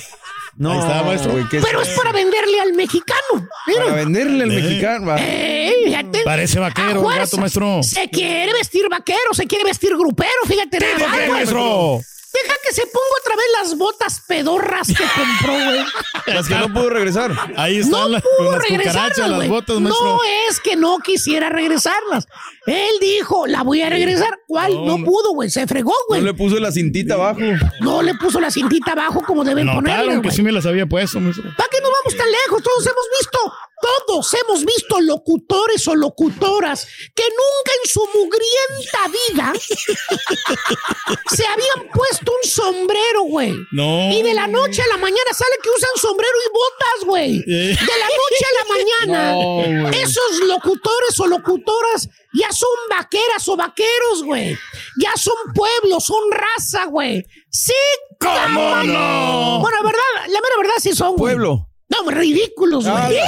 No, 0.55 0.71
Ahí 0.71 0.79
está, 0.79 1.03
maestro. 1.03 1.31
güey, 1.33 1.47
¿qué 1.49 1.59
Pero 1.61 1.81
es 1.83 1.89
para 1.89 2.11
venderle 2.11 2.59
al 2.59 2.73
mexicano. 2.73 3.47
Mira. 3.67 3.83
Para 3.83 3.95
venderle 3.97 4.43
al 4.43 4.51
Eh. 4.51 4.55
mexicano. 4.61 5.05
va. 5.05 5.17
Eh, 5.19 5.81
fíjate. 5.85 6.23
Parece 6.23 6.59
vaquero, 6.59 7.03
gato, 7.03 7.38
maestro. 7.38 7.83
Se 7.83 8.09
quiere 8.09 8.53
vestir 8.53 8.88
vaquero, 8.89 9.33
se 9.33 9.45
quiere 9.45 9.65
vestir 9.65 9.95
grupero, 9.95 10.31
fíjate. 10.47 10.79
nada 10.79 11.27
maestro? 11.29 11.99
Deja 12.34 12.55
que 12.67 12.73
se 12.73 12.82
ponga 12.82 13.05
otra 13.21 13.36
vez 13.36 13.45
las 13.61 13.78
botas 13.78 14.21
pedorras 14.28 14.88
que 14.88 15.03
compró, 15.15 15.53
güey. 15.53 15.80
Las 16.28 16.47
que 16.47 16.55
no 16.55 16.73
pudo 16.73 16.89
regresar. 16.89 17.32
Ahí 17.55 17.78
están 17.78 17.91
No 18.01 18.09
las, 18.09 18.21
pudo 18.21 18.51
las 18.51 18.65
cucarachas, 18.65 19.47
botas, 19.47 19.80
maestro. 19.80 20.05
No 20.05 20.19
es 20.49 20.59
que 20.59 20.75
no 20.75 20.97
quisiera 20.99 21.49
regresarlas. 21.49 22.28
Él 22.65 22.91
dijo, 22.99 23.47
la 23.47 23.63
voy 23.63 23.82
a 23.82 23.89
regresar. 23.89 24.38
¿Cuál? 24.45 24.73
No, 24.73 24.97
No, 24.97 25.05
pudo, 25.05 25.32
güey. 25.34 25.49
Se 25.49 25.65
fregó, 25.67 25.91
No 25.91 26.05
güey. 26.09 26.21
le 26.21 26.34
puso 26.34 26.59
la 26.59 26.71
cintita 26.71 27.13
abajo. 27.15 27.39
No 27.82 28.01
le 28.01 28.13
puso 28.15 28.39
la 28.41 28.51
cintita 28.51 28.91
abajo 28.91 29.23
como 29.25 29.43
deben 29.43 29.67
ponerle, 29.67 30.03
Notaron 30.03 30.21
que 30.21 30.32
sí 30.32 30.41
me 30.43 30.51
las 30.51 30.65
había 30.65 30.86
puesto, 30.86 31.19
maestro. 31.19 31.43
¿Para 31.55 31.69
qué 31.69 31.78
no 31.82 31.88
vamos 31.89 32.15
tan 32.17 32.30
lejos? 32.30 32.61
Todos 32.61 32.86
hemos 32.86 33.05
visto, 33.19 33.39
todos 33.80 34.34
hemos 34.34 34.65
visto 34.65 34.99
locutores 35.01 35.88
o 35.88 35.95
locutoras 35.95 36.88
que 37.13 37.23
nunca 37.23 37.71
en 37.84 37.89
su 37.89 37.99
mugrienta 38.13 38.99
vida 39.07 39.53
se 41.36 41.45
habían 41.45 41.91
puesto 41.93 42.32
un 42.32 42.49
sombrero, 42.49 43.23
güey. 43.23 43.53
No. 43.71 44.11
Y 44.11 44.21
de 44.23 44.34
la 44.34 44.47
noche 44.47 44.82
a 44.82 44.88
la 44.88 44.97
mañana 44.97 45.32
sale 45.34 45.57
que 45.61 45.69
usan 45.69 45.89
sombrero 45.95 46.34
y 46.45 46.51
botas, 46.51 47.05
güey. 47.05 47.43
Eh. 47.57 47.69
De 47.69 47.75
la 47.75 48.07
noche 48.07 48.45
a 48.45 48.57
la 48.57 48.65
mañana, 48.75 49.32
No, 49.32 49.89
esos 49.89 50.39
locutores 50.47 51.19
o 51.19 51.28
locutoras 51.28 52.09
ya 52.34 52.51
son 52.51 52.69
vaqueras 52.89 53.47
o 53.47 53.55
vaqueros, 53.55 54.23
güey. 54.23 54.57
Ya 55.01 55.11
son 55.15 55.36
pueblos, 55.53 56.05
son 56.05 56.32
raza, 56.32 56.86
güey. 56.86 57.25
Sí, 57.49 57.73
¿Cómo 58.19 58.84
no? 58.84 59.59
Bueno, 59.61 59.78
la 59.78 59.84
verdad, 59.84 60.28
la 60.28 60.41
mera 60.41 60.57
verdad 60.57 60.75
sí 60.80 60.93
son. 60.93 61.15
Pueblo. 61.15 61.67
No, 61.89 62.09
ridículos, 62.09 62.88
güey. 62.88 63.17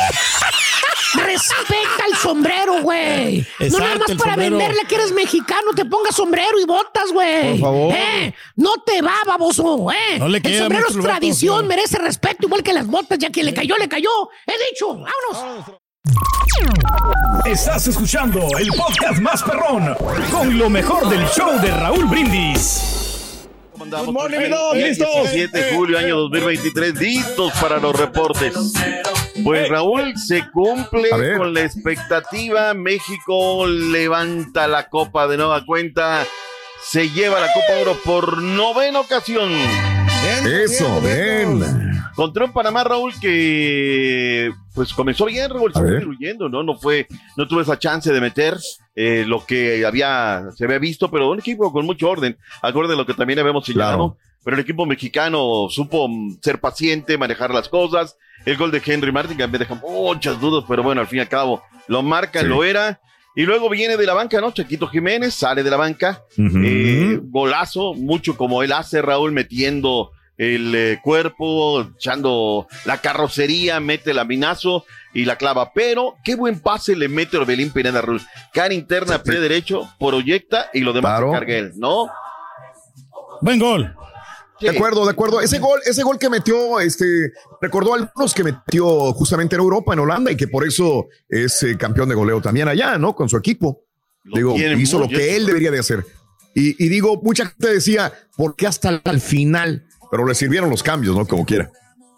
Respeta 1.14 2.06
el 2.08 2.16
sombrero, 2.16 2.82
güey. 2.82 3.46
No 3.72 3.80
nada 3.80 3.96
más 3.96 4.08
para 4.12 4.34
sombrero. 4.34 4.58
venderle 4.58 4.82
que 4.88 4.96
eres 4.96 5.12
mexicano, 5.12 5.72
te 5.76 5.86
pongas 5.86 6.16
sombrero 6.16 6.60
y 6.62 6.66
botas, 6.66 7.12
güey. 7.12 7.52
Por 7.52 7.60
favor. 7.60 7.96
Eh, 7.96 8.34
no 8.56 8.74
te 8.86 9.02
va, 9.02 9.16
baboso, 9.26 9.92
eh. 9.92 10.20
No 10.20 10.28
le 10.28 10.38
el 10.38 10.58
sombrero 10.60 10.88
es 10.88 10.96
vato, 10.96 11.08
tradición, 11.08 11.68
merece 11.68 11.98
respeto, 11.98 12.46
igual 12.46 12.62
que 12.62 12.74
las 12.74 12.86
botas, 12.86 13.18
ya 13.18 13.32
que 13.32 13.44
le 13.44 13.54
cayó, 13.54 13.76
le 13.78 13.90
cayó. 13.90 14.10
He 14.46 14.70
dicho, 14.70 14.90
vámonos. 14.90 15.80
Estás 17.46 17.88
escuchando 17.88 18.40
el 18.58 18.68
podcast 18.70 19.20
más 19.20 19.42
perrón 19.44 19.96
con 20.32 20.58
lo 20.58 20.70
mejor 20.70 21.10
del 21.10 21.26
show 21.30 21.60
de 21.60 21.72
Raúl 21.72 22.06
Brindis. 22.06 22.99
Good 23.90 24.14
morning, 24.14 24.38
mi 24.38 24.50
dog, 24.50 24.76
listos. 24.76 25.32
17 25.32 25.58
de 25.58 25.74
julio, 25.74 25.98
año 25.98 26.18
2023, 26.18 26.94
listos 27.00 27.52
para 27.60 27.80
los 27.80 27.98
reportes. 27.98 28.54
Pues 29.44 29.68
Raúl, 29.68 30.16
se 30.16 30.48
cumple 30.52 31.10
con 31.38 31.54
la 31.56 31.62
expectativa. 31.62 32.76
México 32.76 33.66
levanta 33.66 34.68
la 34.68 34.90
copa 34.90 35.28
de 35.28 35.38
nueva 35.38 35.66
cuenta. 35.66 36.26
Se 36.84 37.10
lleva 37.10 37.40
la 37.40 37.52
Copa 37.52 37.82
Oro 37.82 37.98
por 38.06 38.42
novena 38.42 39.00
ocasión. 39.00 39.52
Eso, 40.46 41.02
ven. 41.02 41.89
Contra 42.20 42.44
un 42.44 42.52
Panamá, 42.52 42.84
Raúl, 42.84 43.14
que 43.22 44.52
pues 44.76 44.94
comenzó 44.94 45.24
bien, 45.24 45.50
Raúl, 45.50 45.72
se 45.74 45.80
fue 45.80 46.00
diluyendo, 46.00 46.50
¿no? 46.50 46.64
No 46.64 46.78
fue, 46.78 47.08
no 47.38 47.48
tuvo 47.48 47.62
esa 47.62 47.80
chance 47.80 48.12
de 48.12 48.20
meter 48.20 48.58
eh, 48.94 49.24
lo 49.26 49.46
que 49.46 49.86
había, 49.86 50.50
se 50.54 50.66
había 50.66 50.80
visto, 50.80 51.10
pero 51.10 51.32
un 51.32 51.40
equipo 51.40 51.72
con 51.72 51.86
mucho 51.86 52.10
orden, 52.10 52.38
acorde 52.62 52.94
a 52.94 52.98
lo 52.98 53.06
que 53.06 53.14
también 53.14 53.40
habíamos 53.40 53.66
señalado. 53.66 54.16
Claro. 54.16 54.18
Pero 54.44 54.58
el 54.58 54.62
equipo 54.64 54.86
mexicano 54.86 55.68
supo 55.70 56.10
mm, 56.10 56.40
ser 56.42 56.60
paciente, 56.60 57.18
manejar 57.18 57.54
las 57.54 57.70
cosas. 57.70 58.18
El 58.46 58.58
gol 58.58 58.72
de 58.72 58.82
Henry 58.86 59.14
Martin 59.14 59.38
que 59.38 59.48
me 59.48 59.58
deja 59.58 59.76
muchas 59.76 60.42
dudas, 60.42 60.66
pero 60.68 60.84
bueno, 60.84 61.00
al 61.00 61.08
fin 61.08 61.20
y 61.20 61.22
al 61.22 61.30
cabo 61.30 61.64
lo 61.88 62.04
marca, 62.04 62.42
Sí. 62.42 62.48
lo 62.48 62.66
era. 62.66 63.00
Y 63.34 63.44
luego 63.44 63.70
viene 63.70 63.96
de 63.96 64.06
la 64.06 64.14
banca, 64.14 64.42
¿no? 64.42 64.52
Chaquito 64.52 64.88
Jiménez 64.88 65.34
sale 65.36 65.64
de 65.64 65.70
la 65.70 65.78
banca. 65.78 66.22
Eh, 66.38 67.18
golazo, 67.24 67.94
mucho 67.94 68.36
como 68.36 68.62
él 68.62 68.74
hace, 68.74 69.02
Raúl, 69.02 69.32
metiendo 69.32 70.12
el 70.40 70.74
eh, 70.74 71.00
cuerpo, 71.04 71.82
echando 71.82 72.66
la 72.86 73.02
carrocería, 73.02 73.82
mete 73.82 74.12
el 74.12 74.20
aminazo 74.20 74.86
y 75.14 75.26
la 75.26 75.36
clava. 75.36 75.74
Pero 75.74 76.16
qué 76.24 76.36
buen 76.36 76.62
pase 76.62 76.96
le 76.96 77.10
mete 77.10 77.36
Orbelín 77.36 77.72
Pineda, 77.72 78.02
Raúl. 78.02 78.22
Cara 78.54 78.74
interna, 78.74 79.22
pie 79.22 79.42
derecho, 79.42 79.88
proyecta 80.00 80.70
y 80.74 80.80
lo 80.80 80.94
demás 80.94 81.22
él, 81.46 81.74
¿no? 81.76 82.08
Buen 83.42 83.60
gol. 83.60 83.94
De 84.62 84.70
acuerdo, 84.70 85.04
de 85.04 85.12
acuerdo. 85.12 85.42
Ese 85.42 85.60
gol, 85.60 85.80
ese 85.86 86.04
gol 86.04 86.18
que 86.18 86.30
metió, 86.30 86.80
este, 86.80 87.34
recordó 87.62 87.94
a 87.94 87.98
algunos 87.98 88.34
que 88.34 88.44
metió 88.46 89.12
justamente 89.14 89.56
en 89.56 89.62
Europa, 89.62 89.94
en 89.94 90.00
Holanda, 90.00 90.32
y 90.32 90.38
que 90.38 90.48
por 90.48 90.66
eso 90.66 91.08
es 91.28 91.64
eh, 91.64 91.78
campeón 91.78 92.08
de 92.08 92.16
goleo 92.16 92.42
también 92.42 92.70
allá, 92.70 92.98
¿no? 92.98 93.14
Con 93.14 93.28
su 93.28 93.36
equipo. 93.36 93.84
Lo 94.24 94.38
digo, 94.38 94.56
hizo 94.78 95.00
lo 95.00 95.10
que 95.10 95.36
él 95.36 95.46
debería 95.46 95.72
de 95.72 95.80
hacer. 95.80 96.06
Y, 96.56 96.84
y 96.84 96.90
digo, 96.90 97.20
mucha 97.22 97.46
gente 97.46 97.74
decía, 97.74 98.14
¿por 98.38 98.56
qué 98.56 98.68
hasta 98.68 99.02
el 99.04 99.22
final? 99.22 99.86
Pero 100.12 100.26
le 100.26 100.36
sirvieron 100.36 100.70
los 100.70 100.84
cambios, 100.84 101.16
¿no? 101.16 101.26
Como 101.26 101.46
quiera. 101.46 101.70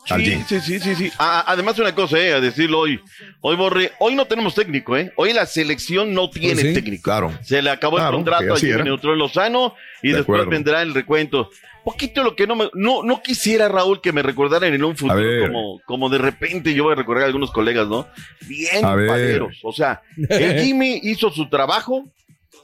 Sí, 0.06 0.44
sí, 0.48 0.60
sí, 0.62 0.80
sí, 0.80 0.96
sí. 0.96 1.12
Ah, 1.20 1.44
además 1.46 1.78
una 1.78 1.94
cosa, 1.94 2.18
eh, 2.18 2.34
a 2.34 2.42
decirlo 2.42 2.80
hoy, 2.80 3.00
hoy 3.42 3.56
Borre, 3.56 3.92
hoy 4.00 4.16
no 4.16 4.26
tenemos 4.26 4.56
técnico, 4.56 4.98
eh. 4.98 5.14
Hoy 5.16 5.32
la 5.32 5.46
selección 5.46 6.12
no 6.14 6.28
tiene 6.32 6.60
sí, 6.62 6.74
técnico. 6.74 7.04
claro. 7.04 7.32
Se 7.44 7.62
le 7.62 7.70
acabó 7.70 7.98
Claro, 7.98 8.10
el 8.10 8.16
contrato 8.16 8.54
a 8.56 8.58
Jimmy. 8.58 8.82
Neutron 8.84 9.20
Lozano 9.20 9.76
y 10.02 10.10
De 10.10 10.18
después 10.18 10.38
acuerdo. 10.40 10.50
vendrá 10.50 10.82
el 10.82 10.96
recuento. 10.96 11.52
Poquito 11.84 12.24
lo 12.24 12.36
que 12.36 12.48
no 12.48 12.56
me, 12.56 12.70
no, 12.74 13.04
no 13.04 13.22
quisiera 13.22 13.68
Raúl 13.68 14.02
que 14.02 14.12
me 14.12 14.24
recordaran 14.24 14.74
en 14.74 14.84
un 14.84 14.96
futuro 14.98 15.24
como, 15.48 15.80
como 15.86 16.10
de 16.10 16.18
repente 16.18 16.74
yo 16.74 16.84
voy 16.86 16.94
a 16.94 16.96
recordar 16.96 17.24
a 17.24 17.28
algunos 17.28 17.52
colegas, 17.52 17.88
¿no? 17.88 18.08
Bien 18.48 18.82
paleros. 18.82 19.60
O 19.64 19.72
sea, 19.72 20.02
el 20.30 20.60
Jimmy 20.64 21.00
hizo 21.04 21.30
su 21.32 21.48
trabajo, 21.50 22.06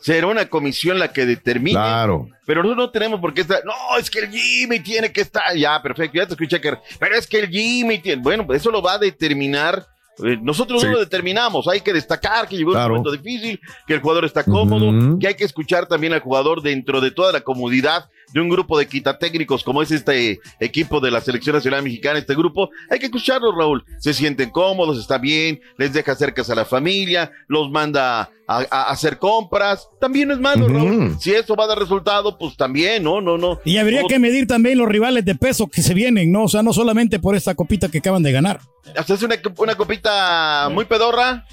será 0.08 0.28
una 0.28 0.45
comisión 0.47 0.97
la 0.99 1.12
que 1.12 1.26
determine. 1.26 1.72
Claro. 1.78 2.30
Pero 2.45 2.64
nosotros 2.64 2.86
no 2.88 2.91
tenemos 2.91 3.20
por 3.20 3.34
qué 3.34 3.41
estar. 3.41 3.62
No, 3.66 3.74
es 3.99 4.10
que 4.10 4.20
el 4.20 4.30
Jimmy 4.32 4.80
tiene 4.80 5.12
que 5.12 5.20
estar. 5.22 5.53
Ya, 5.55 5.82
perfecto, 5.82 6.18
ya 6.18 6.26
te 6.26 6.34
escuché 6.34 6.62
que. 6.62 6.74
Pero 6.97 7.16
es 7.16 7.28
que 7.28 7.39
el 7.39 7.49
Jimmy 7.49 7.99
tiene. 7.99 8.22
Bueno, 8.22 8.45
pues 8.45 8.62
eso 8.62 8.72
lo 8.72 8.82
va 8.82 8.93
a 8.93 8.97
determinar. 8.97 9.86
eh, 10.24 10.36
nosotros 10.41 10.82
Sí. 10.82 10.88
no 10.88 10.93
lo 10.93 10.99
determinamos. 10.99 11.68
Hay 11.68 11.82
que 11.82 11.93
destacar 11.93 12.47
que 12.47 12.58
llegó 12.58 12.72
Claro. 12.72 12.95
un 12.95 13.01
momento 13.03 13.12
difícil, 13.22 13.60
que 13.86 13.93
el 13.93 13.99
jugador 14.01 14.26
está 14.26 14.43
cómodo, 14.43 15.20
que 15.20 15.28
hay 15.28 15.36
que 15.36 15.43
escuchar 15.43 15.86
también 15.88 16.12
al 16.14 16.22
jugador 16.22 16.64
dentro 16.64 17.01
de 17.01 17.12
toda 17.12 17.32
la 17.32 17.41
comodidad 17.41 18.10
de 18.34 18.41
un 18.41 18.49
grupo 18.49 18.78
de 18.78 18.88
quitatécnicos 18.88 19.63
como 19.63 19.82
es 19.82 19.91
este 19.91 20.39
equipo 20.59 20.99
de 20.99 21.11
la 21.11 21.21
Selección 21.21 21.55
Nacional 21.55 21.84
Mexicana, 21.84 22.19
este 22.19 22.36
grupo. 22.36 22.69
Hay 22.89 22.99
que 22.99 23.05
escucharlos, 23.05 23.55
Raúl. 23.55 23.84
Se 23.99 24.13
sienten 24.13 24.49
cómodos, 24.49 24.99
está 24.99 25.17
bien, 25.17 25.59
les 25.78 25.93
deja 25.93 26.15
cerca 26.15 26.43
a 26.47 26.55
la 26.55 26.65
familia, 26.65 27.32
los 27.47 27.69
manda 27.71 28.30
a, 28.47 28.65
a 28.69 28.84
hacer 28.91 29.17
compras. 29.17 29.88
También 29.99 30.32
es 30.32 30.39
malo. 30.39 30.67
Raúl. 30.67 31.15
Si 31.19 31.32
eso 31.32 31.55
va 31.55 31.63
a 31.65 31.67
dar 31.67 31.80
resultado, 31.80 32.38
pues 32.38 32.55
también, 32.57 33.03
no, 33.03 33.21
no, 33.21 33.38
no. 33.38 33.59
Y 33.65 33.78
habría 33.78 34.01
No, 34.01 34.07
que 34.07 34.19
medir 34.19 34.47
también 34.47 34.78
los 34.78 34.88
rivales 34.88 35.25
de 35.25 35.36
peso 35.36 35.67
que 35.67 35.82
se 35.82 35.93
vienen, 35.93 36.32
¿no? 36.32 36.43
O 36.43 36.49
sea, 36.49 36.63
no 36.63 36.73
solamente 36.73 37.19
por 37.19 37.36
esta 37.36 37.55
copita 37.55 37.89
que 37.89 37.99
acaban 37.99 38.23
de 38.23 38.32
ganar. 38.32 38.59
Haces 38.95 39.21
una, 39.23 39.36
una 39.57 39.75
copita 39.75 40.69
muy 40.71 40.86
pedorra. 40.86 41.45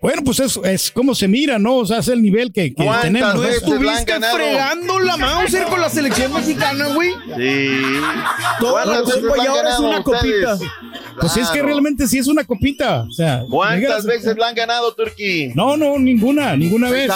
Bueno, 0.00 0.22
pues 0.24 0.40
es, 0.40 0.58
es 0.64 0.90
como 0.90 1.14
se 1.14 1.28
mira, 1.28 1.58
¿no? 1.58 1.76
O 1.76 1.86
sea, 1.86 1.98
es 1.98 2.08
el 2.08 2.22
nivel 2.22 2.52
que, 2.52 2.74
que 2.74 2.84
¿Cuántas 2.84 3.02
tenemos. 3.02 3.34
¿no? 3.34 3.44
¿Estuviste 3.44 4.14
fregando 4.34 4.98
la 5.00 5.16
Mauser 5.18 5.64
con 5.64 5.78
la 5.80 5.90
selección 5.90 6.32
mexicana, 6.32 6.86
güey? 6.94 7.10
Sí. 7.36 7.68
Todo 8.60 8.72
¿Cuántas 8.72 8.96
el 8.96 9.04
veces 9.04 9.14
tiempo 9.20 9.36
la 9.36 9.42
y 9.42 9.46
han 9.46 9.48
ahora 9.48 9.60
es 9.60 9.74
ganado 9.78 9.88
una 9.88 9.98
ustedes? 10.00 10.44
copita. 10.58 10.58
Pues 11.20 11.36
es 11.36 11.50
que 11.50 11.62
realmente 11.62 12.08
sí 12.08 12.16
es 12.16 12.28
una 12.28 12.44
copita. 12.44 13.02
O 13.02 13.10
sea, 13.10 13.42
¿Cuántas 13.50 14.06
veces 14.06 14.38
la 14.38 14.48
han 14.48 14.54
ganado, 14.54 14.94
Turquí? 14.94 15.52
No, 15.54 15.76
no, 15.76 15.98
ninguna, 15.98 16.56
ninguna 16.56 16.88
vez. 16.90 17.10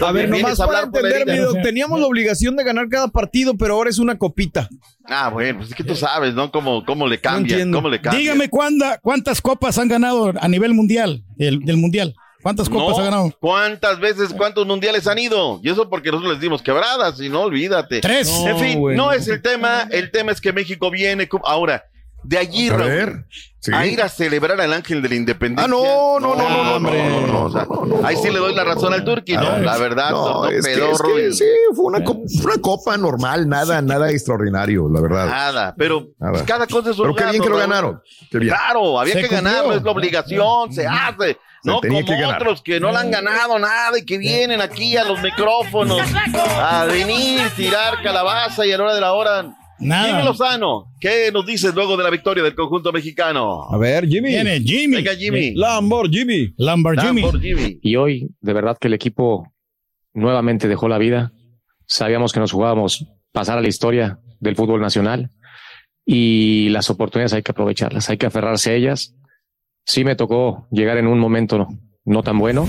A 0.00 0.12
ver, 0.12 0.30
nomás 0.30 0.58
para 0.58 0.64
hablar 0.78 0.90
por 0.92 1.02
la 1.02 1.08
entender, 1.08 1.26
mi 1.26 1.32
herida. 1.32 1.46
doc, 1.46 1.62
teníamos 1.62 1.98
la 1.98 2.06
obligación 2.06 2.54
de 2.54 2.62
ganar 2.62 2.88
cada 2.88 3.08
partido, 3.08 3.56
pero 3.56 3.74
ahora 3.74 3.90
es 3.90 3.98
una 3.98 4.16
copita. 4.16 4.68
Ah, 5.06 5.28
bueno, 5.30 5.58
pues 5.58 5.70
es 5.70 5.74
que 5.74 5.82
tú 5.82 5.96
sabes, 5.96 6.34
¿no? 6.34 6.52
Cómo, 6.52 6.84
cómo 6.84 7.08
le 7.08 7.20
cambia, 7.20 7.58
cómo 7.72 7.88
le 7.88 8.00
cambia. 8.00 8.20
Dígame 8.20 8.48
cuánda- 8.48 8.98
cuántas 9.02 9.40
copas 9.40 9.76
han 9.78 9.88
ganado 9.88 10.32
a 10.40 10.46
nivel 10.46 10.74
mundial, 10.74 11.24
del, 11.44 11.60
del 11.60 11.76
mundial. 11.76 12.14
¿Cuántas 12.42 12.68
copas 12.68 12.96
No, 12.96 13.02
ha 13.02 13.04
ganado? 13.04 13.36
¿Cuántas 13.40 14.00
veces, 14.00 14.34
cuántos 14.36 14.66
mundiales 14.66 15.06
han 15.06 15.18
ido? 15.18 15.60
Y 15.62 15.70
eso 15.70 15.88
porque 15.88 16.10
nosotros 16.10 16.32
les 16.32 16.40
dimos 16.40 16.60
quebradas, 16.60 17.20
y 17.20 17.28
no 17.28 17.42
olvídate. 17.42 18.00
Tres. 18.00 18.28
en 18.44 18.58
fin, 18.58 18.96
no 18.96 19.12
es 19.12 19.28
el 19.28 19.40
tema. 19.40 19.86
El 19.90 20.10
tema 20.10 20.32
es 20.32 20.40
que 20.40 20.52
México 20.52 20.90
viene. 20.90 21.28
Ahora, 21.44 21.84
de 22.24 22.38
allí, 22.38 22.68
A 22.68 22.72
Raúl, 22.76 22.88
ver. 22.88 23.24
Sí. 23.60 23.70
a 23.72 23.86
ir 23.86 24.02
a 24.02 24.08
celebrar 24.08 24.60
al 24.60 24.72
ángel 24.72 25.00
de 25.02 25.08
la 25.08 25.14
independencia. 25.14 25.64
Ah, 25.64 25.68
no, 25.68 26.18
no, 26.18 26.34
no, 26.34 26.48
no, 26.48 26.64
no, 26.64 26.74
hombre. 26.76 27.08
no, 27.08 27.20
no, 27.20 27.26
no, 27.28 27.44
O 27.44 27.50
sea, 27.50 27.64
ahí 28.08 28.16
sí 28.16 28.28
le 28.30 28.40
doy 28.40 28.54
la 28.56 28.64
razón 28.64 28.92
al 28.92 29.04
Turqui, 29.04 29.34
¿no? 29.36 29.58
La 29.58 29.78
verdad, 29.78 30.10
No, 30.10 30.42
no, 30.42 30.48
es 30.48 30.66
que, 30.66 30.72
es 30.90 31.00
que 31.00 31.32
sí, 31.32 31.44
fue 31.74 31.84
una, 31.84 32.02
co- 32.02 32.22
una 32.42 32.56
copa 32.60 32.96
normal, 32.96 33.48
nada, 33.48 33.80
nada 33.80 34.10
extraordinario, 34.10 34.88
la 34.92 35.00
verdad. 35.00 35.26
Nada, 35.26 35.74
pero 35.78 36.08
Nada. 36.18 36.32
pues, 36.32 36.42
cada 36.42 36.66
cosa 36.66 36.90
es 36.90 36.98
un 36.98 37.14
Pero 37.14 37.14
qué 37.14 37.30
bien 37.30 37.42
que 37.44 37.48
lo 37.50 37.56
ganaron. 37.56 38.02
Qué 38.32 38.38
bien. 38.38 38.52
Claro, 38.52 38.98
había 38.98 39.14
Se 39.14 39.20
que 39.22 39.28
cumplió. 39.28 39.50
ganarlo, 39.52 39.74
es 39.76 39.82
la 39.84 39.90
obligación, 39.92 40.72
se 40.72 40.86
hace. 40.86 41.38
No 41.64 41.80
como 41.80 42.04
que 42.04 42.24
otros 42.24 42.60
que 42.62 42.80
no 42.80 42.90
le 42.90 42.98
han 42.98 43.12
ganado 43.12 43.56
nada 43.60 43.96
y 43.96 44.04
que 44.04 44.18
vienen 44.18 44.60
aquí 44.60 44.96
a 44.96 45.04
los 45.04 45.22
micrófonos 45.22 46.00
a 46.58 46.84
venir, 46.86 47.40
tirar 47.54 48.02
calabaza 48.02 48.66
y 48.66 48.72
a 48.72 48.78
la 48.78 48.82
hora 48.82 48.94
de 48.96 49.00
la 49.00 49.12
hora. 49.12 49.54
Nada. 49.82 50.08
Jimmy 50.08 50.24
Lozano, 50.24 50.92
¿qué 51.00 51.30
nos 51.32 51.44
dices 51.44 51.74
luego 51.74 51.96
de 51.96 52.04
la 52.04 52.10
victoria 52.10 52.42
del 52.42 52.54
conjunto 52.54 52.92
mexicano? 52.92 53.64
A 53.70 53.76
ver, 53.78 54.06
Jimmy. 54.06 54.30
Viene 54.30 54.60
Jimmy. 54.60 54.96
Venga, 54.96 55.14
Jimmy. 55.14 55.54
Lamborghini. 55.54 56.54
Lamborghini. 56.56 57.22
Lamborghini. 57.22 57.78
Y 57.82 57.96
hoy, 57.96 58.28
de 58.40 58.52
verdad 58.52 58.78
que 58.80 58.88
el 58.88 58.94
equipo 58.94 59.52
nuevamente 60.14 60.68
dejó 60.68 60.88
la 60.88 60.98
vida. 60.98 61.32
Sabíamos 61.86 62.32
que 62.32 62.40
nos 62.40 62.52
jugábamos 62.52 63.06
pasar 63.32 63.58
a 63.58 63.60
la 63.60 63.68
historia 63.68 64.20
del 64.40 64.56
fútbol 64.56 64.80
nacional 64.80 65.30
y 66.04 66.68
las 66.70 66.90
oportunidades 66.90 67.32
hay 67.32 67.42
que 67.42 67.52
aprovecharlas, 67.52 68.10
hay 68.10 68.16
que 68.16 68.26
aferrarse 68.26 68.70
a 68.70 68.74
ellas. 68.74 69.14
Sí 69.84 70.04
me 70.04 70.16
tocó 70.16 70.68
llegar 70.70 70.98
en 70.98 71.06
un 71.06 71.18
momento 71.18 71.58
no, 71.58 71.68
no 72.04 72.22
tan 72.22 72.38
bueno, 72.38 72.68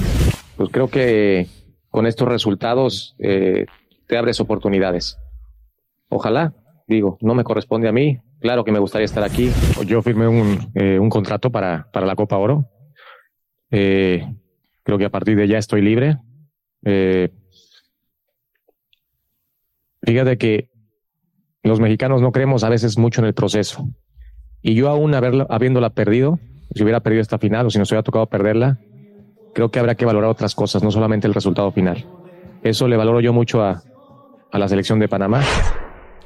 pues 0.57 0.69
creo 0.71 0.89
que 0.89 1.47
con 1.89 2.07
estos 2.07 2.27
resultados 2.27 3.15
eh, 3.19 3.65
te 4.07 4.17
abres 4.17 4.39
oportunidades. 4.39 5.17
Ojalá, 6.09 6.53
digo, 6.93 7.17
no 7.21 7.35
me 7.35 7.43
corresponde 7.43 7.87
a 7.87 7.91
mí. 7.91 8.19
Claro 8.39 8.63
que 8.63 8.71
me 8.71 8.79
gustaría 8.79 9.05
estar 9.05 9.23
aquí. 9.23 9.51
Yo 9.85 10.01
firmé 10.01 10.27
un, 10.27 10.71
eh, 10.75 10.99
un 10.99 11.09
contrato 11.09 11.51
para, 11.51 11.89
para 11.91 12.05
la 12.05 12.15
Copa 12.15 12.37
Oro. 12.37 12.65
Eh, 13.71 14.25
creo 14.83 14.97
que 14.97 15.05
a 15.05 15.09
partir 15.09 15.35
de 15.35 15.47
ya 15.47 15.57
estoy 15.57 15.81
libre. 15.81 16.17
Eh, 16.85 17.29
fíjate 20.01 20.37
que 20.37 20.69
los 21.63 21.79
mexicanos 21.79 22.21
no 22.21 22.31
creemos 22.31 22.63
a 22.63 22.69
veces 22.69 22.97
mucho 22.97 23.21
en 23.21 23.27
el 23.27 23.33
proceso. 23.33 23.87
Y 24.61 24.75
yo 24.75 24.89
aún 24.89 25.13
haberla, 25.15 25.47
habiéndola 25.49 25.89
perdido, 25.91 26.39
si 26.73 26.83
hubiera 26.83 26.99
perdido 26.99 27.21
esta 27.21 27.37
final 27.37 27.65
o 27.65 27.69
si 27.69 27.79
nos 27.79 27.89
hubiera 27.91 28.03
tocado 28.03 28.27
perderla, 28.27 28.79
creo 29.53 29.71
que 29.71 29.79
habrá 29.79 29.95
que 29.95 30.05
valorar 30.05 30.29
otras 30.29 30.55
cosas, 30.55 30.83
no 30.83 30.91
solamente 30.91 31.27
el 31.27 31.33
resultado 31.33 31.71
final. 31.71 32.05
Eso 32.63 32.87
le 32.87 32.97
valoro 32.97 33.21
yo 33.21 33.33
mucho 33.33 33.61
a, 33.61 33.83
a 34.51 34.59
la 34.59 34.67
selección 34.67 34.99
de 34.99 35.07
Panamá. 35.07 35.41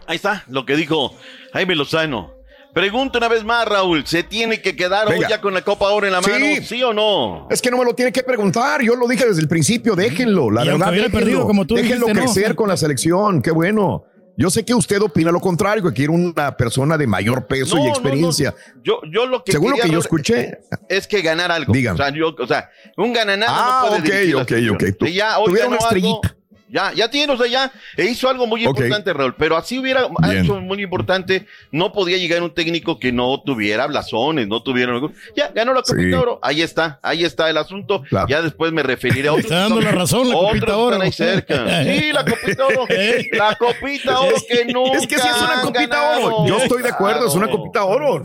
Ahí 0.08 0.16
está, 0.16 0.44
lo 0.48 0.66
que 0.66 0.76
dijo 0.76 1.14
Jaime 1.54 1.76
Lozano. 1.76 2.32
Pregunto 2.74 3.18
una 3.18 3.28
vez 3.28 3.44
más, 3.44 3.68
Raúl, 3.68 4.06
¿se 4.06 4.22
tiene 4.24 4.62
que 4.62 4.76
quedar 4.76 5.08
hoy 5.08 5.20
ya 5.28 5.42
con 5.42 5.54
la 5.54 5.64
Copa 5.64 5.90
Oro 5.90 6.06
en 6.06 6.14
la 6.14 6.22
Sí. 6.22 6.30
mano? 6.30 6.46
¿Sí 6.64 6.84
o 6.84 6.94
no? 6.94 7.48
Es 7.50 7.62
que 7.62 7.72
no 7.72 7.78
me 7.78 7.86
lo 7.86 7.96
tiene 7.96 8.12
que 8.12 8.22
preguntar. 8.22 8.82
Yo 8.84 8.96
lo 8.96 9.08
dije 9.08 9.26
desde 9.26 9.42
el 9.42 9.48
principio. 9.48 9.96
Déjenlo. 9.96 10.52
La 10.52 10.64
Y 10.64 10.68
verdad, 10.70 10.92
déjenlo. 10.92 11.18
perdido, 11.20 11.48
como 11.48 11.66
tú 11.66 11.74
déjenlo 11.76 12.06
dijiste, 12.06 12.14
¿no? 12.14 12.34
crecer 12.34 12.56
con 12.56 12.68
la 12.70 12.78
selección. 12.78 13.42
Qué 13.42 13.50
bueno. 13.52 14.04
Yo 14.40 14.52
sé 14.52 14.64
que 14.64 14.76
usted 14.76 15.02
opina 15.02 15.32
lo 15.32 15.40
contrario, 15.40 15.84
que 15.84 15.94
quiere 15.94 16.12
una 16.14 16.56
persona 16.56 16.96
de 16.96 17.08
mayor 17.08 17.48
peso 17.48 17.76
No, 17.78 17.86
y 17.86 17.88
experiencia. 17.88 18.54
no. 18.76 18.82
Yo, 18.84 19.02
yo 19.12 19.26
lo 19.26 19.44
que 19.44 19.52
Según 19.52 19.72
lo 19.72 19.78
que 19.78 19.90
yo 19.90 19.98
escuché. 19.98 20.60
es 20.88 21.08
que 21.08 21.24
ganar 21.24 21.52
algo. 21.52 21.74
Dígame. 21.74 21.96
O 21.96 21.98
sea, 21.98 22.14
yo- 22.14 22.36
o 22.38 22.46
sea, 22.46 22.70
un 22.98 23.12
gananado 23.14 23.52
Ah, 23.52 23.82
no 23.92 23.98
puede 24.04 24.36
ok, 24.36 24.42
ok, 24.44 24.74
ok. 24.76 24.98
Tu- 25.00 25.06
Y 25.08 25.14
ya, 25.14 25.40
hoy 25.40 25.54
una 25.54 25.64
algo, 25.64 25.76
estrellita. 25.80 26.36
Ya, 26.70 26.92
ya 26.94 27.10
tiene, 27.10 27.32
o 27.34 27.38
sea, 27.38 27.48
ya 27.48 27.72
e 27.96 28.06
hizo 28.06 28.30
algo 28.30 28.46
muy 28.46 28.66
importante, 28.66 29.14
Raúl. 29.14 29.36
Pero 29.38 29.56
así 29.56 29.80
hubiera 29.80 30.08
Bien. 30.20 30.44
hecho 30.44 30.60
muy 30.60 30.82
importante. 30.82 31.46
No 31.72 31.94
podía 31.94 32.18
llegar 32.18 32.42
un 32.44 32.54
técnico 32.54 33.00
que 33.00 33.12
no 33.12 33.42
tuviera 33.42 33.88
blasones, 33.88 34.48
no 34.48 34.62
tuviera. 34.62 35.00
Ya, 35.36 35.50
ganó 35.54 35.74
la 35.74 35.82
Copita 35.82 36.08
Sí. 36.08 36.14
Oro. 36.14 36.40
Ahí 36.42 36.62
está, 36.62 37.00
ahí 37.02 37.24
está 37.24 37.50
el 37.50 37.58
asunto. 37.58 38.04
Claro. 38.10 38.28
Ya 38.28 38.42
después 38.42 38.72
me 38.72 38.84
referiré 38.84 39.30
a 39.30 39.32
otros. 39.34 39.46
Está 39.46 39.60
dando 39.60 39.82
la 39.82 39.92
razón 39.92 40.28
la 40.30 40.36
Copita 40.36 40.66
están 40.66 40.76
Oro. 40.80 41.02
ahí 41.02 41.12
cerca. 41.12 41.84
Sí, 41.84 42.12
la 42.12 42.26
Copita 42.26 42.66
Oro. 42.66 42.86
la 43.32 43.56
Copita 43.56 44.20
Oro 44.20 44.36
que 44.50 44.66
nunca. 44.66 44.98
Es 44.98 45.08
que 45.08 45.18
sí 45.18 45.28
es 45.28 45.42
una 45.42 45.62
copita 45.62 45.88
ganado. 45.88 46.26
oro. 46.26 46.48
Yo 46.48 46.58
estoy 46.58 46.84
de 46.84 46.90
acuerdo, 46.90 47.28
es 47.28 47.34
una 47.36 47.48
copita 47.50 47.86
oro. 47.86 48.24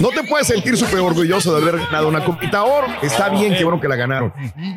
No 0.00 0.08
te 0.10 0.22
puedes 0.24 0.46
sentir 0.46 0.76
súper 0.76 1.00
orgulloso 1.00 1.54
de 1.58 1.62
haber 1.62 1.78
ganado 1.86 2.08
una 2.08 2.24
copita 2.24 2.64
oro. 2.64 2.86
Está 3.02 3.28
bien, 3.28 3.54
qué 3.54 3.64
bueno 3.64 3.80
que 3.80 3.88
la 3.88 3.96
ganaron. 3.96 4.32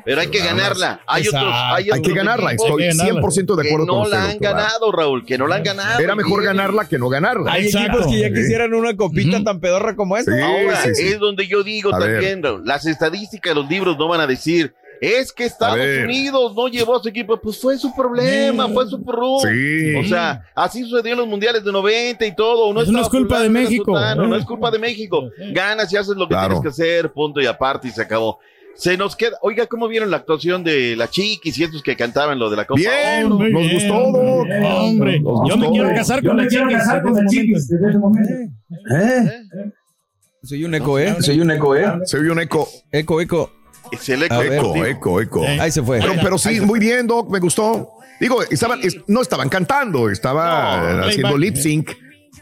Pero 0.05 0.21
hay 0.21 0.27
que 0.27 0.39
ganarla. 0.39 1.01
Hay 1.07 1.27
otros, 1.27 1.43
hay, 1.43 1.83
Hay 1.91 2.01
que 2.01 2.11
otros 2.11 2.15
ganarla. 2.23 2.51
Estoy 2.51 2.83
Hay 2.83 2.89
que 2.91 2.97
ganarla. 2.97 3.21
100% 3.21 3.55
de 3.55 3.61
que 3.63 3.69
acuerdo 3.69 3.85
no 3.85 3.93
con 3.93 4.01
usted. 4.03 4.17
la 4.17 4.23
han 4.23 4.31
doctor. 4.31 4.49
ganado, 4.55 4.91
Raúl, 4.91 5.25
que 5.25 5.37
no 5.37 5.47
la 5.47 5.55
han 5.55 5.63
ganado. 5.63 5.99
Era 5.99 6.15
mejor 6.15 6.43
ganarla 6.43 6.87
que 6.87 6.97
no 6.97 7.09
ganarla. 7.09 7.51
Hay 7.53 7.65
Exacto. 7.65 7.91
equipos 7.97 8.07
que 8.13 8.19
ya 8.19 8.29
quisieran 8.33 8.73
una 8.73 8.95
copita 8.95 9.43
tan 9.43 9.59
pedorra 9.59 9.95
como 9.95 10.17
esta. 10.17 10.31
Sí, 10.35 10.41
Ahora, 10.41 10.81
sí, 10.83 10.95
sí. 10.95 11.07
es 11.07 11.19
donde 11.19 11.47
yo 11.47 11.63
digo 11.63 11.93
A 11.93 11.99
también, 11.99 12.41
Raúl, 12.43 12.61
las 12.65 12.85
estadísticas 12.85 13.51
de 13.55 13.61
los 13.61 13.69
libros 13.69 13.97
no 13.97 14.07
van 14.07 14.21
a 14.21 14.27
decir, 14.27 14.73
es 15.01 15.31
que 15.33 15.45
Estados. 15.45 15.79
Unidos 16.03 16.53
no 16.55 16.67
llevó 16.67 16.95
a 16.97 17.01
su 17.01 17.09
equipo, 17.09 17.35
pues 17.41 17.59
fue 17.59 17.75
su 17.75 17.91
problema, 17.95 18.67
fue 18.69 18.85
su 18.87 19.03
porrú. 19.03 19.39
Sí. 19.41 19.95
O 19.95 20.03
sea, 20.03 20.45
así 20.53 20.83
sucedió 20.83 21.13
en 21.13 21.17
los 21.19 21.27
mundiares 21.27 21.63
de 21.63 21.71
90 21.71 22.23
y 22.23 22.35
todo. 22.35 22.71
No, 22.71 22.81
Eso 22.83 22.91
no 22.91 23.01
es 23.01 23.09
culpa 23.09 23.39
de 23.41 23.47
no 23.49 23.53
México. 23.59 23.85
sultano, 23.85 24.27
no 24.27 24.35
es 24.35 24.45
culpa 24.45 24.69
de 24.69 24.77
México. 24.77 25.23
Ganas 25.53 25.91
y 25.91 25.97
haces 25.97 26.15
lo 26.15 26.27
que 26.27 26.35
Claro. 26.35 26.59
tienes 26.59 26.61
que 26.61 26.69
hacer, 26.83 27.11
punto 27.11 27.41
y 27.41 27.47
aparte 27.47 27.87
y 27.87 27.91
se 27.91 28.03
acabó. 28.03 28.37
Se 28.75 28.97
nos 28.97 29.15
queda, 29.15 29.37
oiga, 29.41 29.67
¿cómo 29.67 29.87
vieron 29.87 30.09
la 30.09 30.17
actuación 30.17 30.63
de 30.63 30.95
la 30.95 31.09
Chiquis 31.09 31.57
y 31.57 31.63
estos 31.63 31.83
que 31.83 31.95
cantaban 31.95 32.39
lo 32.39 32.49
de 32.49 32.57
la 32.57 32.65
Copa 32.65 32.79
Bien, 32.79 33.29
nos 33.29 33.37
bien, 33.39 33.73
gustó, 33.73 33.93
hombre. 33.95 34.59
Doc. 34.59 34.71
Hombre, 34.81 35.19
Nos 35.19 35.49
yo 35.49 35.57
me 35.57 35.69
quiero 35.69 35.89
casar 35.89 36.21
Yo 36.21 36.29
con 36.29 36.37
me 36.37 36.43
la 36.43 36.49
quiero 36.49 36.67
chica. 36.67 36.79
casar 36.79 37.01
con 37.03 37.13
la 37.13 37.25
chiquis 37.27 37.67
desde 37.67 37.89
ese 37.89 37.97
momento. 37.99 38.33
Soy 40.43 40.63
un 40.63 40.73
eco, 40.75 40.97
¿eh? 40.99 41.15
Soy 41.19 41.39
un 41.39 41.51
eco, 41.51 41.75
¿eh? 41.75 41.85
Se 42.05 42.19
vio 42.19 42.31
un 42.31 42.39
eco. 42.39 42.67
Eco, 42.91 43.21
eco. 43.21 43.51
Es 43.91 44.09
el 44.09 44.23
eco 44.23 44.39
ver. 44.39 44.53
Eco, 44.53 44.85
eco, 44.85 45.21
eco. 45.21 45.43
Eh. 45.45 45.59
Ahí 45.59 45.71
se 45.71 45.83
fue. 45.83 45.99
Pero, 45.99 46.13
pero 46.21 46.37
sí, 46.37 46.59
muy 46.61 46.79
bien, 46.79 47.05
Doc, 47.05 47.29
me 47.29 47.39
gustó. 47.39 47.89
Digo, 48.19 48.41
estaban, 48.43 48.79
es- 48.81 48.97
no 49.07 49.21
estaban 49.21 49.49
cantando, 49.49 50.09
estaba 50.09 50.93
No, 50.93 51.03
haciendo 51.05 51.37
lip 51.37 51.55
sync. 51.55 51.91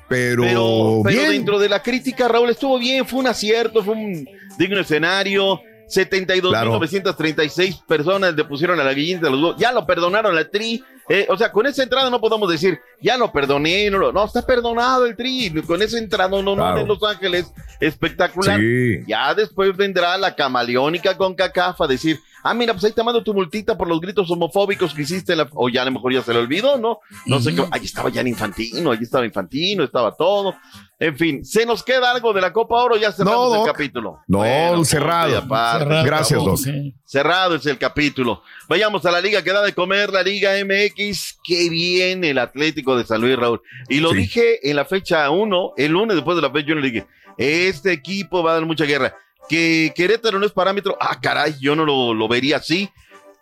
pero, 0.07 0.43
Pero, 0.43 1.01
pero 1.03 1.17
bien. 1.19 1.31
dentro 1.31 1.59
de 1.59 1.69
la 1.69 1.81
crítica, 1.81 2.27
Raúl, 2.27 2.49
estuvo 2.49 2.77
bien, 2.79 3.05
fue 3.05 3.19
un 3.19 3.27
acierto, 3.27 3.83
fue 3.83 3.95
un 3.95 4.27
digno 4.57 4.79
escenario. 4.79 5.59
72.936 5.89 7.83
personas 7.85 8.35
le 8.35 8.43
pusieron 8.45 8.79
a 8.79 8.83
la 8.83 8.93
guillita 8.93 9.25
de 9.25 9.31
los 9.31 9.41
dos. 9.41 9.55
Ya 9.57 9.71
lo 9.71 9.85
perdonaron 9.85 10.37
al 10.37 10.49
Tri. 10.49 10.83
Eh, 11.11 11.25
o 11.27 11.35
sea, 11.37 11.51
con 11.51 11.65
esa 11.65 11.81
entrada 11.81 12.09
no 12.11 12.21
podemos 12.21 12.49
decir, 12.51 12.79
ya 13.01 13.17
lo 13.17 13.31
perdoné. 13.31 13.89
No, 13.89 14.11
no, 14.11 14.25
está 14.25 14.45
perdonado 14.45 15.05
el 15.05 15.15
Tri. 15.15 15.51
Con 15.65 15.81
esa 15.81 15.97
entrada 15.97 16.29
no, 16.29 16.43
no, 16.43 16.55
Claro. 16.55 16.81
en 16.81 16.87
Los 16.87 17.01
Ángeles, 17.03 17.51
espectacular. 17.79 18.59
Sí. 18.59 19.03
Ya 19.07 19.33
después 19.33 19.75
vendrá 19.75 20.17
la 20.17 20.35
camaleónica 20.35 21.17
con 21.17 21.33
Cacafa 21.33 21.85
a 21.85 21.87
decir, 21.87 22.19
ah, 22.43 22.53
mira, 22.53 22.73
pues 22.73 22.83
ahí 22.85 22.91
te 22.91 23.03
mando 23.03 23.23
tu 23.23 23.33
multita 23.33 23.77
por 23.77 23.87
los 23.87 23.99
gritos 23.99 24.29
homofóbicos 24.31 24.93
que 24.93 25.01
hiciste. 25.03 25.35
la- 25.35 25.49
O 25.53 25.69
ya 25.69 25.81
a 25.81 25.85
lo 25.85 25.91
mejor 25.91 26.13
ya 26.13 26.21
se 26.21 26.33
le 26.33 26.39
olvidó, 26.39 26.77
¿no? 26.77 26.99
No 27.25 27.39
sé 27.39 27.53
qué. 27.55 27.63
Ahí 27.71 27.85
estaba 27.85 28.09
ya 28.09 28.21
Infantino, 28.21 28.91
ahí 28.91 28.99
estaba 29.01 29.25
Infantino, 29.25 29.83
estaba 29.83 30.15
todo. 30.15 30.55
En 30.99 31.17
fin, 31.17 31.45
¿se 31.45 31.65
nos 31.65 31.81
queda 31.83 32.11
algo 32.11 32.33
de 32.33 32.41
la 32.41 32.51
Copa 32.51 32.75
Oro? 32.83 32.97
Ya 32.97 33.11
cerramos 33.13 33.53
No, 33.53 33.65
el 33.65 33.71
capítulo. 33.71 34.19
No, 34.27 34.39
Bueno, 34.39 34.83
cerrado. 34.83 35.37
aparte, 35.37 35.95
se 36.01 36.03
Gracias. 36.03 36.43
Doc. 36.43 36.59
Cerrado 37.05 37.55
es 37.55 37.65
el 37.65 37.77
capítulo. 37.77 38.43
Vayamos 38.67 39.05
a 39.05 39.11
la 39.11 39.21
liga 39.21 39.41
que 39.41 39.51
da 39.53 39.61
de 39.63 39.73
comer, 39.73 40.11
la 40.11 40.21
Liga 40.23 40.51
MX. 40.63 41.39
Qué 41.43 41.69
bien 41.69 42.23
el 42.23 42.37
Atlético 42.37 42.97
de 42.97 43.05
San 43.05 43.21
Luis, 43.21 43.37
Raúl. 43.37 43.61
Y 43.87 43.99
lo 43.99 44.11
dije 44.11 44.69
en 44.69 44.75
la 44.75 44.85
fecha 44.85 45.29
1, 45.29 45.73
el 45.77 45.91
lunes 45.91 46.15
después 46.15 46.35
de 46.35 46.41
la 46.41 46.51
fecha 46.51 46.73
1, 46.73 46.81
le 46.81 46.91
dije, 46.91 47.07
este 47.37 47.93
equipo 47.93 48.43
va 48.43 48.51
a 48.51 48.53
dar 48.55 48.65
mucha 48.65 48.83
guerra. 48.85 49.15
Que 49.49 49.91
Querétaro 49.95 50.39
no 50.39 50.45
es 50.45 50.51
parámetro. 50.51 50.95
Ah, 51.01 51.19
caray, 51.19 51.55
yo 51.59 51.75
no 51.75 51.83
lo, 51.83 52.13
lo 52.13 52.27
vería 52.27 52.57
así. 52.57 52.89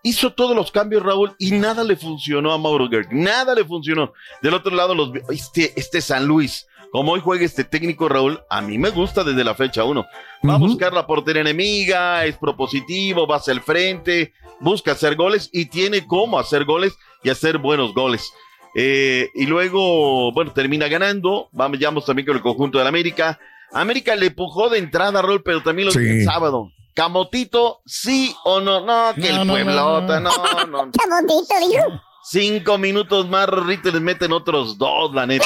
Hizo 0.03 0.31
todos 0.33 0.55
los 0.55 0.71
cambios, 0.71 1.03
Raúl, 1.03 1.35
y 1.37 1.51
nada 1.51 1.83
le 1.83 1.97
funcionó 1.97 2.53
a 2.53 2.57
Mauro 2.57 2.87
Gerg. 2.89 3.09
Nada 3.11 3.53
le 3.53 3.65
funcionó. 3.65 4.13
Del 4.41 4.53
otro 4.53 4.73
lado, 4.73 4.95
los, 4.95 5.11
este, 5.29 5.73
este 5.75 6.01
San 6.01 6.25
Luis. 6.25 6.65
Como 6.91 7.11
hoy 7.11 7.19
juega 7.19 7.45
este 7.45 7.63
técnico, 7.63 8.07
Raúl, 8.07 8.39
a 8.49 8.61
mí 8.61 8.77
me 8.77 8.89
gusta 8.89 9.23
desde 9.23 9.43
la 9.43 9.55
fecha 9.55 9.83
1. 9.83 10.05
Va 10.47 10.55
a 10.55 10.57
buscar 10.57 10.93
la 10.93 11.05
portería 11.05 11.41
enemiga, 11.41 12.25
es 12.25 12.37
propositivo, 12.37 13.27
va 13.27 13.37
hacia 13.37 13.51
el 13.51 13.61
frente, 13.61 14.33
busca 14.61 14.93
hacer 14.93 15.15
goles 15.15 15.49
y 15.51 15.65
tiene 15.65 16.07
cómo 16.07 16.39
hacer 16.39 16.63
goles 16.63 16.97
y 17.23 17.29
hacer 17.29 17.57
buenos 17.57 17.93
goles. 17.93 18.31
Eh, 18.75 19.29
y 19.35 19.45
luego, 19.45 20.31
bueno, 20.31 20.53
termina 20.53 20.87
ganando. 20.87 21.49
Vamos, 21.51 21.79
vamos 21.79 22.05
también 22.05 22.25
con 22.25 22.37
el 22.37 22.41
conjunto 22.41 22.77
del 22.77 22.87
América. 22.87 23.39
América 23.73 24.15
le 24.15 24.27
empujó 24.27 24.69
de 24.69 24.79
entrada, 24.79 25.21
Raúl, 25.21 25.43
pero 25.43 25.61
también 25.63 25.87
lo 25.87 25.91
Sí. 25.91 25.99
el 25.99 26.23
sábado. 26.25 26.71
Camotito, 26.93 27.81
sí 27.85 28.35
o 28.43 28.59
no, 28.59 28.85
no, 28.85 29.13
que 29.15 29.31
No, 29.31 29.41
el 29.41 29.47
no, 29.47 29.53
Pueblota, 29.53 30.19
no, 30.19 30.31
no. 30.67 30.91
Camotito, 30.91 31.55
dijo. 31.69 32.01
Cinco 32.23 32.77
minutos 32.77 33.29
más, 33.29 33.47
Rorrito, 33.47 33.91
les 33.91 34.01
meten 34.01 34.31
otros 34.33 34.77
dos, 34.77 35.13
la 35.13 35.25
neta. 35.27 35.45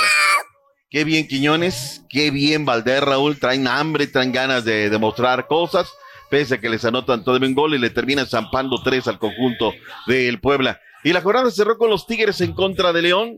Qué 0.89 1.03
bien 1.03 1.27
Quiñones, 1.27 2.03
qué 2.09 2.31
bien 2.31 2.65
Valdés, 2.65 3.01
Raúl, 3.01 3.39
traen 3.39 3.67
hambre, 3.67 4.07
traen 4.07 4.31
ganas 4.31 4.65
de 4.65 4.89
demostrar 4.89 5.47
cosas, 5.47 5.89
pese 6.29 6.55
a 6.55 6.59
que 6.59 6.69
les 6.69 6.83
anotan 6.85 7.23
todo 7.23 7.37
un 7.37 7.53
gol 7.53 7.75
y 7.75 7.79
le 7.79 7.89
terminan 7.89 8.27
zampando 8.27 8.81
tres 8.83 9.07
al 9.07 9.19
conjunto 9.19 9.73
del 10.07 10.39
Puebla. 10.39 10.79
Y 11.03 11.13
la 11.13 11.21
jornada 11.21 11.49
cerró 11.51 11.77
con 11.77 11.89
los 11.89 12.07
Tigres 12.07 12.41
en 12.41 12.53
contra 12.53 12.93
de 12.93 13.01
León, 13.03 13.37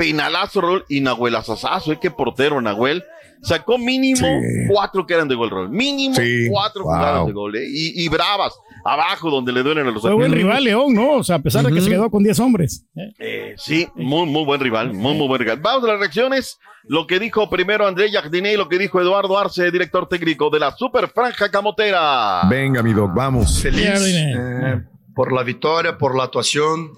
penalazo, 0.00 0.60
Raúl, 0.62 0.84
y 0.88 1.00
Nahuel 1.00 1.36
Azazazo, 1.36 1.92
¿eh? 1.92 1.98
qué 2.00 2.10
portero 2.10 2.60
Nahuel. 2.60 3.04
Sacó 3.42 3.78
mínimo 3.78 4.26
cuatro 4.68 5.06
que 5.06 5.14
eran 5.14 5.26
de 5.26 5.34
gol, 5.34 5.50
Raúl. 5.50 5.70
Mínimo 5.70 6.14
Sí, 6.14 6.46
cuatro 6.50 6.84
wow. 6.84 6.94
jugadas 6.94 7.26
de 7.26 7.32
gol, 7.32 7.56
¿eh? 7.56 7.66
y, 7.66 8.04
y 8.04 8.08
bravas, 8.08 8.54
abajo 8.84 9.30
donde 9.30 9.52
le 9.52 9.62
duelen 9.62 9.86
a 9.86 9.90
los 9.90 10.02
Fue 10.02 10.12
buen 10.12 10.32
rival 10.32 10.64
León, 10.64 10.94
¿no? 10.94 11.12
O 11.12 11.24
sea, 11.24 11.36
a 11.36 11.38
pesar 11.38 11.64
de 11.64 11.72
que 11.72 11.80
se 11.80 11.88
quedó 11.90 12.10
con 12.10 12.22
10 12.22 12.38
hombres. 12.40 12.86
Eh, 13.18 13.54
sí, 13.56 13.88
muy, 13.94 14.26
muy 14.26 14.44
buen 14.44 14.60
rival, 14.60 14.92
muy, 14.92 15.14
muy 15.14 15.26
buen 15.26 15.40
rival. 15.40 15.58
Vamos 15.60 15.84
a 15.84 15.92
las 15.92 16.00
reacciones. 16.00 16.58
Lo 16.84 17.06
que 17.06 17.18
dijo 17.18 17.48
primero 17.50 17.86
André 17.86 18.10
Jardine 18.10 18.54
y 18.54 18.56
lo 18.56 18.68
que 18.68 18.78
dijo 18.78 19.00
Eduardo 19.00 19.38
Arce, 19.38 19.70
director 19.70 20.08
técnico 20.08 20.48
de 20.50 20.60
la 20.60 20.72
Super 20.76 21.08
Franja 21.08 21.50
Camotera. 21.50 22.42
Venga, 22.48 22.82
mi 22.82 22.92
Doc, 22.94 23.12
vamos. 23.14 23.60
feliz 23.62 23.86
eh, 23.86 24.82
por 25.14 25.32
la 25.32 25.42
victoria, 25.42 25.96
por 25.98 26.16
la 26.16 26.24
actuación. 26.24 26.92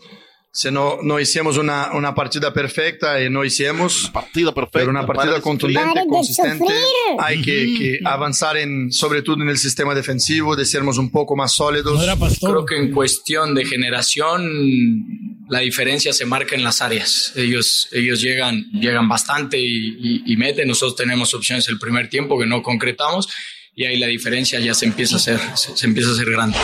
Se 0.54 0.70
no, 0.70 0.98
no 1.02 1.18
hicimos 1.18 1.56
una, 1.56 1.92
una 1.94 2.14
partida 2.14 2.52
perfecta 2.52 3.22
y 3.22 3.30
no 3.30 3.42
hicimos. 3.42 4.10
Partida 4.12 4.52
perfecta. 4.52 4.78
Pero 4.80 4.90
una 4.90 5.06
partida 5.06 5.40
contundente, 5.40 6.00
consistente. 6.10 6.58
Sufrir. 6.66 6.80
Hay 7.20 7.40
que, 7.40 7.74
que 7.78 7.98
avanzar 8.04 8.58
en, 8.58 8.92
sobre 8.92 9.22
todo 9.22 9.42
en 9.42 9.48
el 9.48 9.56
sistema 9.56 9.94
defensivo, 9.94 10.54
de 10.54 10.66
sermos 10.66 10.98
un 10.98 11.10
poco 11.10 11.36
más 11.36 11.52
sólidos. 11.52 11.98
Creo 12.52 12.66
que 12.66 12.76
en 12.76 12.92
cuestión 12.92 13.54
de 13.54 13.64
generación 13.64 15.06
la 15.48 15.60
diferencia 15.60 16.12
se 16.12 16.26
marca 16.26 16.54
en 16.54 16.64
las 16.64 16.82
áreas. 16.82 17.32
Ellos, 17.34 17.88
ellos 17.92 18.20
llegan, 18.20 18.62
llegan 18.72 19.08
bastante 19.08 19.58
y, 19.58 19.96
y- 19.98 20.22
y 20.26 20.36
meten. 20.36 20.68
Nosotros 20.68 20.96
tenemos 20.96 21.32
opciones 21.32 21.66
el 21.68 21.78
primer 21.78 22.10
tiempo 22.10 22.38
que 22.38 22.44
no 22.46 22.62
concretamos 22.62 23.26
y 23.74 23.84
ahí 23.86 23.98
la 23.98 24.06
diferencia 24.06 24.60
ya 24.60 24.74
se 24.74 24.84
empieza 24.84 25.14
a 25.14 25.18
hacer, 25.18 25.40
se, 25.54 25.74
se 25.76 25.86
empieza 25.86 26.10
a 26.10 26.12
hacer 26.12 26.30
grande. 26.30 26.58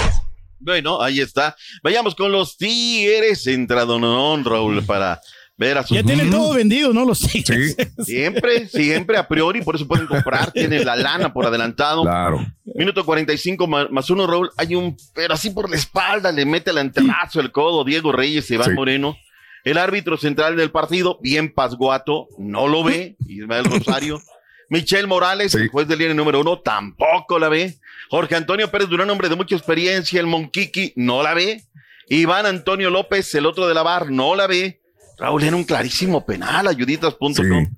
Bueno, 0.60 1.00
ahí 1.00 1.20
está. 1.20 1.56
Vayamos 1.82 2.14
con 2.14 2.32
los 2.32 2.56
Tigres. 2.56 3.46
Entra 3.46 3.84
Don 3.84 4.44
Raúl 4.44 4.84
para 4.84 5.20
ver 5.56 5.78
a 5.78 5.82
sus. 5.86 5.96
Ya 5.96 6.02
tienen 6.02 6.30
todo 6.30 6.54
vendido, 6.54 6.92
¿no? 6.92 7.04
Los 7.04 7.20
Tigres. 7.20 7.76
Siempre, 8.04 8.68
siempre 8.68 9.16
a 9.16 9.26
priori, 9.28 9.62
por 9.62 9.76
eso 9.76 9.86
pueden 9.86 10.06
comprar, 10.06 10.52
tienen 10.52 10.84
la 10.84 10.96
lana 10.96 11.32
por 11.32 11.46
adelantado. 11.46 12.02
Claro. 12.02 12.46
Minuto 12.74 13.04
45 13.04 13.66
más, 13.66 13.90
más 13.90 14.08
uno, 14.10 14.26
Raúl. 14.26 14.50
Hay 14.56 14.74
un, 14.74 14.96
pero 15.14 15.34
así 15.34 15.50
por 15.50 15.68
la 15.70 15.76
espalda, 15.76 16.30
le 16.32 16.44
mete 16.44 16.70
el 16.70 16.78
antebrazo, 16.78 17.40
el 17.40 17.50
codo, 17.52 17.84
Diego 17.84 18.12
Reyes, 18.12 18.50
Iván 18.50 18.70
Sí. 18.70 18.74
Moreno. 18.74 19.16
El 19.64 19.76
árbitro 19.76 20.16
central 20.16 20.56
del 20.56 20.70
partido, 20.70 21.18
bien 21.20 21.52
pasguato, 21.52 22.28
no 22.38 22.68
lo 22.68 22.84
ve, 22.84 23.16
Ismael 23.26 23.64
Rosario. 23.64 24.20
Michel 24.70 25.06
Morales, 25.06 25.54
el 25.54 25.68
juez 25.68 25.88
de 25.88 25.96
línea 25.96 26.14
número 26.14 26.40
uno, 26.40 26.60
tampoco 26.60 27.38
la 27.38 27.48
ve. 27.48 27.78
Jorge 28.10 28.36
Antonio 28.36 28.70
Pérez 28.70 28.88
Durán, 28.88 29.10
hombre 29.10 29.28
de 29.28 29.36
mucha 29.36 29.54
experiencia, 29.54 30.20
el 30.20 30.26
Monquiqui, 30.26 30.92
no 30.96 31.22
la 31.22 31.34
ve. 31.34 31.64
Iván 32.08 32.46
Antonio 32.46 32.90
López, 32.90 33.34
el 33.34 33.46
otro 33.46 33.68
de 33.68 33.74
la 33.74 33.82
bar, 33.82 34.10
no 34.10 34.34
la 34.34 34.46
ve. 34.46 34.80
Raúl 35.18 35.42
era 35.42 35.56
un 35.56 35.64
clarísimo 35.64 36.24
penal, 36.24 36.68
ayuditas.com. 36.68 37.34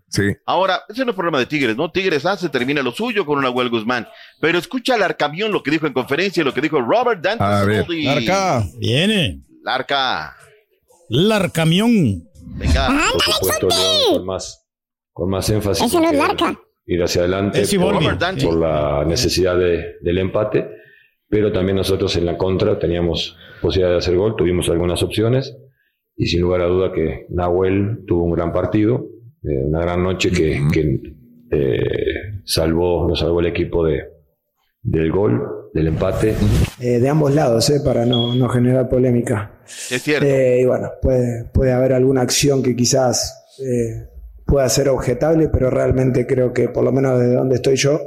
Sí. 0.09 0.23
Ahora, 0.45 0.83
ese 0.89 1.05
no 1.05 1.13
es 1.13 1.17
problema 1.17 1.39
de 1.39 1.47
Tigres, 1.47 1.75
¿no? 1.75 1.91
Tigres 1.91 2.27
hace, 2.27 2.51
termina 2.51 2.83
lo 2.83 2.93
suyo 2.93 3.25
con 3.25 3.39
una 3.39 3.49
Huel 3.49 3.71
Guzmán. 3.71 4.07
Pero 4.41 4.59
escucha 4.59 4.95
al 4.95 5.03
Arcamión 5.03 5.51
lo 5.51 5.63
que 5.63 5.71
dijo 5.71 5.87
en 5.87 5.95
conferencia 5.95 6.43
y 6.43 6.45
lo 6.45 6.53
que 6.53 6.61
dijo 6.61 6.81
Robert 6.83 7.23
Dante. 7.23 7.43
A 7.43 7.65
ver. 7.65 7.87
Soldi. 7.87 8.03
Larca, 8.03 8.63
viene. 8.79 9.41
Larca. 9.63 10.37
Larcamión. 11.09 12.29
Venga. 12.43 12.89
Por 13.13 13.23
supuesto, 13.23 13.69
León 13.69 14.17
con 14.17 14.27
más, 14.27 14.67
con 15.13 15.31
más 15.31 15.49
énfasis. 15.49 15.87
Eso 15.87 15.99
no 15.99 16.11
es 16.11 16.19
Larca. 16.19 16.61
Ir 16.93 17.03
hacia 17.03 17.21
adelante 17.23 17.63
por, 17.79 18.57
la 18.57 19.05
necesidad 19.07 19.57
de- 19.57 19.95
del 20.01 20.19
empate, 20.19 20.69
pero 21.29 21.53
también 21.53 21.77
nosotros 21.77 22.17
en 22.17 22.27
la 22.27 22.37
contra 22.37 22.79
teníamos 22.81 23.37
posibilidad 23.63 23.93
de 23.93 23.99
hacer 23.99 24.17
gol, 24.17 24.35
tuvimos 24.37 24.69
algunas 24.71 25.01
opciones 25.03 25.57
y 26.17 26.27
sin 26.27 26.41
lugar 26.41 26.63
a 26.63 26.67
duda 26.67 26.93
que 26.93 27.27
Nahuel 27.29 28.01
tuvo 28.09 28.25
un 28.25 28.33
gran 28.33 28.53
partido, 28.53 29.07
eh, 29.45 29.65
una 29.67 29.81
gran 29.83 30.03
noche 30.03 30.31
que, 30.33 30.61
que, 30.73 31.01
eh, 31.53 31.79
salvó, 32.45 33.07
nos 33.09 33.21
salvó 33.21 33.39
el 33.41 33.47
equipo 33.47 33.85
de, 33.87 34.03
del 34.83 35.13
gol, 35.13 35.41
del 35.73 35.87
empate. 35.87 36.35
Eh, 36.81 36.99
de 36.99 37.09
ambos 37.09 37.33
lados, 37.35 37.71
eh, 37.71 37.81
para 37.85 38.05
no, 38.05 38.35
no 38.35 38.49
generar 38.49 38.89
polémica. 38.89 39.61
Es 39.65 40.03
cierto. 40.03 40.27
Eh, 40.27 40.63
y 40.63 40.65
bueno, 40.65 40.89
puede, 41.01 41.45
puede 41.55 41.73
haber 41.73 41.93
alguna 41.93 42.23
acción 42.23 42.63
que 42.65 42.75
quizás 42.75 43.37
eh, 43.65 44.09
pueda 44.51 44.69
ser 44.69 44.89
objetable, 44.89 45.49
pero 45.49 45.71
realmente 45.71 46.27
creo 46.27 46.53
que 46.53 46.69
por 46.69 46.85
lo 46.85 46.93
menos 46.93 47.19
desde 47.19 47.35
donde 47.35 47.55
estoy 47.55 47.77
yo, 47.77 48.01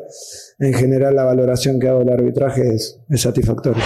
en 0.59 0.73
general 0.73 1.15
la 1.15 1.23
valoración 1.23 1.79
que 1.79 1.87
hago 1.87 1.99
del 1.99 2.09
arbitraje 2.09 2.75
es, 2.75 2.99
es 3.09 3.21
satisfactoria. 3.21 3.83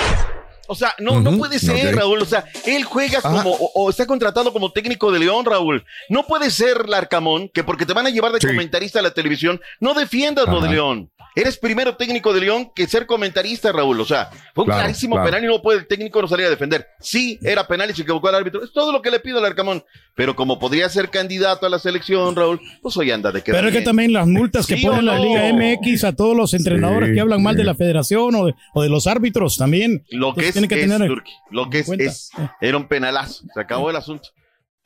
O 0.68 0.76
sea, 0.76 0.94
no, 1.00 1.22
no 1.22 1.38
puede 1.38 1.60
ser. 1.60 1.96
Raúl. 1.96 2.22
O 2.22 2.26
sea, 2.26 2.44
él 2.66 2.84
juega 2.84 3.22
como, 3.22 3.52
o, 3.52 3.72
o 3.74 3.90
está 3.90 4.06
contratado 4.06 4.52
como 4.52 4.74
técnico 4.74 5.12
de 5.12 5.20
León, 5.20 5.46
Raúl. 5.46 5.86
No 6.10 6.28
puede 6.28 6.52
ser 6.52 6.90
Larcamón, 6.90 7.50
que 7.54 7.64
porque 7.64 7.86
te 7.86 7.94
van 7.94 8.06
a 8.06 8.10
llevar 8.10 8.34
de 8.34 8.46
comentarista 8.46 9.00
a 9.00 9.02
la 9.02 9.12
televisión, 9.12 9.62
no 9.80 9.94
defiendas 9.94 10.46
lo 10.48 10.60
de 10.60 10.68
Ajá. 10.68 10.76
León. 10.76 11.12
Eres 11.38 11.56
primero 11.58 11.96
técnico 11.96 12.34
de 12.34 12.42
León 12.42 12.72
que 12.74 12.88
ser 12.88 13.06
comentarista, 13.06 13.72
Raúl. 13.72 14.02
O 14.02 14.06
sea, 14.06 14.32
fue 14.56 14.64
un 14.64 14.70
Claro, 14.70 14.82
clarísimo 14.82 15.16
claro. 15.18 15.30
penal 15.30 15.44
y 15.44 15.48
no 15.48 15.62
puede 15.62 15.78
el 15.80 15.88
técnico 15.88 16.20
no 16.20 16.28
salir 16.28 16.48
a 16.48 16.50
defender. 16.50 16.88
Sí, 17.00 17.38
era 17.44 17.68
penal 17.68 17.92
y 17.92 17.94
se 17.94 18.02
equivocó 18.02 18.30
el 18.30 18.36
árbitro. 18.36 18.64
Es 18.64 18.74
todo 18.74 18.92
lo 18.92 19.04
que 19.04 19.12
le 19.12 19.20
pido 19.20 19.38
al 19.38 19.46
Arcamón. 19.46 19.84
Pero 20.16 20.36
como 20.36 20.58
podría 20.58 20.90
ser 20.90 21.12
candidato 21.12 21.68
a 21.68 21.70
la 21.70 21.78
selección, 21.78 22.36
Raúl, 22.36 22.60
pues 22.82 22.98
hoy 22.98 23.12
anda 23.12 23.32
de 23.32 23.44
quedar 23.44 23.60
Pero 23.60 23.70
es 23.70 23.76
que 23.76 23.82
también 23.84 24.14
las 24.14 24.26
multas 24.26 24.66
que 24.66 24.78
¿Sí 24.78 24.86
ponen 24.86 25.06
la? 25.06 25.20
Liga 25.20 25.54
MX 25.54 26.06
a 26.06 26.16
todos 26.16 26.36
los 26.36 26.56
entrenadores 26.56 27.10
Sí, 27.10 27.16
que 27.16 27.22
hablan 27.22 27.44
mal 27.44 27.56
de 27.56 27.64
la 27.64 27.76
federación 27.76 28.34
o 28.34 28.48
de, 28.48 28.56
o 28.74 28.82
de 28.82 28.90
los 28.90 29.06
árbitros 29.06 29.58
también. 29.58 30.04
Lo 30.10 30.34
que 30.34 30.42
Entonces 30.42 30.48
es, 30.48 30.54
tienen 30.54 30.70
que 30.70 30.82
es, 30.84 30.90
tener 30.90 31.08
Turki. 31.08 31.32
Lo 31.52 31.70
que 31.70 31.80
es, 31.80 31.90
es. 32.00 32.32
Era 32.60 32.78
un 32.78 32.88
penalazo. 32.88 33.44
Se 33.54 33.60
acabó 33.60 33.92
el 33.92 33.96
asunto. 33.96 34.30